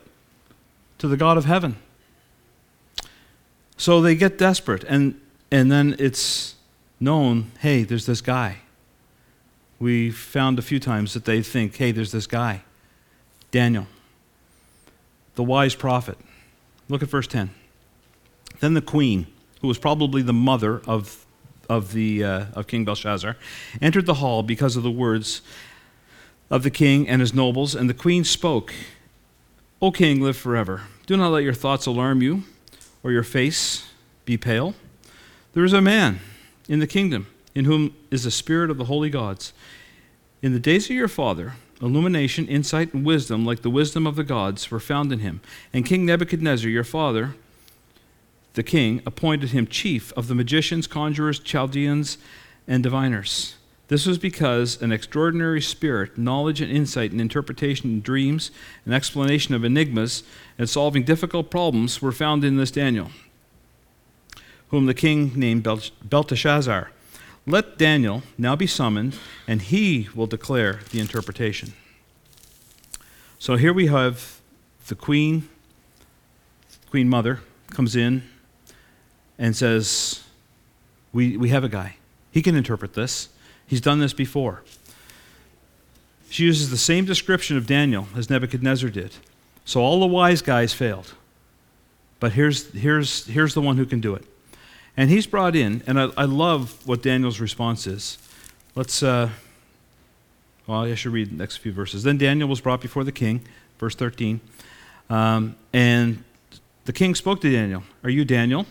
to 1.00 1.08
the 1.08 1.18
God 1.18 1.38
of 1.38 1.46
heaven? 1.46 1.76
So 3.76 4.02
they 4.02 4.16
get 4.16 4.38
desperate, 4.38 4.84
and, 4.86 5.20
and 5.52 5.72
then 5.72 5.96
it's 6.00 6.56
known 7.00 7.52
hey, 7.60 7.84
there's 7.84 8.06
this 8.06 8.22
guy. 8.22 8.58
We 9.80 10.10
found 10.10 10.58
a 10.58 10.64
few 10.64 10.80
times 10.80 11.14
that 11.14 11.26
they 11.26 11.44
think, 11.44 11.76
hey, 11.76 11.92
there's 11.92 12.12
this 12.12 12.26
guy, 12.26 12.64
Daniel, 13.52 13.86
the 15.36 15.44
wise 15.44 15.76
prophet. 15.76 16.18
Look 16.90 17.04
at 17.04 17.10
verse 17.10 17.28
10. 17.28 17.52
Then 18.60 18.74
the 18.74 18.82
queen, 18.82 19.28
who 19.62 19.68
was 19.68 19.78
probably 19.78 20.24
the 20.24 20.34
mother 20.34 20.82
of 20.88 21.27
of, 21.70 21.94
the, 21.94 22.24
uh, 22.24 22.46
of 22.54 22.68
King 22.68 22.86
Belshazzar, 22.86 23.36
entered 23.82 24.06
the 24.06 24.16
hall 24.16 24.44
because 24.44 24.76
of 24.76 24.84
the 24.84 24.92
words 24.92 25.42
of 26.50 26.64
the 26.64 26.72
king 26.72 27.08
and 27.08 27.22
his 27.22 27.34
nobles, 27.34 27.76
and 27.76 27.90
the 27.90 27.94
queen 27.94 28.24
spoke, 28.24 28.74
O 29.82 29.92
king, 29.92 30.22
live 30.22 30.38
forever. 30.38 30.84
Do 31.06 31.18
not 31.18 31.30
let 31.30 31.44
your 31.44 31.54
thoughts 31.54 31.86
alarm 31.86 32.22
you, 32.22 32.44
or 33.04 33.12
your 33.12 33.24
face 33.24 33.88
be 34.26 34.38
pale. 34.38 34.74
There 35.54 35.66
is 35.66 35.74
a 35.74 35.82
man 35.82 36.20
in 36.68 36.80
the 36.80 36.88
kingdom 36.88 37.28
in 37.54 37.66
whom 37.66 37.96
is 38.12 38.24
the 38.24 38.32
spirit 38.32 38.70
of 38.70 38.78
the 38.78 38.86
holy 38.86 39.10
gods. 39.10 39.54
In 40.42 40.54
the 40.54 40.60
days 40.60 40.86
of 40.86 40.96
your 40.96 41.08
father, 41.08 41.54
illumination, 41.82 42.48
insight, 42.48 42.94
and 42.94 43.06
wisdom, 43.06 43.46
like 43.46 43.62
the 43.62 43.70
wisdom 43.70 44.06
of 44.06 44.16
the 44.16 44.24
gods, 44.24 44.70
were 44.70 44.80
found 44.80 45.12
in 45.12 45.20
him. 45.20 45.42
And 45.74 45.86
King 45.86 46.06
Nebuchadnezzar, 46.06 46.70
your 46.70 46.84
father, 46.84 47.36
the 48.58 48.64
king, 48.64 49.02
appointed 49.06 49.52
him 49.52 49.68
chief 49.68 50.12
of 50.14 50.28
the 50.28 50.36
magicians, 50.36 50.88
conjurers, 50.88 51.40
Chaldeans, 51.40 52.18
and 52.68 52.82
diviners. 52.82 53.56
This 53.88 54.08
was 54.08 54.18
because 54.18 54.82
an 54.82 54.92
extraordinary 54.92 55.62
spirit, 55.62 56.18
knowledge 56.18 56.60
and 56.60 56.70
insight 56.70 57.12
and 57.12 57.22
interpretation 57.22 57.90
in 57.92 58.02
dreams 58.02 58.50
and 58.84 58.94
explanation 58.94 59.54
of 59.54 59.64
enigmas 59.64 60.24
and 60.58 60.68
solving 60.68 61.04
difficult 61.04 61.52
problems 61.52 62.02
were 62.02 62.12
found 62.12 62.44
in 62.44 62.58
this 62.58 62.72
Daniel, 62.72 63.12
whom 64.70 64.88
the 64.88 64.94
king 64.96 65.32
named 65.36 65.64
Belteshazzar. 66.04 66.92
Let 67.46 67.78
Daniel 67.78 68.24
now 68.40 68.56
be 68.56 68.68
summoned, 68.68 69.18
and 69.48 69.62
he 69.62 70.10
will 70.16 70.28
declare 70.28 70.80
the 70.92 71.00
interpretation. 71.00 71.74
So 73.38 73.56
here 73.56 73.72
we 73.72 73.86
have 73.86 74.42
the 74.88 74.96
queen, 74.96 75.48
queen 76.90 77.08
mother, 77.08 77.42
comes 77.70 77.96
in 77.96 78.24
and 79.38 79.56
says, 79.56 80.24
we, 81.14 81.38
we 81.38 81.50
have 81.50 81.64
a 81.64 81.70
guy. 81.70 81.98
He 82.32 82.42
can 82.42 82.56
interpret 82.56 82.94
this. 82.94 83.30
He's 83.66 83.82
done 83.82 84.00
this 84.00 84.14
before. 84.14 84.64
She 86.30 86.44
uses 86.44 86.70
the 86.70 86.78
same 86.78 87.06
description 87.06 87.58
of 87.58 87.66
Daniel 87.66 88.08
as 88.16 88.30
Nebuchadnezzar 88.30 88.90
did. 88.90 89.16
So 89.66 89.82
all 89.82 90.00
the 90.00 90.08
wise 90.08 90.42
guys 90.42 90.74
failed. 90.74 91.14
But 92.20 92.34
here's, 92.34 92.72
here's, 92.72 93.26
here's 93.28 93.54
the 93.54 93.62
one 93.62 93.78
who 93.78 93.86
can 93.86 94.00
do 94.02 94.16
it. 94.16 94.26
And 94.96 95.10
he's 95.10 95.28
brought 95.28 95.56
in, 95.56 95.84
and 95.86 96.00
I, 96.00 96.10
I 96.18 96.26
love 96.26 96.86
what 96.88 97.04
Daniel's 97.04 97.40
response 97.40 97.86
is. 97.86 98.18
Let's, 98.76 99.04
uh, 99.04 99.30
well, 100.66 100.82
I 100.82 100.96
should 100.96 101.14
read 101.14 101.32
the 101.32 101.36
next 101.36 101.58
few 101.58 101.72
verses. 101.72 102.04
Then 102.04 102.18
Daniel 102.18 102.50
was 102.50 102.62
brought 102.62 102.82
before 102.82 103.04
the 103.04 103.12
king, 103.12 103.42
verse 103.78 103.96
13. 103.96 104.40
Um, 105.10 105.56
and 105.72 106.24
the 106.86 106.94
king 106.94 107.16
spoke 107.16 107.42
to 107.42 107.52
Daniel 107.52 107.84
Are 108.04 108.10
you 108.10 108.26
Daniel, 108.26 108.66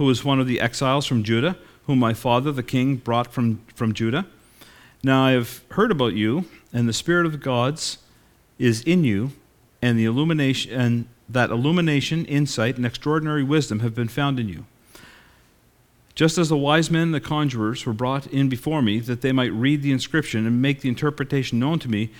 who 0.00 0.06
was 0.06 0.24
one 0.24 0.40
of 0.40 0.48
the 0.48 0.60
exiles 0.60 1.06
from 1.06 1.22
Judah? 1.22 1.56
whom 1.90 1.98
my 1.98 2.14
father 2.14 2.52
the 2.52 2.62
king 2.62 2.94
brought 2.94 3.32
from, 3.32 3.60
from 3.74 3.92
Judah. 3.92 4.24
Now 5.02 5.24
I 5.24 5.32
have 5.32 5.62
heard 5.72 5.90
about 5.90 6.12
you, 6.12 6.44
and 6.72 6.88
the 6.88 6.92
Spirit 6.92 7.26
of 7.26 7.32
the 7.32 7.38
gods 7.38 7.98
is 8.60 8.82
in 8.82 9.02
you, 9.02 9.32
and 9.82 9.98
the 9.98 10.04
illumination 10.04 10.72
and 10.72 11.08
that 11.28 11.50
illumination, 11.50 12.24
insight, 12.26 12.76
and 12.76 12.86
extraordinary 12.86 13.42
wisdom 13.42 13.80
have 13.80 13.92
been 13.92 14.06
found 14.06 14.38
in 14.38 14.48
you. 14.48 14.66
Just 16.14 16.38
as 16.38 16.48
the 16.48 16.56
wise 16.56 16.92
men 16.92 17.02
and 17.02 17.14
the 17.14 17.20
conjurers 17.20 17.84
were 17.84 17.92
brought 17.92 18.28
in 18.28 18.48
before 18.48 18.82
me, 18.82 19.00
that 19.00 19.20
they 19.20 19.32
might 19.32 19.52
read 19.52 19.82
the 19.82 19.90
inscription 19.90 20.46
and 20.46 20.62
make 20.62 20.80
the 20.80 20.88
interpretation 20.88 21.58
known 21.58 21.80
to 21.80 21.88
me, 21.88 22.10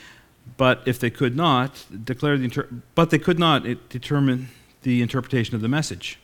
but 0.57 0.83
if 0.85 0.99
they 0.99 1.11
could 1.11 1.37
not 1.37 1.87
declare 2.05 2.37
the 2.37 2.45
inter- 2.45 2.69
but 2.97 3.11
they 3.11 3.19
could 3.21 3.39
not 3.39 3.63
determine 3.89 4.49
the 4.83 5.01
interpretation 5.01 5.55
of 5.55 5.61
the 5.61 5.69
message. 5.69 6.19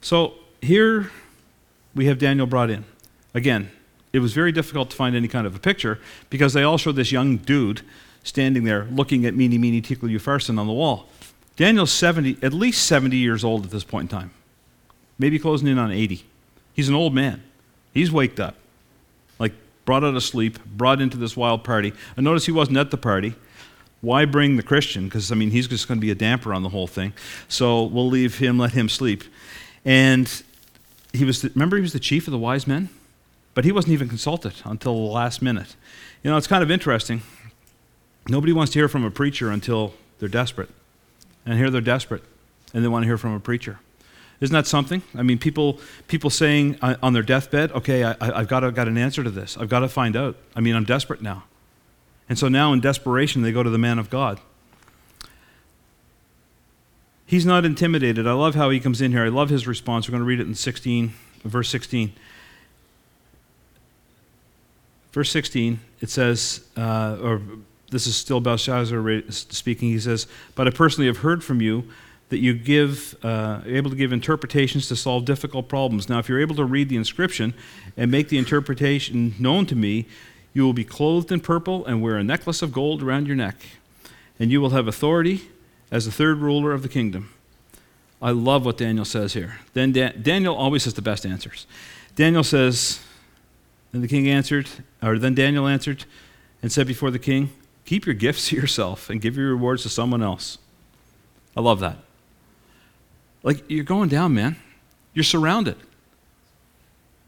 So 0.00 0.34
here 0.64 1.10
we 1.94 2.06
have 2.06 2.18
Daniel 2.18 2.46
brought 2.46 2.70
in. 2.70 2.84
Again, 3.34 3.70
it 4.12 4.20
was 4.20 4.32
very 4.32 4.52
difficult 4.52 4.90
to 4.90 4.96
find 4.96 5.16
any 5.16 5.28
kind 5.28 5.46
of 5.46 5.54
a 5.54 5.58
picture 5.58 5.98
because 6.30 6.52
they 6.52 6.62
all 6.62 6.78
show 6.78 6.92
this 6.92 7.10
young 7.10 7.36
dude 7.36 7.82
standing 8.22 8.64
there 8.64 8.84
looking 8.90 9.26
at 9.26 9.34
Mene, 9.34 9.60
Mene, 9.60 9.82
Tekel, 9.82 10.08
Upharsin 10.08 10.58
on 10.58 10.66
the 10.66 10.72
wall. 10.72 11.08
Daniel's 11.56 11.92
70, 11.92 12.38
at 12.42 12.52
least 12.52 12.86
70 12.86 13.16
years 13.16 13.44
old 13.44 13.64
at 13.64 13.70
this 13.70 13.84
point 13.84 14.10
in 14.10 14.18
time, 14.18 14.30
maybe 15.18 15.38
closing 15.38 15.68
in 15.68 15.78
on 15.78 15.92
80. 15.92 16.24
He's 16.72 16.88
an 16.88 16.94
old 16.94 17.14
man. 17.14 17.42
He's 17.92 18.10
waked 18.10 18.40
up, 18.40 18.56
like 19.38 19.52
brought 19.84 20.02
out 20.02 20.16
of 20.16 20.22
sleep, 20.22 20.64
brought 20.64 21.00
into 21.00 21.16
this 21.16 21.36
wild 21.36 21.62
party. 21.62 21.92
And 22.16 22.24
notice 22.24 22.46
he 22.46 22.52
wasn't 22.52 22.78
at 22.78 22.90
the 22.90 22.96
party. 22.96 23.34
Why 24.00 24.24
bring 24.24 24.56
the 24.56 24.62
Christian? 24.62 25.04
Because, 25.04 25.30
I 25.30 25.34
mean, 25.34 25.50
he's 25.50 25.68
just 25.68 25.86
going 25.86 25.98
to 25.98 26.04
be 26.04 26.10
a 26.10 26.14
damper 26.16 26.52
on 26.52 26.62
the 26.62 26.68
whole 26.68 26.88
thing. 26.88 27.12
So 27.48 27.84
we'll 27.84 28.08
leave 28.08 28.38
him, 28.38 28.58
let 28.58 28.72
him 28.72 28.88
sleep. 28.88 29.24
And 29.84 30.30
he 31.14 31.24
was 31.24 31.42
the, 31.42 31.50
remember 31.54 31.76
he 31.76 31.82
was 31.82 31.92
the 31.92 32.00
chief 32.00 32.26
of 32.26 32.32
the 32.32 32.38
wise 32.38 32.66
men? 32.66 32.90
But 33.54 33.64
he 33.64 33.70
wasn't 33.70 33.92
even 33.92 34.08
consulted 34.08 34.54
until 34.64 34.94
the 34.94 35.12
last 35.12 35.40
minute. 35.40 35.76
You 36.22 36.30
know 36.30 36.36
it's 36.36 36.48
kind 36.48 36.62
of 36.62 36.70
interesting. 36.70 37.22
Nobody 38.28 38.52
wants 38.52 38.72
to 38.72 38.78
hear 38.78 38.88
from 38.88 39.04
a 39.04 39.10
preacher 39.10 39.50
until 39.50 39.94
they're 40.18 40.28
desperate. 40.28 40.70
And 41.46 41.56
here 41.56 41.70
they're 41.70 41.80
desperate 41.80 42.24
and 42.72 42.82
they 42.82 42.88
want 42.88 43.04
to 43.04 43.06
hear 43.06 43.18
from 43.18 43.32
a 43.32 43.40
preacher. 43.40 43.78
Isn't 44.40 44.54
that 44.54 44.66
something? 44.66 45.02
I 45.14 45.22
mean 45.22 45.38
people 45.38 45.78
people 46.08 46.30
saying 46.30 46.78
on 46.82 47.12
their 47.12 47.22
deathbed 47.22 47.70
okay 47.72 48.02
I, 48.02 48.38
have 48.38 48.48
got, 48.48 48.60
to, 48.60 48.72
got 48.72 48.88
an 48.88 48.98
answer 48.98 49.22
to 49.22 49.30
this. 49.30 49.56
I've 49.56 49.68
got 49.68 49.80
to 49.80 49.88
find 49.88 50.16
out. 50.16 50.36
I 50.56 50.60
mean 50.60 50.74
i'm 50.74 50.84
desperate 50.84 51.22
now. 51.22 51.44
And 52.28 52.38
so 52.38 52.48
now 52.48 52.72
in 52.72 52.80
desperation 52.80 53.42
they 53.42 53.52
go 53.52 53.62
to 53.62 53.70
the 53.70 53.78
man 53.78 54.00
of 54.00 54.10
god 54.10 54.40
He's 57.26 57.46
not 57.46 57.64
intimidated. 57.64 58.26
I 58.26 58.32
love 58.32 58.54
how 58.54 58.70
he 58.70 58.80
comes 58.80 59.00
in 59.00 59.12
here. 59.12 59.24
I 59.24 59.28
love 59.28 59.48
his 59.48 59.66
response. 59.66 60.08
We're 60.08 60.12
going 60.12 60.22
to 60.22 60.26
read 60.26 60.40
it 60.40 60.46
in 60.46 60.54
16, 60.54 61.12
verse 61.44 61.68
16. 61.70 62.12
Verse 65.12 65.30
16, 65.30 65.80
it 66.00 66.10
says, 66.10 66.66
uh, 66.76 67.16
or 67.22 67.40
this 67.90 68.06
is 68.08 68.16
still 68.16 68.40
Belshazzar 68.40 69.22
speaking. 69.30 69.90
He 69.90 70.00
says, 70.00 70.26
But 70.56 70.66
I 70.66 70.70
personally 70.70 71.06
have 71.06 71.18
heard 71.18 71.44
from 71.44 71.60
you 71.60 71.88
that 72.30 72.38
you 72.38 72.52
give, 72.52 73.14
uh, 73.24 73.60
able 73.64 73.90
to 73.90 73.96
give 73.96 74.12
interpretations 74.12 74.88
to 74.88 74.96
solve 74.96 75.24
difficult 75.24 75.68
problems. 75.68 76.08
Now, 76.08 76.18
if 76.18 76.28
you're 76.28 76.40
able 76.40 76.56
to 76.56 76.64
read 76.64 76.88
the 76.88 76.96
inscription 76.96 77.54
and 77.96 78.10
make 78.10 78.28
the 78.28 78.38
interpretation 78.38 79.36
known 79.38 79.66
to 79.66 79.76
me, 79.76 80.06
you 80.52 80.64
will 80.64 80.72
be 80.72 80.84
clothed 80.84 81.30
in 81.30 81.38
purple 81.38 81.86
and 81.86 82.02
wear 82.02 82.16
a 82.16 82.24
necklace 82.24 82.60
of 82.60 82.72
gold 82.72 83.02
around 83.02 83.28
your 83.28 83.36
neck. 83.36 83.56
And 84.40 84.50
you 84.50 84.60
will 84.60 84.70
have 84.70 84.88
authority 84.88 85.48
as 85.94 86.06
the 86.06 86.10
third 86.10 86.38
ruler 86.38 86.72
of 86.72 86.82
the 86.82 86.88
kingdom. 86.88 87.30
I 88.20 88.32
love 88.32 88.64
what 88.64 88.76
Daniel 88.76 89.04
says 89.04 89.34
here. 89.34 89.60
Then 89.74 89.92
Daniel 89.92 90.56
always 90.56 90.84
has 90.86 90.94
the 90.94 91.02
best 91.02 91.24
answers. 91.24 91.68
Daniel 92.16 92.42
says, 92.42 92.98
Then 93.92 94.02
the 94.02 94.08
king 94.08 94.28
answered, 94.28 94.68
or 95.00 95.20
then 95.20 95.36
Daniel 95.36 95.68
answered 95.68 96.04
and 96.62 96.72
said 96.72 96.88
before 96.88 97.12
the 97.12 97.20
king, 97.20 97.52
Keep 97.84 98.06
your 98.06 98.14
gifts 98.16 98.48
to 98.48 98.56
yourself 98.56 99.08
and 99.08 99.20
give 99.20 99.36
your 99.36 99.50
rewards 99.50 99.84
to 99.84 99.88
someone 99.88 100.20
else. 100.20 100.58
I 101.56 101.60
love 101.60 101.78
that. 101.78 101.98
Like, 103.44 103.62
you're 103.68 103.84
going 103.84 104.08
down, 104.08 104.34
man. 104.34 104.56
You're 105.12 105.22
surrounded. 105.22 105.76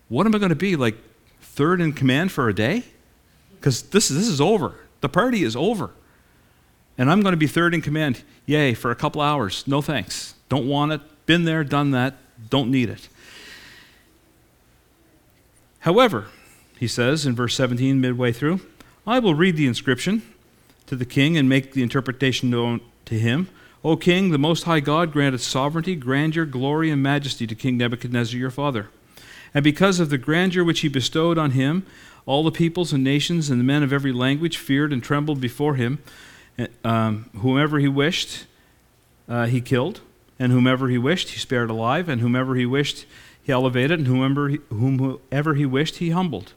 What 0.08 0.26
am 0.26 0.34
I 0.34 0.38
going 0.38 0.48
to 0.48 0.56
be, 0.56 0.74
like 0.74 0.96
third 1.40 1.80
in 1.80 1.92
command 1.92 2.32
for 2.32 2.48
a 2.48 2.54
day? 2.54 2.82
Because 3.54 3.82
this, 3.82 4.08
this 4.08 4.26
is 4.26 4.40
over. 4.40 4.74
The 5.02 5.08
party 5.08 5.44
is 5.44 5.54
over 5.54 5.92
and 6.98 7.10
I'm 7.10 7.20
going 7.22 7.32
to 7.32 7.38
be 7.38 7.46
third 7.46 7.74
in 7.74 7.82
command. 7.82 8.22
Yay, 8.46 8.74
for 8.74 8.90
a 8.90 8.96
couple 8.96 9.20
hours. 9.20 9.64
No 9.66 9.82
thanks. 9.82 10.34
Don't 10.48 10.68
want 10.68 10.92
it. 10.92 11.00
Been 11.26 11.44
there, 11.44 11.64
done 11.64 11.90
that. 11.90 12.14
Don't 12.50 12.70
need 12.70 12.88
it. 12.88 13.08
However, 15.80 16.26
he 16.78 16.88
says 16.88 17.26
in 17.26 17.34
verse 17.34 17.54
17, 17.54 18.00
midway 18.00 18.32
through, 18.32 18.60
I 19.06 19.18
will 19.18 19.34
read 19.34 19.56
the 19.56 19.66
inscription 19.66 20.22
to 20.86 20.96
the 20.96 21.04
king 21.04 21.36
and 21.36 21.48
make 21.48 21.72
the 21.72 21.82
interpretation 21.82 22.50
known 22.50 22.80
to 23.06 23.18
him. 23.18 23.48
O 23.84 23.96
king, 23.96 24.30
the 24.30 24.38
Most 24.38 24.64
High 24.64 24.80
God 24.80 25.12
granted 25.12 25.40
sovereignty, 25.40 25.94
grandeur, 25.94 26.44
glory, 26.44 26.90
and 26.90 27.02
majesty 27.02 27.46
to 27.46 27.54
King 27.54 27.76
Nebuchadnezzar 27.76 28.38
your 28.38 28.50
father. 28.50 28.88
And 29.54 29.62
because 29.62 30.00
of 30.00 30.10
the 30.10 30.18
grandeur 30.18 30.64
which 30.64 30.80
he 30.80 30.88
bestowed 30.88 31.38
on 31.38 31.52
him, 31.52 31.86
all 32.26 32.42
the 32.42 32.50
peoples 32.50 32.92
and 32.92 33.04
nations 33.04 33.48
and 33.48 33.60
the 33.60 33.64
men 33.64 33.84
of 33.84 33.92
every 33.92 34.12
language 34.12 34.58
feared 34.58 34.92
and 34.92 35.02
trembled 35.02 35.40
before 35.40 35.76
him. 35.76 36.02
Um, 36.84 37.30
whomever 37.36 37.78
he 37.78 37.88
wished, 37.88 38.46
uh, 39.28 39.46
he 39.46 39.60
killed, 39.60 40.00
and 40.38 40.52
whomever 40.52 40.88
he 40.88 40.98
wished, 40.98 41.30
he 41.30 41.38
spared 41.38 41.70
alive, 41.70 42.08
and 42.08 42.20
whomever 42.20 42.54
he 42.54 42.66
wished, 42.66 43.06
he 43.42 43.52
elevated, 43.52 43.98
and 43.98 44.08
whomever 44.08 44.48
he, 44.48 44.58
whomever 44.70 45.54
he 45.54 45.66
wished, 45.66 45.96
he 45.96 46.10
humbled. 46.10 46.54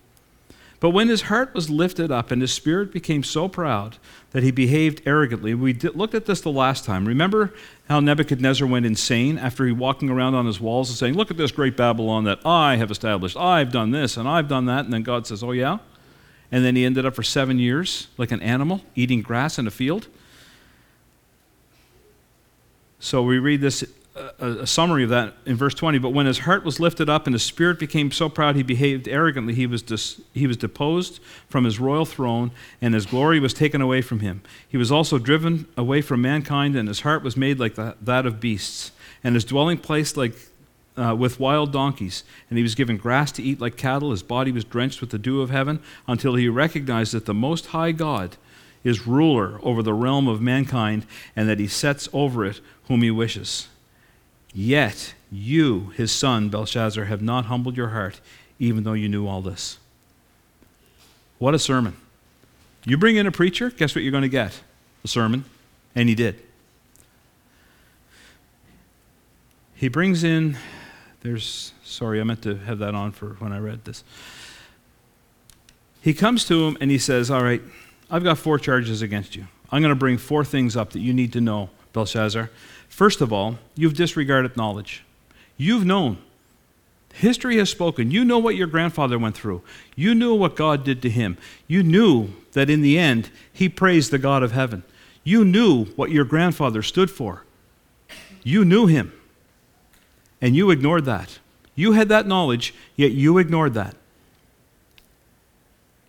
But 0.79 0.91
when 0.91 1.09
his 1.09 1.23
heart 1.23 1.53
was 1.53 1.69
lifted 1.69 2.09
up 2.09 2.31
and 2.31 2.41
his 2.41 2.53
spirit 2.53 2.93
became 2.93 3.21
so 3.21 3.49
proud 3.49 3.97
that 4.31 4.43
he 4.43 4.51
behaved 4.51 5.01
arrogantly, 5.05 5.53
we 5.53 5.73
did, 5.73 5.95
looked 5.95 6.15
at 6.15 6.25
this 6.25 6.39
the 6.39 6.51
last 6.51 6.85
time. 6.85 7.05
Remember 7.05 7.53
how 7.89 7.99
Nebuchadnezzar 7.99 8.65
went 8.65 8.85
insane 8.85 9.37
after 9.37 9.65
he 9.65 9.73
walking 9.73 10.09
around 10.09 10.35
on 10.35 10.45
his 10.45 10.61
walls 10.61 10.89
and 10.89 10.97
saying, 10.97 11.15
Look 11.15 11.31
at 11.31 11.37
this 11.37 11.51
great 11.51 11.75
Babylon 11.75 12.23
that 12.23 12.39
I 12.45 12.77
have 12.77 12.91
established. 12.91 13.35
I've 13.35 13.73
done 13.73 13.91
this 13.91 14.15
and 14.15 14.27
I've 14.27 14.47
done 14.47 14.65
that. 14.67 14.85
And 14.85 14.93
then 14.93 15.03
God 15.03 15.27
says, 15.27 15.43
Oh, 15.43 15.51
yeah? 15.51 15.79
And 16.51 16.65
then 16.65 16.75
he 16.75 16.85
ended 16.85 17.05
up 17.05 17.15
for 17.15 17.23
seven 17.23 17.59
years 17.59 18.07
like 18.17 18.31
an 18.31 18.41
animal 18.41 18.81
eating 18.95 19.21
grass 19.21 19.59
in 19.59 19.67
a 19.67 19.71
field. 19.71 20.07
So 22.99 23.21
we 23.21 23.39
read 23.39 23.61
this 23.61 23.83
uh, 24.15 24.31
a, 24.39 24.47
a, 24.63 24.67
summary 24.67 25.03
of 25.03 25.09
that 25.09 25.35
in 25.45 25.55
verse 25.55 25.73
20. 25.73 25.99
But 25.99 26.09
when 26.09 26.25
his 26.25 26.39
heart 26.39 26.65
was 26.65 26.79
lifted 26.79 27.09
up 27.09 27.27
and 27.27 27.33
his 27.33 27.43
spirit 27.43 27.79
became 27.79 28.11
so 28.11 28.27
proud 28.27 28.55
he 28.55 28.63
behaved 28.63 29.07
arrogantly, 29.07 29.53
he 29.53 29.65
was, 29.65 29.81
dis, 29.81 30.19
he 30.33 30.47
was 30.47 30.57
deposed 30.57 31.21
from 31.47 31.63
his 31.63 31.79
royal 31.79 32.05
throne, 32.05 32.51
and 32.81 32.93
his 32.93 33.05
glory 33.05 33.39
was 33.39 33.53
taken 33.53 33.81
away 33.81 34.01
from 34.01 34.19
him. 34.19 34.41
He 34.67 34.75
was 34.75 34.91
also 34.91 35.17
driven 35.19 35.67
away 35.77 36.01
from 36.01 36.21
mankind, 36.21 36.75
and 36.75 36.89
his 36.89 37.01
heart 37.01 37.23
was 37.23 37.37
made 37.37 37.59
like 37.59 37.75
the, 37.75 37.95
that 38.01 38.25
of 38.25 38.41
beasts, 38.41 38.91
and 39.23 39.35
his 39.35 39.45
dwelling 39.45 39.77
place 39.77 40.17
like 40.17 40.35
uh, 40.99 41.15
with 41.15 41.39
wild 41.39 41.71
donkeys, 41.71 42.23
and 42.49 42.57
he 42.57 42.63
was 42.63 42.75
given 42.75 42.97
grass 42.97 43.31
to 43.33 43.43
eat 43.43 43.61
like 43.61 43.77
cattle. 43.77 44.11
His 44.11 44.23
body 44.23 44.51
was 44.51 44.63
drenched 44.63 45.01
with 45.01 45.11
the 45.11 45.17
dew 45.17 45.41
of 45.41 45.49
heaven 45.49 45.81
until 46.07 46.35
he 46.35 46.49
recognized 46.49 47.13
that 47.13 47.25
the 47.25 47.33
Most 47.33 47.67
High 47.67 47.91
God 47.91 48.37
is 48.83 49.07
ruler 49.07 49.59
over 49.63 49.83
the 49.83 49.93
realm 49.93 50.27
of 50.27 50.41
mankind 50.41 51.05
and 51.35 51.47
that 51.49 51.59
he 51.59 51.67
sets 51.67 52.07
over 52.13 52.45
it 52.45 52.61
whom 52.87 53.01
he 53.01 53.11
wishes. 53.11 53.67
Yet 54.53 55.13
you, 55.31 55.91
his 55.95 56.11
son, 56.11 56.49
Belshazzar, 56.49 57.05
have 57.05 57.21
not 57.21 57.45
humbled 57.45 57.77
your 57.77 57.89
heart, 57.89 58.19
even 58.57 58.83
though 58.83 58.93
you 58.93 59.09
knew 59.09 59.27
all 59.27 59.41
this. 59.41 59.77
What 61.37 61.53
a 61.53 61.59
sermon. 61.59 61.95
You 62.85 62.97
bring 62.97 63.15
in 63.15 63.27
a 63.27 63.31
preacher, 63.31 63.69
guess 63.69 63.93
what 63.95 64.03
you're 64.03 64.11
going 64.11 64.23
to 64.23 64.29
get? 64.29 64.61
A 65.03 65.07
sermon. 65.07 65.45
And 65.95 66.09
he 66.09 66.15
did. 66.15 66.41
He 69.75 69.87
brings 69.87 70.23
in, 70.23 70.57
there's, 71.21 71.73
sorry, 71.83 72.21
I 72.21 72.23
meant 72.23 72.41
to 72.43 72.55
have 72.55 72.79
that 72.79 72.95
on 72.95 73.11
for 73.11 73.35
when 73.39 73.51
I 73.51 73.59
read 73.59 73.85
this. 73.85 74.03
He 76.01 76.13
comes 76.13 76.45
to 76.45 76.67
him 76.67 76.77
and 76.79 76.89
he 76.89 76.97
says, 76.97 77.29
All 77.29 77.43
right, 77.43 77.61
I've 78.09 78.23
got 78.23 78.37
four 78.37 78.57
charges 78.57 79.01
against 79.01 79.35
you. 79.35 79.47
I'm 79.71 79.81
going 79.81 79.93
to 79.93 79.99
bring 79.99 80.17
four 80.17 80.45
things 80.45 80.75
up 80.75 80.91
that 80.91 80.99
you 80.99 81.13
need 81.13 81.33
to 81.33 81.41
know, 81.41 81.69
Belshazzar. 81.93 82.49
First 82.87 83.21
of 83.21 83.31
all, 83.31 83.59
you've 83.75 83.93
disregarded 83.93 84.57
knowledge. 84.57 85.03
You've 85.57 85.85
known. 85.85 86.17
History 87.13 87.57
has 87.57 87.69
spoken. 87.69 88.11
You 88.11 88.23
know 88.23 88.39
what 88.39 88.55
your 88.55 88.67
grandfather 88.67 89.19
went 89.19 89.35
through. 89.35 89.61
You 89.95 90.15
knew 90.15 90.33
what 90.33 90.55
God 90.55 90.83
did 90.83 91.01
to 91.01 91.09
him. 91.09 91.37
You 91.67 91.83
knew 91.83 92.29
that 92.53 92.69
in 92.69 92.81
the 92.81 92.97
end, 92.97 93.29
he 93.51 93.67
praised 93.67 94.11
the 94.11 94.17
God 94.17 94.41
of 94.41 94.53
heaven. 94.53 94.83
You 95.23 95.43
knew 95.43 95.85
what 95.95 96.11
your 96.11 96.23
grandfather 96.23 96.81
stood 96.81 97.11
for. 97.11 97.43
You 98.43 98.63
knew 98.63 98.87
him. 98.87 99.11
And 100.41 100.55
you 100.55 100.71
ignored 100.71 101.05
that. 101.05 101.39
You 101.75 101.93
had 101.93 102.09
that 102.09 102.27
knowledge, 102.27 102.73
yet 102.95 103.11
you 103.11 103.37
ignored 103.37 103.73
that. 103.73 103.95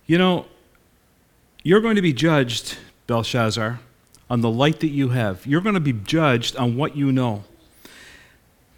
You 0.05 0.17
know, 0.17 0.45
you're 1.63 1.81
going 1.81 1.95
to 1.95 2.01
be 2.01 2.13
judged, 2.13 2.77
Belshazzar, 3.07 3.79
on 4.29 4.41
the 4.41 4.49
light 4.49 4.79
that 4.79 4.89
you 4.89 5.09
have. 5.09 5.45
You're 5.45 5.61
going 5.61 5.75
to 5.75 5.81
be 5.81 5.93
judged 5.93 6.55
on 6.55 6.75
what 6.75 6.95
you 6.95 7.11
know. 7.11 7.43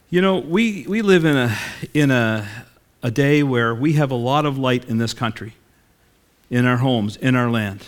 You 0.10 0.22
know, 0.22 0.38
we, 0.38 0.86
we 0.88 1.02
live 1.02 1.26
in, 1.26 1.36
a, 1.36 1.58
in 1.94 2.12
a, 2.12 2.48
a 3.02 3.10
day 3.10 3.42
where 3.42 3.74
we 3.74 3.94
have 3.94 4.12
a 4.12 4.16
lot 4.16 4.46
of 4.46 4.58
light 4.58 4.86
in 4.86 4.98
this 4.98 5.14
country, 5.14 5.54
in 6.50 6.66
our 6.66 6.78
homes, 6.78 7.16
in 7.18 7.36
our 7.36 7.50
land. 7.50 7.84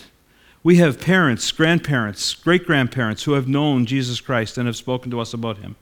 We 0.64 0.78
have 0.78 1.00
parents, 1.00 1.52
grandparents, 1.52 2.34
great 2.34 2.66
grandparents 2.66 3.22
who 3.22 3.34
have 3.34 3.46
known 3.46 3.86
Jesus 3.86 4.20
Christ 4.20 4.58
and 4.58 4.66
have 4.66 4.76
spoken 4.76 5.12
to 5.12 5.20
us 5.20 5.32
about 5.32 5.58
him. 5.58 5.76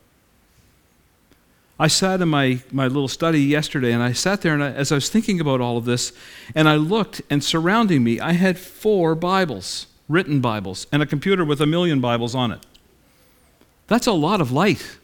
I 1.78 1.88
sat 1.88 2.20
in 2.20 2.28
my, 2.28 2.60
my 2.70 2.86
little 2.86 3.08
study 3.08 3.40
yesterday 3.40 3.92
and 3.92 4.02
I 4.02 4.12
sat 4.12 4.42
there 4.42 4.54
and 4.54 4.62
I, 4.62 4.70
as 4.70 4.92
I 4.92 4.96
was 4.96 5.08
thinking 5.08 5.40
about 5.40 5.60
all 5.60 5.76
of 5.76 5.84
this, 5.84 6.12
and 6.54 6.68
I 6.68 6.76
looked, 6.76 7.20
and 7.28 7.42
surrounding 7.42 8.04
me, 8.04 8.20
I 8.20 8.32
had 8.32 8.58
four 8.58 9.16
Bibles, 9.16 9.88
written 10.08 10.40
Bibles, 10.40 10.86
and 10.92 11.02
a 11.02 11.06
computer 11.06 11.44
with 11.44 11.60
a 11.60 11.66
million 11.66 12.00
Bibles 12.00 12.34
on 12.34 12.52
it. 12.52 12.64
That's 13.88 14.06
a 14.06 14.12
lot 14.12 14.40
of 14.40 14.52
light. 14.52 14.98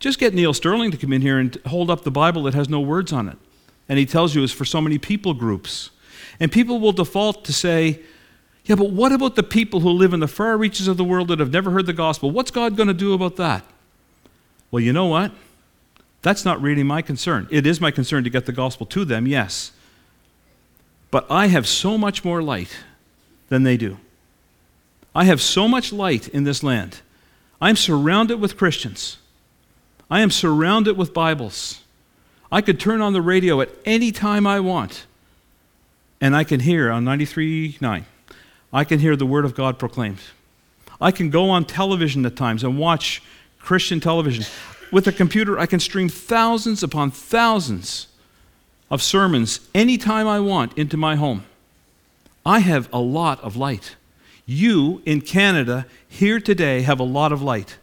Just 0.00 0.18
get 0.18 0.34
Neil 0.34 0.52
Sterling 0.52 0.90
to 0.90 0.96
come 0.96 1.12
in 1.12 1.22
here 1.22 1.38
and 1.38 1.56
hold 1.66 1.88
up 1.88 2.02
the 2.02 2.10
Bible 2.10 2.42
that 2.42 2.54
has 2.54 2.68
no 2.68 2.80
words 2.80 3.12
on 3.12 3.28
it. 3.28 3.38
And 3.88 4.00
he 4.00 4.06
tells 4.06 4.34
you 4.34 4.42
it's 4.42 4.52
for 4.52 4.64
so 4.64 4.80
many 4.80 4.98
people 4.98 5.32
groups. 5.32 5.90
And 6.40 6.50
people 6.50 6.80
will 6.80 6.92
default 6.92 7.44
to 7.44 7.52
say, 7.52 8.00
yeah, 8.64 8.74
but 8.74 8.90
what 8.90 9.12
about 9.12 9.36
the 9.36 9.42
people 9.44 9.80
who 9.80 9.90
live 9.90 10.12
in 10.12 10.18
the 10.18 10.28
far 10.28 10.56
reaches 10.56 10.88
of 10.88 10.96
the 10.96 11.04
world 11.04 11.28
that 11.28 11.38
have 11.38 11.52
never 11.52 11.70
heard 11.70 11.86
the 11.86 11.92
gospel? 11.92 12.32
What's 12.32 12.50
God 12.50 12.76
going 12.76 12.88
to 12.88 12.94
do 12.94 13.12
about 13.12 13.36
that? 13.36 13.64
Well, 14.72 14.80
you 14.80 14.92
know 14.92 15.06
what? 15.06 15.32
That's 16.22 16.44
not 16.44 16.62
really 16.62 16.84
my 16.84 17.02
concern. 17.02 17.48
It 17.50 17.66
is 17.66 17.80
my 17.80 17.90
concern 17.90 18.24
to 18.24 18.30
get 18.30 18.46
the 18.46 18.52
gospel 18.52 18.86
to 18.86 19.04
them, 19.04 19.26
yes. 19.26 19.72
But 21.10 21.26
I 21.28 21.48
have 21.48 21.66
so 21.66 21.98
much 21.98 22.24
more 22.24 22.42
light 22.42 22.78
than 23.48 23.64
they 23.64 23.76
do. 23.76 23.98
I 25.14 25.24
have 25.24 25.42
so 25.42 25.68
much 25.68 25.92
light 25.92 26.28
in 26.28 26.44
this 26.44 26.62
land. 26.62 27.00
I'm 27.60 27.76
surrounded 27.76 28.40
with 28.40 28.56
Christians. 28.56 29.18
I 30.10 30.20
am 30.20 30.30
surrounded 30.30 30.96
with 30.96 31.12
Bibles. 31.12 31.80
I 32.50 32.60
could 32.60 32.78
turn 32.78 33.00
on 33.00 33.12
the 33.12 33.22
radio 33.22 33.60
at 33.60 33.70
any 33.84 34.12
time 34.12 34.46
I 34.46 34.60
want, 34.60 35.06
and 36.20 36.36
I 36.36 36.44
can 36.44 36.60
hear 36.60 36.90
on 36.90 37.04
93.9, 37.04 38.04
I 38.72 38.84
can 38.84 38.98
hear 39.00 39.16
the 39.16 39.26
Word 39.26 39.44
of 39.44 39.54
God 39.54 39.78
proclaimed. 39.78 40.20
I 41.00 41.10
can 41.10 41.30
go 41.30 41.50
on 41.50 41.64
television 41.64 42.24
at 42.26 42.36
times 42.36 42.62
and 42.62 42.78
watch 42.78 43.22
Christian 43.58 44.00
television. 44.00 44.44
With 44.92 45.08
a 45.08 45.12
computer, 45.12 45.58
I 45.58 45.64
can 45.64 45.80
stream 45.80 46.10
thousands 46.10 46.82
upon 46.82 47.10
thousands 47.10 48.08
of 48.90 49.02
sermons 49.02 49.60
anytime 49.74 50.28
I 50.28 50.38
want 50.38 50.76
into 50.76 50.98
my 50.98 51.16
home. 51.16 51.44
I 52.44 52.58
have 52.58 52.90
a 52.92 53.00
lot 53.00 53.40
of 53.40 53.56
light. 53.56 53.96
You 54.44 55.00
in 55.06 55.22
Canada 55.22 55.86
here 56.06 56.38
today 56.38 56.82
have 56.82 57.00
a 57.00 57.04
lot 57.04 57.32
of 57.32 57.40
light. 57.40 57.78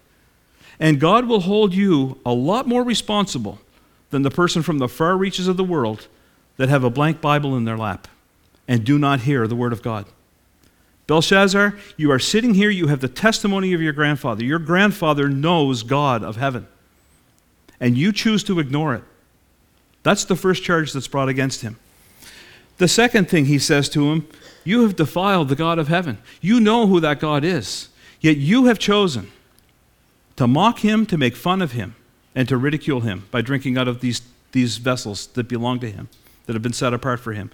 And 0.80 1.00
God 1.00 1.26
will 1.26 1.40
hold 1.42 1.74
you 1.74 2.20
a 2.24 2.32
lot 2.32 2.68
more 2.68 2.84
responsible 2.84 3.60
than 4.12 4.22
the 4.22 4.30
person 4.30 4.62
from 4.62 4.78
the 4.78 4.88
far 4.88 5.18
reaches 5.18 5.48
of 5.48 5.58
the 5.58 5.64
world 5.64 6.08
that 6.58 6.70
have 6.70 6.84
a 6.84 6.92
blank 6.92 7.22
Bible 7.22 7.58
in 7.58 7.66
their 7.66 7.78
lap 7.78 8.08
and 8.68 8.84
do 8.84 9.00
not 9.00 9.22
hear 9.22 9.48
the 9.48 9.56
Word 9.56 9.74
of 9.74 9.82
God. 9.82 10.06
Belshazzar, 11.08 11.76
you 11.98 12.12
are 12.12 12.20
sitting 12.20 12.54
here, 12.54 12.70
you 12.70 12.86
have 12.86 13.00
the 13.00 13.08
testimony 13.08 13.74
of 13.74 13.82
your 13.82 13.94
grandfather. 13.94 14.44
Your 14.44 14.60
grandfather 14.60 15.28
knows 15.28 15.82
God 15.82 16.24
of 16.24 16.36
heaven 16.36 16.68
and 17.80 17.98
you 17.98 18.12
choose 18.12 18.44
to 18.46 18.60
ignore 18.60 18.96
it. 18.96 19.04
That's 20.04 20.26
the 20.26 20.36
first 20.36 20.64
charge 20.64 20.94
that's 20.94 21.08
brought 21.08 21.30
against 21.30 21.62
him. 21.62 21.78
The 22.78 22.88
second 22.88 23.30
thing 23.30 23.46
he 23.46 23.60
says 23.60 23.90
to 23.90 24.12
him, 24.12 24.28
You 24.64 24.84
have 24.84 24.96
defiled 24.96 25.50
the 25.50 25.56
God 25.56 25.80
of 25.80 25.90
heaven. 25.90 26.18
You 26.42 26.60
know 26.60 26.88
who 26.88 27.00
that 27.02 27.20
God 27.20 27.44
is, 27.44 27.90
yet 28.22 28.38
you 28.38 28.66
have 28.66 28.80
chosen 28.80 29.32
to 30.38 30.48
mock 30.48 30.80
him, 30.80 31.06
to 31.08 31.18
make 31.18 31.36
fun 31.36 31.62
of 31.62 31.74
him, 31.74 31.96
and 32.34 32.48
to 32.48 32.56
ridicule 32.56 33.02
him 33.02 33.28
by 33.32 33.42
drinking 33.42 33.78
out 33.78 33.90
of 33.90 34.00
these, 34.00 34.22
these 34.54 34.78
vessels 34.78 35.28
that 35.28 35.50
belong 35.50 35.80
to 35.82 35.92
him, 35.92 36.08
that 36.46 36.54
have 36.54 36.64
been 36.64 36.72
set 36.72 36.94
apart 36.94 37.20
for 37.20 37.34
him. 37.34 37.52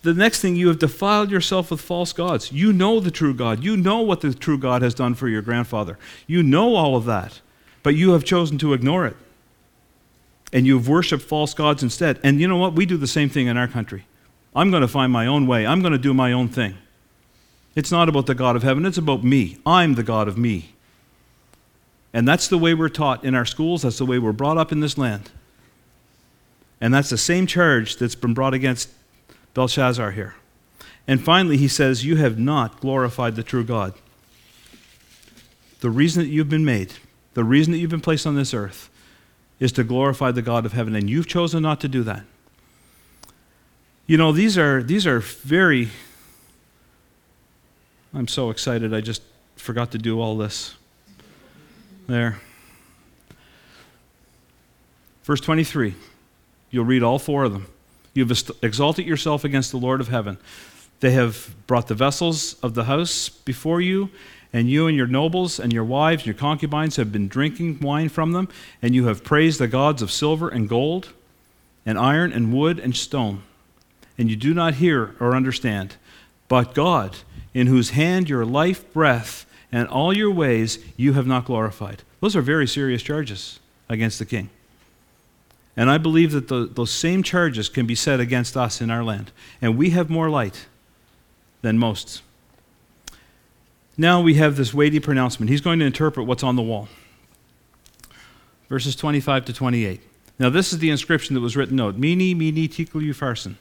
The 0.00 0.14
next 0.14 0.40
thing, 0.40 0.56
you 0.56 0.68
have 0.68 0.78
defiled 0.78 1.30
yourself 1.30 1.70
with 1.70 1.80
false 1.80 2.12
gods. 2.12 2.52
You 2.52 2.72
know 2.72 3.00
the 3.00 3.10
true 3.10 3.34
God. 3.34 3.62
You 3.62 3.76
know 3.76 4.00
what 4.00 4.22
the 4.22 4.32
true 4.32 4.58
God 4.58 4.82
has 4.82 4.94
done 4.94 5.14
for 5.14 5.28
your 5.28 5.42
grandfather. 5.42 5.98
You 6.26 6.42
know 6.42 6.74
all 6.74 6.96
of 6.96 7.04
that, 7.04 7.40
but 7.82 7.94
you 7.94 8.12
have 8.12 8.24
chosen 8.24 8.56
to 8.58 8.72
ignore 8.72 9.06
it 9.06 9.16
and 10.54 10.66
you've 10.66 10.88
worshiped 10.88 11.24
false 11.24 11.52
gods 11.52 11.82
instead. 11.82 12.20
And 12.22 12.40
you 12.40 12.46
know 12.46 12.56
what? 12.56 12.74
We 12.74 12.86
do 12.86 12.96
the 12.96 13.08
same 13.08 13.28
thing 13.28 13.48
in 13.48 13.56
our 13.56 13.66
country. 13.66 14.06
I'm 14.54 14.70
going 14.70 14.82
to 14.82 14.88
find 14.88 15.12
my 15.12 15.26
own 15.26 15.48
way, 15.48 15.66
I'm 15.66 15.80
going 15.82 15.92
to 15.92 15.98
do 15.98 16.14
my 16.14 16.32
own 16.32 16.48
thing. 16.48 16.78
It's 17.74 17.90
not 17.90 18.08
about 18.08 18.26
the 18.26 18.36
God 18.36 18.54
of 18.54 18.62
heaven, 18.62 18.86
it's 18.86 18.96
about 18.96 19.24
me. 19.24 19.58
I'm 19.66 19.94
the 19.94 20.04
God 20.04 20.28
of 20.28 20.38
me. 20.38 20.70
And 22.12 22.28
that's 22.28 22.46
the 22.46 22.56
way 22.56 22.72
we're 22.72 22.88
taught 22.88 23.24
in 23.24 23.34
our 23.34 23.44
schools, 23.44 23.82
that's 23.82 23.98
the 23.98 24.06
way 24.06 24.20
we're 24.20 24.32
brought 24.32 24.56
up 24.56 24.70
in 24.70 24.78
this 24.78 24.96
land. 24.96 25.32
And 26.80 26.94
that's 26.94 27.10
the 27.10 27.18
same 27.18 27.48
charge 27.48 27.96
that's 27.96 28.14
been 28.14 28.32
brought 28.32 28.54
against 28.54 28.90
Belshazzar 29.54 30.12
here. 30.12 30.36
And 31.08 31.20
finally, 31.20 31.56
he 31.56 31.68
says, 31.68 32.04
You 32.04 32.16
have 32.16 32.38
not 32.38 32.80
glorified 32.80 33.34
the 33.34 33.42
true 33.42 33.64
God. 33.64 33.94
The 35.80 35.90
reason 35.90 36.22
that 36.22 36.28
you've 36.28 36.48
been 36.48 36.64
made, 36.64 36.94
the 37.34 37.44
reason 37.44 37.72
that 37.72 37.78
you've 37.78 37.90
been 37.90 38.00
placed 38.00 38.26
on 38.26 38.36
this 38.36 38.54
earth, 38.54 38.88
is 39.60 39.72
to 39.72 39.84
glorify 39.84 40.30
the 40.30 40.42
God 40.42 40.66
of 40.66 40.72
heaven, 40.72 40.94
and 40.94 41.08
you've 41.08 41.26
chosen 41.26 41.62
not 41.62 41.80
to 41.80 41.88
do 41.88 42.02
that. 42.02 42.24
You 44.06 44.18
know, 44.18 44.32
these 44.32 44.58
are, 44.58 44.82
these 44.82 45.06
are 45.06 45.20
very. 45.20 45.88
I'm 48.12 48.28
so 48.28 48.50
excited, 48.50 48.92
I 48.92 49.00
just 49.00 49.22
forgot 49.56 49.90
to 49.92 49.98
do 49.98 50.20
all 50.20 50.36
this. 50.36 50.74
There. 52.06 52.40
Verse 55.24 55.40
23. 55.40 55.94
You'll 56.70 56.84
read 56.84 57.02
all 57.02 57.18
four 57.18 57.44
of 57.44 57.52
them. 57.52 57.66
You've 58.12 58.30
exalted 58.62 59.06
yourself 59.06 59.44
against 59.44 59.70
the 59.70 59.78
Lord 59.78 60.00
of 60.00 60.08
heaven. 60.08 60.38
They 61.00 61.12
have 61.12 61.54
brought 61.66 61.88
the 61.88 61.94
vessels 61.94 62.54
of 62.62 62.74
the 62.74 62.84
house 62.84 63.28
before 63.28 63.80
you, 63.80 64.10
and 64.54 64.70
you 64.70 64.86
and 64.86 64.96
your 64.96 65.08
nobles 65.08 65.58
and 65.58 65.72
your 65.72 65.84
wives 65.84 66.22
and 66.22 66.26
your 66.28 66.34
concubines 66.36 66.94
have 66.94 67.10
been 67.10 67.26
drinking 67.26 67.80
wine 67.80 68.08
from 68.08 68.30
them, 68.30 68.48
and 68.80 68.94
you 68.94 69.08
have 69.08 69.24
praised 69.24 69.58
the 69.58 69.66
gods 69.66 70.00
of 70.00 70.12
silver 70.12 70.48
and 70.48 70.68
gold, 70.68 71.12
and 71.84 71.98
iron 71.98 72.32
and 72.32 72.54
wood 72.54 72.78
and 72.78 72.94
stone. 72.96 73.42
And 74.16 74.30
you 74.30 74.36
do 74.36 74.54
not 74.54 74.74
hear 74.74 75.16
or 75.18 75.34
understand. 75.34 75.96
But 76.46 76.72
God, 76.72 77.16
in 77.52 77.66
whose 77.66 77.90
hand 77.90 78.30
your 78.30 78.46
life, 78.46 78.90
breath, 78.92 79.44
and 79.72 79.88
all 79.88 80.16
your 80.16 80.30
ways 80.30 80.78
you 80.96 81.14
have 81.14 81.26
not 81.26 81.46
glorified. 81.46 82.04
Those 82.20 82.36
are 82.36 82.42
very 82.42 82.68
serious 82.68 83.02
charges 83.02 83.58
against 83.88 84.20
the 84.20 84.24
king. 84.24 84.50
And 85.76 85.90
I 85.90 85.98
believe 85.98 86.30
that 86.30 86.46
the, 86.46 86.70
those 86.72 86.92
same 86.92 87.24
charges 87.24 87.68
can 87.68 87.86
be 87.86 87.96
said 87.96 88.20
against 88.20 88.56
us 88.56 88.80
in 88.80 88.88
our 88.88 89.02
land. 89.02 89.32
And 89.60 89.76
we 89.76 89.90
have 89.90 90.08
more 90.08 90.30
light 90.30 90.66
than 91.62 91.76
most. 91.76 92.22
Now 93.96 94.20
we 94.20 94.34
have 94.34 94.56
this 94.56 94.74
weighty 94.74 95.00
pronouncement. 95.00 95.50
He's 95.50 95.60
going 95.60 95.78
to 95.78 95.84
interpret 95.84 96.26
what's 96.26 96.42
on 96.42 96.56
the 96.56 96.62
wall. 96.62 96.88
Verses 98.68 98.96
25 98.96 99.44
to 99.46 99.52
28. 99.52 100.00
Now, 100.38 100.50
this 100.50 100.72
is 100.72 100.80
the 100.80 100.90
inscription 100.90 101.34
that 101.34 101.40
was 101.40 101.56
written 101.56 101.76
note 101.76 101.96
Mene, 101.96 102.36
Mene, 102.36 102.68
Tekel, 102.68 103.00
Upharsin. 103.00 103.54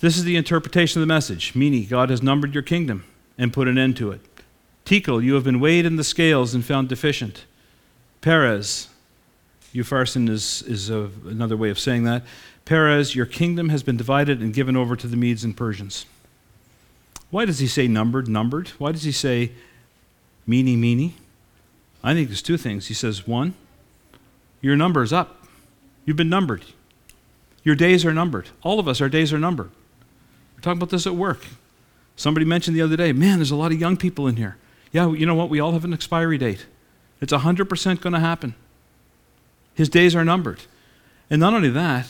This 0.00 0.16
is 0.16 0.24
the 0.24 0.36
interpretation 0.36 1.00
of 1.00 1.08
the 1.08 1.12
message. 1.12 1.54
Mene, 1.54 1.86
God 1.88 2.10
has 2.10 2.22
numbered 2.22 2.54
your 2.54 2.62
kingdom 2.62 3.04
and 3.38 3.52
put 3.52 3.66
an 3.66 3.78
end 3.78 3.96
to 3.96 4.12
it. 4.12 4.20
Tekel, 4.84 5.22
you 5.22 5.34
have 5.34 5.44
been 5.44 5.58
weighed 5.58 5.86
in 5.86 5.96
the 5.96 6.04
scales 6.04 6.54
and 6.54 6.64
found 6.64 6.88
deficient. 6.88 7.44
Peres, 8.20 8.88
Upharsin 9.74 10.28
is, 10.28 10.62
is 10.62 10.90
a, 10.90 11.10
another 11.24 11.56
way 11.56 11.70
of 11.70 11.78
saying 11.78 12.04
that. 12.04 12.22
Peres, 12.64 13.14
your 13.14 13.26
kingdom 13.26 13.68
has 13.70 13.82
been 13.82 13.96
divided 13.96 14.40
and 14.40 14.54
given 14.54 14.76
over 14.76 14.94
to 14.94 15.06
the 15.06 15.16
Medes 15.16 15.44
and 15.44 15.56
Persians. 15.56 16.06
Why 17.30 17.44
does 17.44 17.58
he 17.58 17.66
say 17.66 17.88
numbered, 17.88 18.28
numbered? 18.28 18.68
Why 18.78 18.92
does 18.92 19.02
he 19.02 19.12
say 19.12 19.52
mene, 20.46 20.80
mene? 20.80 21.14
I 22.02 22.14
think 22.14 22.28
there's 22.28 22.42
two 22.42 22.56
things. 22.56 22.86
He 22.86 22.94
says, 22.94 23.26
one, 23.26 23.54
your 24.60 24.76
number 24.76 25.02
is 25.02 25.12
up. 25.12 25.44
You've 26.04 26.16
been 26.16 26.28
numbered. 26.28 26.64
Your 27.64 27.74
days 27.74 28.04
are 28.04 28.14
numbered. 28.14 28.50
All 28.62 28.78
of 28.78 28.86
us, 28.86 29.00
our 29.00 29.08
days 29.08 29.32
are 29.32 29.38
numbered. 29.38 29.70
We're 30.54 30.60
talking 30.60 30.78
about 30.78 30.90
this 30.90 31.06
at 31.06 31.16
work. 31.16 31.44
Somebody 32.14 32.46
mentioned 32.46 32.76
the 32.76 32.82
other 32.82 32.96
day, 32.96 33.12
man, 33.12 33.38
there's 33.38 33.50
a 33.50 33.56
lot 33.56 33.72
of 33.72 33.80
young 33.80 33.96
people 33.96 34.28
in 34.28 34.36
here. 34.36 34.56
Yeah, 34.92 35.12
you 35.12 35.26
know 35.26 35.34
what? 35.34 35.50
We 35.50 35.60
all 35.60 35.72
have 35.72 35.84
an 35.84 35.92
expiry 35.92 36.38
date. 36.38 36.66
It's 37.20 37.32
100% 37.32 38.00
going 38.00 38.12
to 38.12 38.20
happen. 38.20 38.54
His 39.74 39.88
days 39.88 40.14
are 40.14 40.24
numbered. 40.24 40.60
And 41.28 41.40
not 41.40 41.54
only 41.54 41.70
that, 41.70 42.06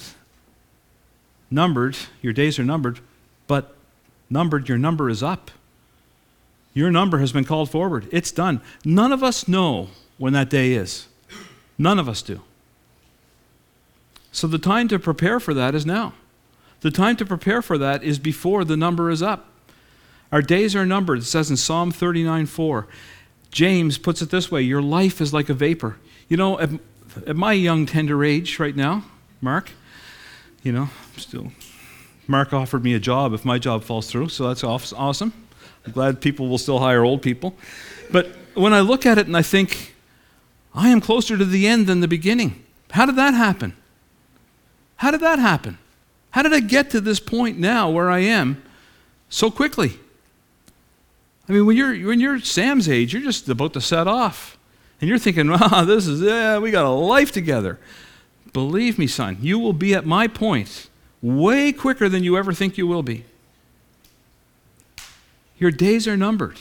numbered, 1.51 1.97
your 2.21 2.33
days 2.33 2.59
are 2.59 2.64
numbered, 2.64 3.01
but 3.47 3.76
numbered, 4.31 4.68
your 4.68 4.79
number 4.79 5.09
is 5.09 5.22
up. 5.22 5.51
Your 6.74 6.91
number 6.91 7.18
has 7.18 7.33
been 7.33 7.45
called 7.45 7.70
forward. 7.70 8.07
It's 8.12 8.31
done. 8.31 8.61
None 8.85 9.12
of 9.12 9.22
us 9.22 9.49
know 9.49 9.89
when 10.18 10.33
that 10.35 10.51
day 10.51 10.72
is. 10.74 11.09
None 11.79 11.99
of 11.99 12.09
us 12.09 12.22
do. 12.22 12.43
So 14.31 14.47
the 14.47 14.59
time 14.59 14.89
to 14.89 14.99
prepare 14.99 15.41
for 15.41 15.55
that 15.55 15.74
is 15.74 15.87
now. 15.87 16.12
The 16.81 16.91
time 16.91 17.16
to 17.16 17.24
prepare 17.24 17.62
for 17.62 17.79
that 17.79 18.03
is 18.05 18.18
before 18.18 18.64
the 18.64 18.77
number 18.77 19.11
is 19.11 19.22
up. 19.22 19.47
Our 20.31 20.43
days 20.43 20.77
are 20.77 20.85
numbered. 20.85 21.20
It 21.20 21.24
says 21.24 21.51
in 21.51 21.57
Psalm 21.57 21.91
39 21.91 22.47
4. 22.47 22.87
James 23.51 23.97
puts 23.97 24.20
it 24.20 24.31
this 24.31 24.51
way 24.51 24.61
Your 24.61 24.83
life 24.83 25.20
is 25.20 25.33
like 25.33 25.49
a 25.49 25.55
vapor. 25.55 25.97
You 26.29 26.37
know, 26.37 26.59
at, 26.59 26.70
at 27.27 27.37
my 27.37 27.53
young, 27.55 27.87
tender 27.87 28.22
age 28.22 28.59
right 28.59 28.77
now, 28.77 29.05
Mark, 29.41 29.70
you 30.62 30.72
know, 30.72 30.91
I'm 31.14 31.18
still, 31.18 31.53
Mark 32.29 32.53
offered 32.53 32.83
me 32.83 32.95
a 32.95 32.99
job 32.99 33.33
if 33.33 33.45
my 33.45 33.59
job 33.59 33.85
falls 33.85 34.11
through, 34.11 34.29
so 34.29 34.49
that's 34.49 34.64
awesome. 34.64 35.33
I'm 35.85 35.93
glad 35.93 36.20
people 36.20 36.49
will 36.49 36.59
still 36.59 36.81
hire 36.81 37.05
old 37.05 37.22
people. 37.22 37.55
But 38.11 38.29
when 38.55 38.72
I 38.72 38.81
look 38.81 39.07
at 39.07 39.18
it 39.18 39.27
and 39.27 39.37
I 39.37 39.43
think, 39.43 39.95
I 40.74 40.89
am 40.89 41.01
closer 41.01 41.39
to 41.39 41.45
the 41.45 41.66
end 41.66 41.87
than 41.87 42.01
the 42.01 42.09
beginning. 42.09 42.64
How 42.91 43.07
did 43.07 43.16
that 43.16 43.35
happen? 43.35 43.74
How 44.97 45.11
did 45.11 45.20
that 45.20 45.39
happen? 45.39 45.79
How 46.31 46.43
did 46.43 46.53
I 46.53 46.61
get 46.61 46.91
to 46.91 47.01
this 47.01 47.20
point 47.20 47.59
now 47.59 47.91
where 47.91 48.11
I 48.11 48.18
am 48.18 48.62
so 49.29 49.51
quickly? 49.51 49.99
I 51.49 51.53
mean, 51.53 51.66
when 51.66 51.77
you're, 51.77 51.95
when 52.07 52.20
you're 52.20 52.41
Sam's 52.41 52.89
age, 52.89 53.12
you're 53.12 53.22
just 53.22 53.49
about 53.49 53.72
to 53.74 53.81
set 53.81 54.09
off. 54.09 54.59
And 55.01 55.09
you're 55.09 55.18
thinking, 55.18 55.51
wow, 55.51 55.85
this 55.85 56.07
is, 56.07 56.20
yeah, 56.20 56.59
we 56.59 56.70
got 56.70 56.85
a 56.85 56.91
life 56.91 57.31
together. 57.31 57.79
Believe 58.53 58.99
me, 58.99 59.07
son, 59.07 59.39
you 59.41 59.59
will 59.59 59.72
be 59.72 59.95
at 59.95 60.07
my 60.07 60.27
point 60.27 60.89
way 61.23 61.73
quicker 61.73 62.09
than 62.09 62.23
you 62.23 62.37
ever 62.37 62.53
think 62.53 62.79
you 62.79 62.87
will 62.87 63.03
be. 63.03 63.25
Your 65.59 65.71
days 65.71 66.07
are 66.07 66.17
numbered. 66.17 66.61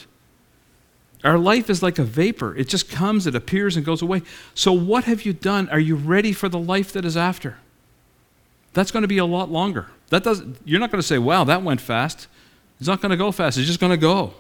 Our 1.24 1.38
life 1.38 1.70
is 1.70 1.82
like 1.82 1.98
a 1.98 2.04
vapor. 2.04 2.56
It 2.56 2.70
just 2.70 2.90
comes, 2.90 3.26
it 3.26 3.36
appears, 3.36 3.76
and 3.76 3.86
goes 3.86 4.02
away. 4.02 4.22
So, 4.54 4.72
what 4.72 5.06
have 5.06 5.24
you 5.24 5.34
done? 5.34 5.68
Are 5.70 5.80
you 5.80 5.96
ready 5.96 6.32
for 6.32 6.48
the 6.48 6.60
life 6.60 6.94
that 6.94 7.04
is 7.04 7.18
after? 7.18 7.58
That's 8.74 8.92
going 8.92 9.02
to 9.02 9.08
be 9.08 9.18
a 9.18 9.26
lot 9.26 9.50
longer. 9.50 9.88
That 10.10 10.24
doesn't, 10.24 10.58
you're 10.66 10.80
not 10.80 10.92
going 10.92 11.02
to 11.02 11.08
say, 11.08 11.18
wow, 11.18 11.44
that 11.46 11.64
went 11.64 11.82
fast. 11.82 12.28
It's 12.80 12.88
not 12.88 13.02
going 13.02 13.12
to 13.12 13.18
go 13.18 13.32
fast. 13.32 13.58
It's 13.58 13.68
just 13.68 13.80
going 13.80 13.92
to 13.92 13.98
go. 13.98 14.34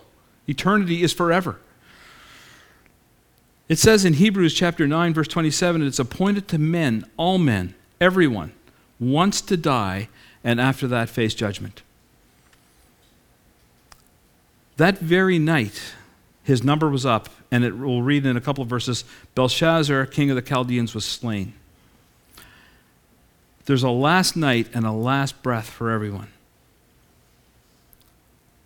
Eternity 0.47 1.01
is 1.01 1.11
forever. 1.11 1.57
It 3.68 3.80
says 3.80 4.05
in 4.05 4.13
Hebrews 4.13 4.53
chapter 4.53 4.86
9, 4.86 5.13
verse 5.13 5.28
27, 5.28 5.82
it's 5.82 5.97
appointed 5.97 6.47
to 6.49 6.59
men, 6.59 7.05
all 7.18 7.39
men, 7.39 7.74
everyone, 7.99 8.53
once 9.00 9.41
to 9.41 9.58
die, 9.58 10.08
and 10.43 10.62
after 10.62 10.88
that 10.88 11.10
face 11.10 11.34
judgment. 11.34 11.82
That 14.78 15.00
very 15.00 15.39
night, 15.39 15.93
his 16.43 16.64
number 16.64 16.89
was 16.89 17.06
up, 17.06 17.30
and 17.52 17.64
it 17.64 17.78
will 17.78 18.04
read 18.04 18.26
in 18.26 18.38
a 18.38 18.41
couple 18.41 18.62
of 18.62 18.70
verses 18.70 19.04
Belshazzar, 19.34 20.06
king 20.08 20.30
of 20.30 20.36
the 20.36 20.41
Chaldeans, 20.41 20.93
was 20.93 21.06
slain. 21.06 21.54
There's 23.66 23.84
a 23.84 23.89
last 23.89 24.36
night 24.36 24.68
and 24.74 24.86
a 24.86 24.91
last 24.91 25.41
breath 25.41 25.70
for 25.70 25.89
everyone. 25.89 26.28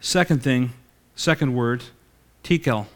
Second 0.02 0.44
thing, 0.44 0.74
second 1.16 1.56
word, 1.56 1.84
tekel. 2.44 2.88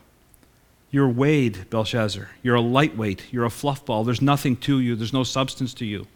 You're 0.92 1.10
weighed, 1.10 1.70
Belshazzar. 1.70 2.30
You're 2.44 2.56
a 2.56 2.62
lightweight. 2.62 3.24
You're 3.32 3.46
a 3.46 3.50
fluff 3.50 3.84
ball. 3.84 4.04
There's 4.04 4.22
nothing 4.22 4.56
to 4.58 4.80
you, 4.80 4.96
there's 4.96 5.14
no 5.14 5.24
substance 5.24 5.74
to 5.76 5.86
you. 5.86 6.08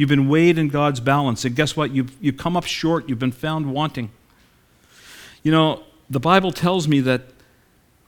You've 0.00 0.08
been 0.08 0.30
weighed 0.30 0.56
in 0.56 0.68
God's 0.68 0.98
balance. 0.98 1.44
And 1.44 1.54
guess 1.54 1.76
what? 1.76 1.90
You've, 1.90 2.10
you 2.22 2.32
come 2.32 2.56
up 2.56 2.64
short. 2.64 3.06
You've 3.06 3.18
been 3.18 3.32
found 3.32 3.70
wanting. 3.70 4.08
You 5.42 5.52
know, 5.52 5.82
the 6.08 6.18
Bible 6.18 6.52
tells 6.52 6.88
me 6.88 7.00
that 7.00 7.24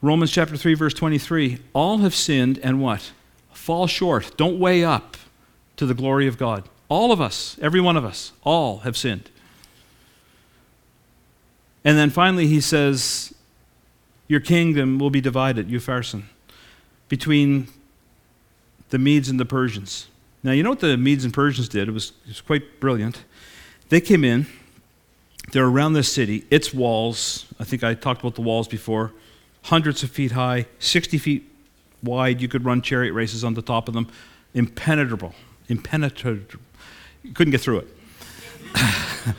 Romans 0.00 0.32
chapter 0.32 0.56
3, 0.56 0.72
verse 0.72 0.94
23 0.94 1.58
all 1.74 1.98
have 1.98 2.14
sinned 2.14 2.58
and 2.62 2.80
what? 2.80 3.12
Fall 3.52 3.86
short. 3.86 4.38
Don't 4.38 4.58
weigh 4.58 4.82
up 4.82 5.18
to 5.76 5.84
the 5.84 5.92
glory 5.92 6.26
of 6.26 6.38
God. 6.38 6.66
All 6.88 7.12
of 7.12 7.20
us, 7.20 7.58
every 7.60 7.82
one 7.82 7.98
of 7.98 8.06
us, 8.06 8.32
all 8.42 8.78
have 8.78 8.96
sinned. 8.96 9.28
And 11.84 11.98
then 11.98 12.08
finally, 12.08 12.46
he 12.46 12.62
says, 12.62 13.34
Your 14.28 14.40
kingdom 14.40 14.98
will 14.98 15.10
be 15.10 15.20
divided, 15.20 15.68
Upharsin, 15.68 16.22
between 17.10 17.68
the 18.88 18.98
Medes 18.98 19.28
and 19.28 19.38
the 19.38 19.44
Persians. 19.44 20.06
Now, 20.42 20.52
you 20.52 20.62
know 20.62 20.70
what 20.70 20.80
the 20.80 20.96
Medes 20.96 21.24
and 21.24 21.32
Persians 21.32 21.68
did? 21.68 21.88
It 21.88 21.92
was, 21.92 22.12
it 22.24 22.28
was 22.28 22.40
quite 22.40 22.80
brilliant. 22.80 23.24
They 23.90 24.00
came 24.00 24.24
in, 24.24 24.46
they're 25.52 25.66
around 25.66 25.92
this 25.92 26.12
city, 26.12 26.44
its 26.50 26.74
walls, 26.74 27.46
I 27.60 27.64
think 27.64 27.84
I 27.84 27.94
talked 27.94 28.20
about 28.20 28.34
the 28.34 28.40
walls 28.40 28.66
before, 28.66 29.12
hundreds 29.62 30.02
of 30.02 30.10
feet 30.10 30.32
high, 30.32 30.66
60 30.78 31.18
feet 31.18 31.48
wide. 32.02 32.40
You 32.40 32.48
could 32.48 32.64
run 32.64 32.82
chariot 32.82 33.12
races 33.12 33.44
on 33.44 33.54
the 33.54 33.62
top 33.62 33.88
of 33.88 33.94
them. 33.94 34.08
Impenetrable. 34.54 35.34
Impenetrable. 35.68 36.60
You 37.22 37.32
couldn't 37.32 37.52
get 37.52 37.60
through 37.60 37.78
it. 37.78 37.88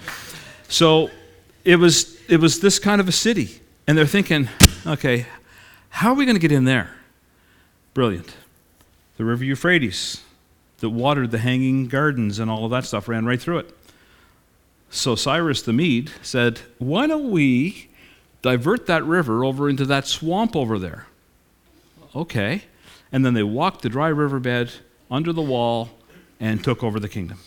so 0.69 1.09
it 1.65 1.75
was, 1.75 2.17
it 2.29 2.39
was 2.39 2.59
this 2.59 2.79
kind 2.79 3.01
of 3.01 3.07
a 3.07 3.11
city. 3.11 3.59
And 3.87 3.97
they're 3.97 4.05
thinking, 4.05 4.47
okay, 4.87 5.25
how 5.89 6.11
are 6.11 6.15
we 6.15 6.25
going 6.25 6.35
to 6.35 6.41
get 6.41 6.51
in 6.51 6.63
there? 6.63 6.95
Brilliant. 7.93 8.33
The 9.17 9.25
River 9.25 9.43
Euphrates 9.43 10.21
that 10.83 10.89
watered 10.89 11.31
the 11.31 11.37
hanging 11.37 11.87
gardens 11.87 12.39
and 12.39 12.51
all 12.51 12.65
of 12.65 12.71
that 12.71 12.83
stuff 12.83 13.07
ran 13.07 13.25
right 13.25 13.41
through 13.41 13.59
it. 13.59 13.73
So 14.89 15.15
Cyrus 15.15 15.61
the 15.61 15.71
Mede 15.71 16.11
said, 16.21 16.59
Why 16.77 17.07
don't 17.07 17.31
we 17.31 17.87
divert 18.41 18.85
that 18.87 19.01
river 19.05 19.45
over 19.45 19.69
into 19.69 19.85
that 19.85 20.07
swamp 20.07 20.57
over 20.57 20.77
there? 20.77 21.07
Okay. 22.13 22.63
And 23.13 23.25
then 23.25 23.33
they 23.33 23.43
walked 23.43 23.81
the 23.81 23.87
dry 23.87 24.09
riverbed 24.09 24.73
under 25.09 25.31
the 25.31 25.41
wall 25.41 25.89
and 26.37 26.61
took 26.61 26.83
over 26.83 26.99
the 26.99 27.07
kingdom. 27.07 27.39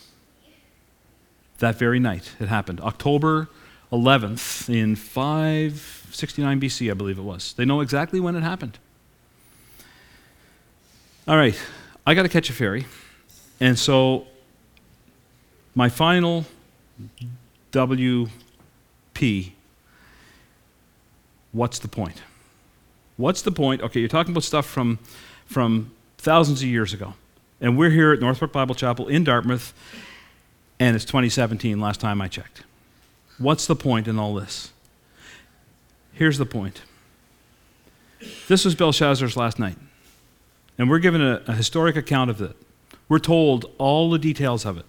That 1.59 1.75
very 1.75 1.99
night 1.99 2.31
it 2.39 2.47
happened. 2.47 2.81
October 2.81 3.49
11th 3.91 4.67
in 4.67 4.95
569 4.95 6.59
BC, 6.59 6.89
I 6.89 6.95
believe 6.95 7.19
it 7.19 7.23
was. 7.23 7.53
They 7.53 7.65
know 7.65 7.81
exactly 7.81 8.19
when 8.19 8.35
it 8.35 8.41
happened. 8.41 8.79
All 11.27 11.37
right, 11.37 11.55
I 12.07 12.15
got 12.15 12.23
to 12.23 12.29
catch 12.29 12.49
a 12.49 12.53
ferry. 12.53 12.87
And 13.59 13.77
so, 13.77 14.27
my 15.75 15.89
final 15.89 16.45
WP 17.71 19.51
what's 21.51 21.79
the 21.79 21.87
point? 21.87 22.21
What's 23.17 23.41
the 23.41 23.51
point? 23.51 23.81
Okay, 23.81 23.99
you're 23.99 24.09
talking 24.09 24.31
about 24.31 24.43
stuff 24.43 24.65
from, 24.65 24.99
from 25.45 25.91
thousands 26.17 26.61
of 26.61 26.67
years 26.67 26.93
ago. 26.93 27.15
And 27.59 27.77
we're 27.77 27.89
here 27.89 28.13
at 28.13 28.19
Northbrook 28.19 28.51
Bible 28.51 28.75
Chapel 28.75 29.07
in 29.07 29.23
Dartmouth, 29.23 29.73
and 30.79 30.95
it's 30.95 31.05
2017, 31.05 31.79
last 31.79 31.99
time 31.99 32.21
I 32.21 32.27
checked. 32.27 32.63
What's 33.39 33.65
the 33.65 33.75
point 33.75 34.07
in 34.07 34.19
all 34.19 34.35
this? 34.35 34.71
Here's 36.13 36.37
the 36.37 36.45
point. 36.45 36.83
This 38.47 38.63
was 38.63 38.75
Belshazzar's 38.75 39.35
last 39.35 39.57
night, 39.57 39.77
and 40.77 40.89
we're 40.89 40.99
given 40.99 41.21
a, 41.21 41.41
a 41.47 41.53
historic 41.53 41.95
account 41.95 42.29
of 42.29 42.41
it. 42.41 42.55
We're 43.09 43.19
told 43.19 43.71
all 43.77 44.09
the 44.09 44.19
details 44.19 44.65
of 44.65 44.77
it. 44.77 44.85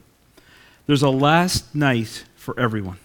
There's 0.86 1.02
a 1.02 1.10
last 1.10 1.74
night 1.74 2.24
for 2.36 2.58
everyone. 2.58 2.98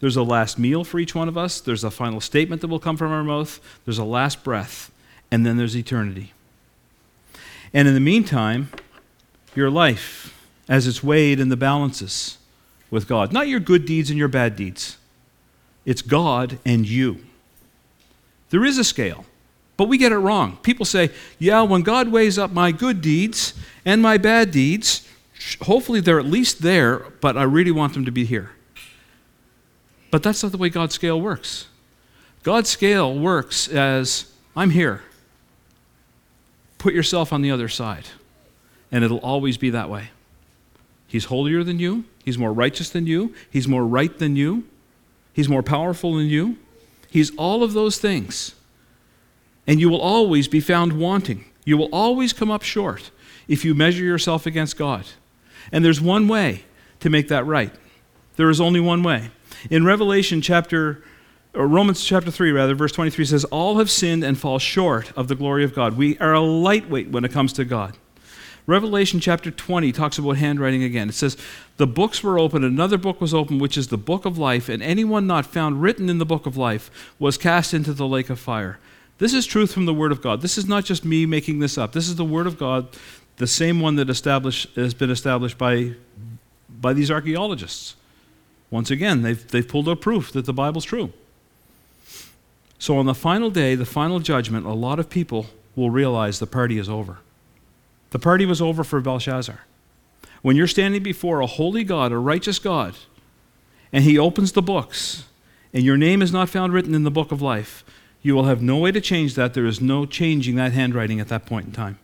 There's 0.00 0.16
a 0.16 0.22
last 0.22 0.58
meal 0.58 0.84
for 0.84 0.98
each 1.00 1.14
one 1.14 1.28
of 1.28 1.36
us. 1.36 1.60
There's 1.60 1.82
a 1.82 1.90
final 1.90 2.20
statement 2.20 2.60
that 2.60 2.68
will 2.68 2.78
come 2.78 2.96
from 2.96 3.10
our 3.10 3.24
mouth. 3.24 3.60
There's 3.84 3.98
a 3.98 4.04
last 4.04 4.44
breath. 4.44 4.92
And 5.30 5.44
then 5.44 5.56
there's 5.56 5.76
eternity. 5.76 6.32
And 7.74 7.88
in 7.88 7.94
the 7.94 8.00
meantime, 8.00 8.70
your 9.54 9.70
life, 9.70 10.34
as 10.68 10.86
it's 10.86 11.02
weighed 11.02 11.40
in 11.40 11.48
the 11.48 11.56
balances 11.56 12.38
with 12.90 13.08
God. 13.08 13.32
Not 13.32 13.48
your 13.48 13.60
good 13.60 13.84
deeds 13.84 14.10
and 14.10 14.18
your 14.18 14.28
bad 14.28 14.56
deeds, 14.56 14.96
it's 15.84 16.02
God 16.02 16.58
and 16.64 16.86
you. 16.86 17.24
There 18.50 18.64
is 18.64 18.78
a 18.78 18.84
scale, 18.84 19.24
but 19.78 19.88
we 19.88 19.96
get 19.96 20.12
it 20.12 20.18
wrong. 20.18 20.58
People 20.62 20.84
say, 20.84 21.10
yeah, 21.38 21.62
when 21.62 21.82
God 21.82 22.08
weighs 22.08 22.36
up 22.36 22.50
my 22.50 22.72
good 22.72 23.00
deeds 23.00 23.54
and 23.84 24.02
my 24.02 24.18
bad 24.18 24.50
deeds, 24.50 25.08
hopefully 25.62 26.00
they're 26.00 26.18
at 26.18 26.26
least 26.26 26.62
there, 26.62 26.98
but 27.20 27.38
I 27.38 27.44
really 27.44 27.70
want 27.70 27.94
them 27.94 28.04
to 28.04 28.10
be 28.10 28.24
here. 28.24 28.50
But 30.10 30.24
that's 30.24 30.42
not 30.42 30.50
the 30.50 30.58
way 30.58 30.68
God's 30.68 30.94
scale 30.94 31.20
works. 31.20 31.68
God's 32.42 32.68
scale 32.68 33.16
works 33.16 33.68
as 33.68 34.30
I'm 34.56 34.70
here. 34.70 35.02
Put 36.78 36.92
yourself 36.92 37.32
on 37.32 37.42
the 37.42 37.52
other 37.52 37.68
side, 37.68 38.08
and 38.90 39.04
it'll 39.04 39.18
always 39.18 39.58
be 39.58 39.70
that 39.70 39.88
way. 39.88 40.10
He's 41.06 41.26
holier 41.26 41.62
than 41.62 41.78
you, 41.78 42.04
He's 42.24 42.36
more 42.36 42.52
righteous 42.52 42.90
than 42.90 43.06
you, 43.06 43.32
He's 43.48 43.68
more 43.68 43.86
right 43.86 44.16
than 44.18 44.34
you, 44.34 44.64
He's 45.32 45.48
more 45.48 45.62
powerful 45.62 46.16
than 46.16 46.26
you. 46.26 46.58
He's 47.10 47.34
all 47.36 47.62
of 47.62 47.74
those 47.74 47.98
things. 47.98 48.54
And 49.68 49.80
you 49.80 49.88
will 49.88 50.00
always 50.00 50.48
be 50.48 50.58
found 50.58 50.94
wanting. 50.94 51.44
You 51.64 51.76
will 51.76 51.90
always 51.92 52.32
come 52.32 52.50
up 52.50 52.62
short 52.62 53.12
if 53.46 53.64
you 53.64 53.74
measure 53.74 54.02
yourself 54.02 54.46
against 54.46 54.76
God. 54.76 55.04
And 55.70 55.84
there's 55.84 56.00
one 56.00 56.26
way 56.26 56.64
to 57.00 57.10
make 57.10 57.28
that 57.28 57.46
right. 57.46 57.72
There 58.36 58.50
is 58.50 58.60
only 58.60 58.80
one 58.80 59.02
way. 59.02 59.30
In 59.70 59.84
Revelation 59.84 60.40
chapter 60.40 61.04
or 61.54 61.66
Romans 61.66 62.04
chapter 62.04 62.30
3 62.30 62.52
rather 62.52 62.74
verse 62.74 62.92
23 62.92 63.24
says 63.24 63.44
all 63.46 63.78
have 63.78 63.90
sinned 63.90 64.22
and 64.22 64.38
fall 64.38 64.58
short 64.58 65.12
of 65.16 65.28
the 65.28 65.34
glory 65.34 65.64
of 65.64 65.74
God. 65.74 65.96
We 65.96 66.18
are 66.18 66.32
a 66.32 66.40
lightweight 66.40 67.10
when 67.10 67.24
it 67.24 67.32
comes 67.32 67.52
to 67.54 67.64
God. 67.64 67.96
Revelation 68.66 69.18
chapter 69.18 69.50
20 69.50 69.92
talks 69.92 70.18
about 70.18 70.36
handwriting 70.36 70.82
again. 70.82 71.08
It 71.08 71.14
says, 71.14 71.38
The 71.78 71.86
books 71.86 72.22
were 72.22 72.38
opened, 72.38 72.66
another 72.66 72.98
book 72.98 73.18
was 73.18 73.32
opened, 73.32 73.62
which 73.62 73.78
is 73.78 73.88
the 73.88 73.96
book 73.96 74.26
of 74.26 74.36
life, 74.36 74.68
and 74.68 74.82
anyone 74.82 75.26
not 75.26 75.46
found 75.46 75.80
written 75.80 76.10
in 76.10 76.18
the 76.18 76.26
book 76.26 76.44
of 76.44 76.58
life 76.58 76.90
was 77.18 77.38
cast 77.38 77.72
into 77.72 77.94
the 77.94 78.06
lake 78.06 78.28
of 78.28 78.38
fire. 78.38 78.78
This 79.18 79.34
is 79.34 79.46
truth 79.46 79.72
from 79.72 79.86
the 79.86 79.94
Word 79.94 80.12
of 80.12 80.22
God. 80.22 80.40
This 80.42 80.56
is 80.56 80.66
not 80.66 80.84
just 80.84 81.04
me 81.04 81.26
making 81.26 81.58
this 81.58 81.76
up. 81.76 81.92
This 81.92 82.08
is 82.08 82.16
the 82.16 82.24
Word 82.24 82.46
of 82.46 82.56
God, 82.56 82.88
the 83.36 83.46
same 83.46 83.80
one 83.80 83.96
that 83.96 84.08
has 84.08 84.94
been 84.94 85.10
established 85.10 85.58
by, 85.58 85.94
by 86.68 86.92
these 86.92 87.10
archaeologists. 87.10 87.96
Once 88.70 88.90
again, 88.90 89.22
they've, 89.22 89.48
they've 89.48 89.66
pulled 89.66 89.88
out 89.88 90.00
proof 90.00 90.32
that 90.32 90.44
the 90.44 90.52
Bible's 90.52 90.84
true. 90.84 91.12
So 92.78 92.96
on 92.96 93.06
the 93.06 93.14
final 93.14 93.50
day, 93.50 93.74
the 93.74 93.84
final 93.84 94.20
judgment, 94.20 94.66
a 94.66 94.72
lot 94.72 95.00
of 95.00 95.10
people 95.10 95.46
will 95.74 95.90
realize 95.90 96.38
the 96.38 96.46
party 96.46 96.78
is 96.78 96.88
over. 96.88 97.18
The 98.10 98.18
party 98.18 98.46
was 98.46 98.62
over 98.62 98.84
for 98.84 99.00
Belshazzar. 99.00 99.60
When 100.42 100.56
you're 100.56 100.68
standing 100.68 101.02
before 101.02 101.40
a 101.40 101.46
holy 101.46 101.82
God, 101.82 102.12
a 102.12 102.18
righteous 102.18 102.58
God, 102.58 102.94
and 103.92 104.04
he 104.04 104.16
opens 104.18 104.52
the 104.52 104.62
books, 104.62 105.24
and 105.72 105.82
your 105.82 105.96
name 105.96 106.22
is 106.22 106.32
not 106.32 106.48
found 106.48 106.72
written 106.72 106.94
in 106.94 107.02
the 107.02 107.10
book 107.10 107.32
of 107.32 107.42
life, 107.42 107.84
you 108.22 108.34
will 108.34 108.44
have 108.44 108.62
no 108.62 108.78
way 108.78 108.92
to 108.92 109.00
change 109.00 109.34
that. 109.34 109.54
There 109.54 109.66
is 109.66 109.80
no 109.80 110.06
changing 110.06 110.56
that 110.56 110.72
handwriting 110.72 111.20
at 111.20 111.28
that 111.28 111.46
point 111.46 111.66
in 111.66 111.72
time. 111.72 111.98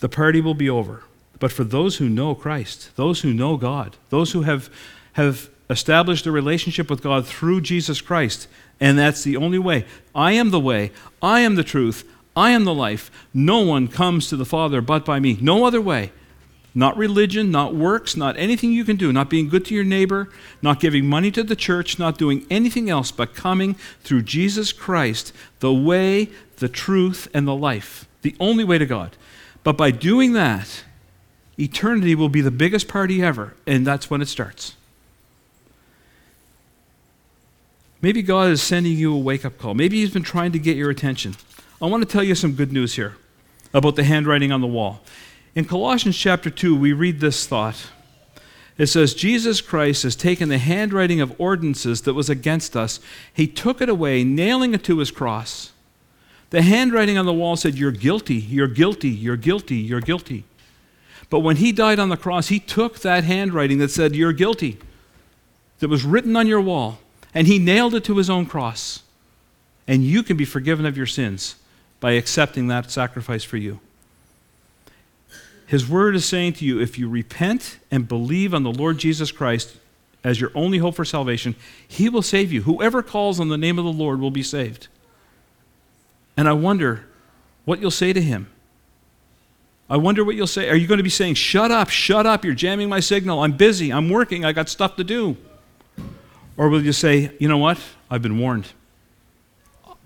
The 0.00 0.08
party 0.08 0.40
will 0.40 0.54
be 0.54 0.70
over. 0.70 1.04
But 1.38 1.52
for 1.52 1.64
those 1.64 1.96
who 1.96 2.08
know 2.08 2.34
Christ, 2.34 2.94
those 2.96 3.22
who 3.22 3.32
know 3.32 3.56
God, 3.56 3.96
those 4.10 4.32
who 4.32 4.42
have, 4.42 4.70
have 5.14 5.48
established 5.70 6.26
a 6.26 6.30
relationship 6.32 6.90
with 6.90 7.02
God 7.02 7.26
through 7.26 7.62
Jesus 7.62 8.00
Christ, 8.00 8.46
and 8.78 8.98
that's 8.98 9.24
the 9.24 9.36
only 9.36 9.58
way. 9.58 9.86
I 10.14 10.32
am 10.32 10.50
the 10.50 10.60
way, 10.60 10.92
I 11.22 11.40
am 11.40 11.54
the 11.54 11.64
truth, 11.64 12.06
I 12.36 12.50
am 12.50 12.64
the 12.64 12.74
life. 12.74 13.10
No 13.32 13.60
one 13.60 13.88
comes 13.88 14.28
to 14.28 14.36
the 14.36 14.44
Father 14.44 14.80
but 14.80 15.04
by 15.04 15.18
me. 15.18 15.38
No 15.40 15.64
other 15.64 15.80
way. 15.80 16.12
Not 16.74 16.96
religion, 16.96 17.50
not 17.50 17.74
works, 17.74 18.16
not 18.16 18.36
anything 18.36 18.72
you 18.72 18.84
can 18.84 18.96
do, 18.96 19.12
not 19.12 19.28
being 19.28 19.48
good 19.48 19.64
to 19.66 19.74
your 19.74 19.84
neighbor, 19.84 20.28
not 20.62 20.78
giving 20.78 21.06
money 21.06 21.30
to 21.32 21.42
the 21.42 21.56
church, 21.56 21.98
not 21.98 22.16
doing 22.16 22.46
anything 22.48 22.88
else 22.88 23.10
but 23.10 23.34
coming 23.34 23.74
through 24.02 24.22
Jesus 24.22 24.72
Christ, 24.72 25.32
the 25.58 25.72
way, 25.72 26.28
the 26.58 26.68
truth, 26.68 27.28
and 27.34 27.46
the 27.46 27.54
life. 27.54 28.06
The 28.22 28.36
only 28.38 28.62
way 28.62 28.78
to 28.78 28.86
God. 28.86 29.16
But 29.64 29.76
by 29.76 29.90
doing 29.90 30.32
that, 30.34 30.84
eternity 31.58 32.14
will 32.14 32.28
be 32.28 32.40
the 32.40 32.50
biggest 32.50 32.86
party 32.86 33.22
ever, 33.22 33.54
and 33.66 33.86
that's 33.86 34.08
when 34.08 34.22
it 34.22 34.28
starts. 34.28 34.76
Maybe 38.02 38.22
God 38.22 38.50
is 38.50 38.62
sending 38.62 38.96
you 38.96 39.14
a 39.14 39.18
wake 39.18 39.44
up 39.44 39.58
call. 39.58 39.74
Maybe 39.74 39.98
He's 39.98 40.12
been 40.12 40.22
trying 40.22 40.52
to 40.52 40.58
get 40.58 40.76
your 40.76 40.88
attention. 40.88 41.36
I 41.82 41.86
want 41.86 42.02
to 42.02 42.10
tell 42.10 42.22
you 42.22 42.34
some 42.34 42.52
good 42.52 42.72
news 42.72 42.94
here 42.94 43.16
about 43.74 43.96
the 43.96 44.04
handwriting 44.04 44.52
on 44.52 44.60
the 44.60 44.66
wall. 44.66 45.00
In 45.54 45.64
Colossians 45.64 46.16
chapter 46.16 46.48
2, 46.48 46.76
we 46.76 46.92
read 46.92 47.20
this 47.20 47.46
thought. 47.46 47.88
It 48.78 48.86
says, 48.86 49.14
Jesus 49.14 49.60
Christ 49.60 50.04
has 50.04 50.16
taken 50.16 50.48
the 50.48 50.58
handwriting 50.58 51.20
of 51.20 51.38
ordinances 51.38 52.02
that 52.02 52.14
was 52.14 52.30
against 52.30 52.76
us, 52.76 53.00
He 53.34 53.46
took 53.46 53.80
it 53.80 53.88
away, 53.88 54.24
nailing 54.24 54.74
it 54.74 54.84
to 54.84 54.98
His 54.98 55.10
cross. 55.10 55.72
The 56.50 56.62
handwriting 56.62 57.18
on 57.18 57.26
the 57.26 57.32
wall 57.32 57.56
said, 57.56 57.74
You're 57.74 57.90
guilty, 57.90 58.36
you're 58.36 58.68
guilty, 58.68 59.10
you're 59.10 59.36
guilty, 59.36 59.76
you're 59.76 60.00
guilty. 60.00 60.44
But 61.28 61.40
when 61.40 61.56
He 61.56 61.72
died 61.72 61.98
on 61.98 62.08
the 62.08 62.16
cross, 62.16 62.48
He 62.48 62.60
took 62.60 63.00
that 63.00 63.24
handwriting 63.24 63.78
that 63.78 63.90
said, 63.90 64.14
You're 64.14 64.32
guilty, 64.32 64.78
that 65.80 65.90
was 65.90 66.04
written 66.04 66.36
on 66.36 66.46
your 66.46 66.60
wall, 66.60 67.00
and 67.34 67.46
He 67.46 67.58
nailed 67.58 67.94
it 67.94 68.04
to 68.04 68.16
His 68.16 68.30
own 68.30 68.46
cross. 68.46 69.02
And 69.86 70.04
you 70.04 70.22
can 70.22 70.36
be 70.36 70.44
forgiven 70.44 70.86
of 70.86 70.96
your 70.96 71.06
sins 71.06 71.56
by 71.98 72.12
accepting 72.12 72.68
that 72.68 72.90
sacrifice 72.90 73.42
for 73.42 73.56
you. 73.56 73.80
His 75.70 75.88
word 75.88 76.16
is 76.16 76.24
saying 76.24 76.54
to 76.54 76.64
you 76.64 76.80
if 76.80 76.98
you 76.98 77.08
repent 77.08 77.78
and 77.92 78.08
believe 78.08 78.52
on 78.52 78.64
the 78.64 78.72
Lord 78.72 78.98
Jesus 78.98 79.30
Christ 79.30 79.76
as 80.24 80.40
your 80.40 80.50
only 80.52 80.78
hope 80.78 80.96
for 80.96 81.04
salvation, 81.04 81.54
he 81.86 82.08
will 82.08 82.22
save 82.22 82.52
you. 82.52 82.62
Whoever 82.62 83.04
calls 83.04 83.38
on 83.38 83.50
the 83.50 83.56
name 83.56 83.78
of 83.78 83.84
the 83.84 83.92
Lord 83.92 84.18
will 84.18 84.32
be 84.32 84.42
saved. 84.42 84.88
And 86.36 86.48
I 86.48 86.54
wonder 86.54 87.04
what 87.66 87.78
you'll 87.78 87.92
say 87.92 88.12
to 88.12 88.20
him. 88.20 88.50
I 89.88 89.96
wonder 89.96 90.24
what 90.24 90.34
you'll 90.34 90.48
say. 90.48 90.68
Are 90.68 90.74
you 90.74 90.88
going 90.88 90.98
to 90.98 91.04
be 91.04 91.08
saying, 91.08 91.34
Shut 91.34 91.70
up, 91.70 91.88
shut 91.88 92.26
up, 92.26 92.44
you're 92.44 92.52
jamming 92.52 92.88
my 92.88 92.98
signal, 92.98 93.40
I'm 93.44 93.52
busy, 93.52 93.92
I'm 93.92 94.10
working, 94.10 94.44
I 94.44 94.50
got 94.50 94.68
stuff 94.68 94.96
to 94.96 95.04
do? 95.04 95.36
Or 96.56 96.68
will 96.68 96.82
you 96.82 96.92
say, 96.92 97.30
You 97.38 97.46
know 97.46 97.58
what? 97.58 97.78
I've 98.10 98.22
been 98.22 98.40
warned. 98.40 98.66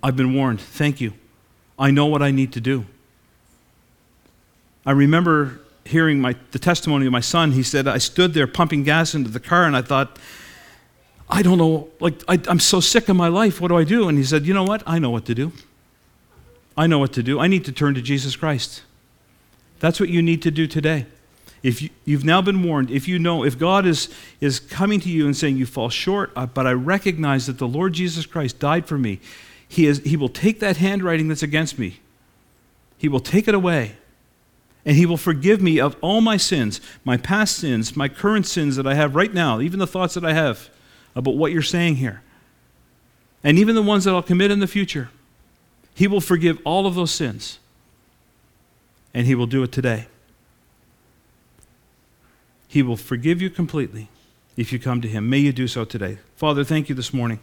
I've 0.03 0.15
been 0.15 0.35
warned. 0.35 0.61
Thank 0.61 1.01
you. 1.01 1.15
I 1.79 1.91
know 1.91 2.05
what 2.05 2.21
I 2.21 2.33
need 2.33 2.53
to 2.53 2.61
do. 2.61 2.85
I 4.87 4.93
remember 4.93 5.61
hearing 5.85 6.21
my, 6.21 6.37
the 6.51 6.59
testimony 6.59 7.07
of 7.07 7.13
my 7.13 7.21
son. 7.21 7.53
He 7.53 7.63
said, 7.63 7.87
I 7.87 7.99
stood 7.99 8.35
there 8.35 8.47
pumping 8.47 8.85
gas 8.85 9.15
into 9.15 9.31
the 9.31 9.41
car 9.41 9.65
and 9.65 9.77
I 9.77 9.83
thought, 9.83 10.19
I 11.29 11.43
don't 11.43 11.59
know, 11.59 11.89
like, 12.01 12.23
I, 12.29 12.39
I'm 12.49 12.61
so 12.61 12.81
sick 12.81 13.09
of 13.09 13.17
my 13.17 13.29
life. 13.29 13.61
What 13.61 13.69
do 13.69 13.77
I 13.77 13.85
do? 13.85 14.09
And 14.09 14.19
he 14.19 14.25
said, 14.25 14.47
You 14.47 14.55
know 14.55 14.65
what? 14.65 14.83
I 14.87 14.99
know 14.99 15.11
what 15.11 15.25
to 15.27 15.35
do. 15.35 15.53
I 16.77 16.87
know 16.87 16.99
what 16.99 17.13
to 17.15 17.23
do. 17.23 17.39
I 17.41 17.47
need 17.47 17.65
to 17.67 17.73
turn 17.73 17.95
to 17.95 18.03
Jesus 18.03 18.37
Christ. 18.37 18.83
That's 19.79 20.01
what 20.01 20.09
you 20.09 20.23
need 20.23 20.43
to 20.43 20.51
do 20.51 20.67
today. 20.67 21.07
If 21.63 21.81
you, 21.81 21.91
have 22.09 22.25
now 22.25 22.43
been 22.43 22.63
warned, 22.63 22.91
if 22.91 23.09
you 23.09 23.19
know, 23.19 23.43
if 23.43 23.59
God 23.59 23.87
is, 23.87 24.11
is 24.41 24.61
coming 24.61 25.01
to 25.01 25.09
you 25.09 25.25
and 25.25 25.35
saying, 25.35 25.57
You 25.57 25.67
fall 25.67 25.89
short, 25.89 26.31
uh, 26.37 26.47
but 26.47 26.67
I 26.67 26.73
recognize 26.73 27.47
that 27.47 27.59
the 27.59 27.69
Lord 27.69 27.95
Jesus 27.95 28.27
Christ 28.27 28.59
died 28.59 28.87
for 28.87 28.99
me, 28.99 29.21
he, 29.67 29.87
is, 29.87 30.01
he 30.01 30.17
will 30.17 30.29
take 30.29 30.61
that 30.61 30.77
handwriting 30.77 31.29
that's 31.29 31.43
against 31.43 31.79
me, 31.79 32.01
He 32.99 33.09
will 33.09 33.21
take 33.21 33.49
it 33.49 33.55
away, 33.55 33.97
and 34.85 34.97
He 34.97 35.07
will 35.07 35.17
forgive 35.17 35.63
me 35.63 35.81
of 35.81 35.97
all 36.01 36.21
my 36.21 36.37
sins, 36.37 36.81
my 37.05 37.17
past 37.17 37.57
sins, 37.57 37.97
my 37.97 38.09
current 38.09 38.47
sins 38.47 38.77
that 38.77 38.87
I 38.87 38.95
have 38.95 39.15
right 39.15 39.33
now, 39.33 39.61
even 39.61 39.79
the 39.79 39.87
thoughts 39.87 40.15
that 40.15 40.25
I 40.25 40.33
have 40.33 40.69
about 41.17 41.37
what 41.37 41.53
you're 41.53 41.63
saying 41.63 41.97
here, 41.97 42.23
and 43.43 43.59
even 43.59 43.75
the 43.75 43.83
ones 43.83 44.05
that 44.05 44.15
I'll 44.15 44.23
commit 44.23 44.51
in 44.51 44.61
the 44.61 44.67
future. 44.67 45.11
He 45.95 46.09
will 46.09 46.21
forgive 46.21 46.59
all 46.65 46.87
of 46.87 46.95
those 46.95 47.13
sins, 47.13 47.59
and 49.13 49.27
He 49.27 49.35
will 49.35 49.47
do 49.47 49.63
it 49.63 49.73
today. 49.73 50.07
He 52.67 52.83
will 52.83 52.97
forgive 52.97 53.41
you 53.41 53.51
completely 53.51 54.09
if 54.57 54.73
you 54.73 54.81
come 54.81 55.01
to 55.01 55.09
Him. 55.09 55.31
May 55.31 55.39
you 55.39 55.53
do 55.53 55.69
so 55.69 55.85
today. 55.85 56.19
Father, 56.37 56.65
thank 56.65 56.89
you 56.89 56.95
this 56.95 57.15
morning 57.15 57.39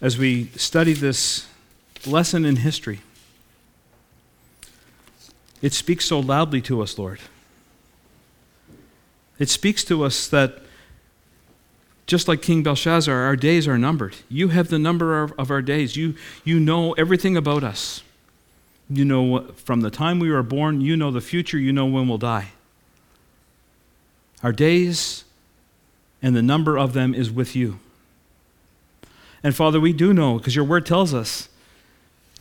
as 0.00 0.18
we 0.18 0.46
study 0.56 0.92
this 0.92 1.46
lesson 2.04 2.44
in 2.44 2.56
history. 2.56 3.00
It 5.62 5.72
speaks 5.72 6.04
so 6.04 6.20
loudly 6.20 6.60
to 6.62 6.82
us, 6.82 6.98
Lord. 6.98 7.20
It 9.38 9.48
speaks 9.48 9.84
to 9.84 10.04
us 10.04 10.28
that 10.28 10.60
just 12.06 12.28
like 12.28 12.40
King 12.40 12.62
Belshazzar, 12.62 13.14
our 13.14 13.36
days 13.36 13.66
are 13.66 13.76
numbered. 13.76 14.16
You 14.28 14.48
have 14.48 14.68
the 14.68 14.78
number 14.78 15.22
of, 15.22 15.32
of 15.38 15.50
our 15.50 15.62
days. 15.62 15.96
You, 15.96 16.14
you 16.44 16.60
know 16.60 16.92
everything 16.92 17.36
about 17.36 17.64
us. 17.64 18.02
You 18.88 19.04
know 19.04 19.48
from 19.56 19.80
the 19.80 19.90
time 19.90 20.20
we 20.20 20.30
were 20.30 20.44
born, 20.44 20.80
you 20.80 20.96
know 20.96 21.10
the 21.10 21.20
future, 21.20 21.58
you 21.58 21.72
know 21.72 21.86
when 21.86 22.06
we'll 22.06 22.18
die. 22.18 22.52
Our 24.42 24.52
days 24.52 25.24
and 26.22 26.36
the 26.36 26.42
number 26.42 26.78
of 26.78 26.92
them 26.92 27.12
is 27.12 27.30
with 27.30 27.56
you. 27.56 27.80
And 29.42 29.54
Father, 29.54 29.80
we 29.80 29.92
do 29.92 30.14
know, 30.14 30.38
because 30.38 30.54
your 30.54 30.64
word 30.64 30.86
tells 30.86 31.12
us, 31.12 31.48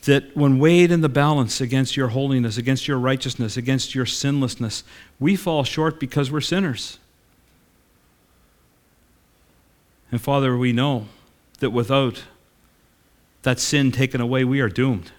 that 0.05 0.35
when 0.35 0.59
weighed 0.59 0.91
in 0.91 1.01
the 1.01 1.09
balance 1.09 1.59
against 1.61 1.97
your 1.97 2.09
holiness, 2.09 2.57
against 2.57 2.87
your 2.87 2.97
righteousness, 2.97 3.57
against 3.57 3.93
your 3.93 4.05
sinlessness, 4.05 4.83
we 5.19 5.35
fall 5.35 5.63
short 5.63 5.99
because 5.99 6.31
we're 6.31 6.41
sinners. 6.41 6.99
And 10.11 10.21
Father, 10.21 10.57
we 10.57 10.71
know 10.71 11.07
that 11.59 11.71
without 11.71 12.23
that 13.41 13.59
sin 13.59 13.91
taken 13.91 14.21
away, 14.21 14.43
we 14.43 14.59
are 14.59 14.69
doomed. 14.69 15.11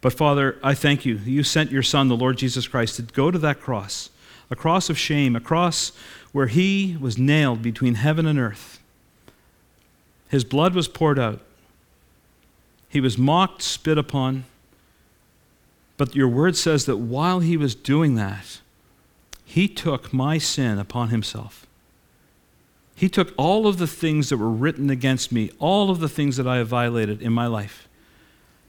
But 0.00 0.12
Father, 0.12 0.58
I 0.62 0.74
thank 0.74 1.04
you. 1.04 1.16
You 1.24 1.42
sent 1.42 1.72
your 1.72 1.82
Son, 1.82 2.08
the 2.08 2.16
Lord 2.16 2.38
Jesus 2.38 2.68
Christ, 2.68 2.96
to 2.96 3.02
go 3.02 3.30
to 3.30 3.38
that 3.38 3.60
cross, 3.60 4.10
a 4.50 4.56
cross 4.56 4.88
of 4.88 4.98
shame, 4.98 5.34
a 5.34 5.40
cross 5.40 5.92
where 6.32 6.46
he 6.46 6.96
was 7.00 7.18
nailed 7.18 7.62
between 7.62 7.94
heaven 7.94 8.26
and 8.26 8.38
earth. 8.38 8.78
His 10.28 10.44
blood 10.44 10.74
was 10.74 10.86
poured 10.86 11.18
out. 11.18 11.40
He 12.88 13.00
was 13.00 13.18
mocked, 13.18 13.62
spit 13.62 13.98
upon. 13.98 14.44
But 15.96 16.14
your 16.14 16.28
word 16.28 16.56
says 16.56 16.84
that 16.86 16.98
while 16.98 17.40
he 17.40 17.56
was 17.56 17.74
doing 17.74 18.14
that, 18.16 18.60
he 19.44 19.68
took 19.68 20.12
my 20.12 20.38
sin 20.38 20.78
upon 20.78 21.08
himself. 21.08 21.66
He 22.94 23.08
took 23.08 23.32
all 23.36 23.66
of 23.66 23.78
the 23.78 23.86
things 23.86 24.30
that 24.30 24.38
were 24.38 24.50
written 24.50 24.90
against 24.90 25.30
me, 25.30 25.50
all 25.58 25.90
of 25.90 26.00
the 26.00 26.08
things 26.08 26.36
that 26.36 26.46
I 26.46 26.56
have 26.56 26.68
violated 26.68 27.20
in 27.20 27.32
my 27.32 27.46
life. 27.46 27.86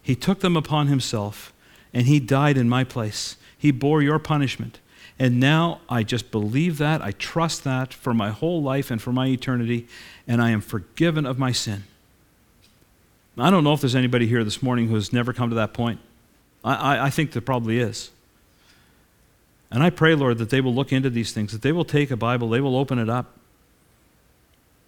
He 0.01 0.15
took 0.15 0.41
them 0.41 0.55
upon 0.55 0.87
himself, 0.87 1.53
and 1.93 2.07
he 2.07 2.19
died 2.19 2.57
in 2.57 2.69
my 2.69 2.83
place. 2.83 3.37
He 3.57 3.71
bore 3.71 4.01
your 4.01 4.19
punishment. 4.19 4.79
And 5.19 5.39
now 5.39 5.81
I 5.89 6.03
just 6.03 6.29
believe 6.29 6.77
that. 6.77 7.01
I 7.01 7.11
trust 7.11 7.63
that 7.63 7.93
for 7.93 8.13
my 8.13 8.29
whole 8.29 8.61
life 8.61 8.91
and 8.91 9.01
for 9.01 9.11
my 9.11 9.27
eternity, 9.27 9.87
and 10.27 10.41
I 10.41 10.51
am 10.51 10.61
forgiven 10.61 11.25
of 11.25 11.39
my 11.39 11.51
sin. 11.51 11.83
I 13.37 13.49
don't 13.49 13.63
know 13.63 13.73
if 13.73 13.81
there's 13.81 13.95
anybody 13.95 14.27
here 14.27 14.43
this 14.43 14.63
morning 14.63 14.87
who 14.87 14.95
has 14.95 15.13
never 15.13 15.33
come 15.33 15.49
to 15.49 15.55
that 15.55 15.73
point. 15.73 15.99
I, 16.63 16.73
I, 16.73 17.05
I 17.05 17.09
think 17.09 17.31
there 17.31 17.41
probably 17.41 17.79
is. 17.79 18.11
And 19.69 19.83
I 19.83 19.89
pray, 19.89 20.15
Lord, 20.15 20.37
that 20.37 20.49
they 20.49 20.61
will 20.61 20.73
look 20.73 20.91
into 20.91 21.09
these 21.09 21.33
things, 21.33 21.51
that 21.51 21.61
they 21.61 21.71
will 21.71 21.85
take 21.85 22.09
a 22.09 22.17
Bible, 22.17 22.49
they 22.49 22.61
will 22.61 22.77
open 22.77 22.99
it 22.99 23.09
up, 23.09 23.37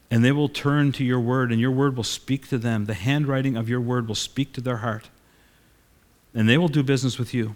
and 0.09 0.23
they 0.23 0.31
will 0.31 0.49
turn 0.49 0.91
to 0.93 1.03
your 1.03 1.19
word, 1.19 1.51
and 1.51 1.59
your 1.59 1.71
word 1.71 1.95
will 1.95 2.03
speak 2.03 2.47
to 2.49 2.57
them. 2.57 2.85
The 2.85 2.93
handwriting 2.93 3.55
of 3.55 3.69
your 3.69 3.81
word 3.81 4.07
will 4.07 4.15
speak 4.15 4.53
to 4.53 4.61
their 4.61 4.77
heart. 4.77 5.09
And 6.33 6.47
they 6.47 6.57
will 6.57 6.67
do 6.67 6.81
business 6.81 7.19
with 7.19 7.33
you 7.33 7.55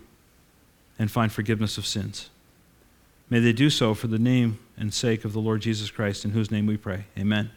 and 1.00 1.10
find 1.10 1.32
forgiveness 1.32 1.78
of 1.78 1.86
sins. 1.86 2.30
May 3.30 3.40
they 3.40 3.54
do 3.54 3.70
so 3.70 3.94
for 3.94 4.08
the 4.08 4.20
name 4.20 4.60
and 4.78 4.94
sake 4.94 5.26
of 5.26 5.34
the 5.34 5.40
Lord 5.40 5.62
Jesus 5.62 5.90
Christ, 5.90 6.26
in 6.26 6.32
whose 6.32 6.52
name 6.52 6.68
we 6.68 6.78
pray. 6.78 7.06
Amen. 7.18 7.52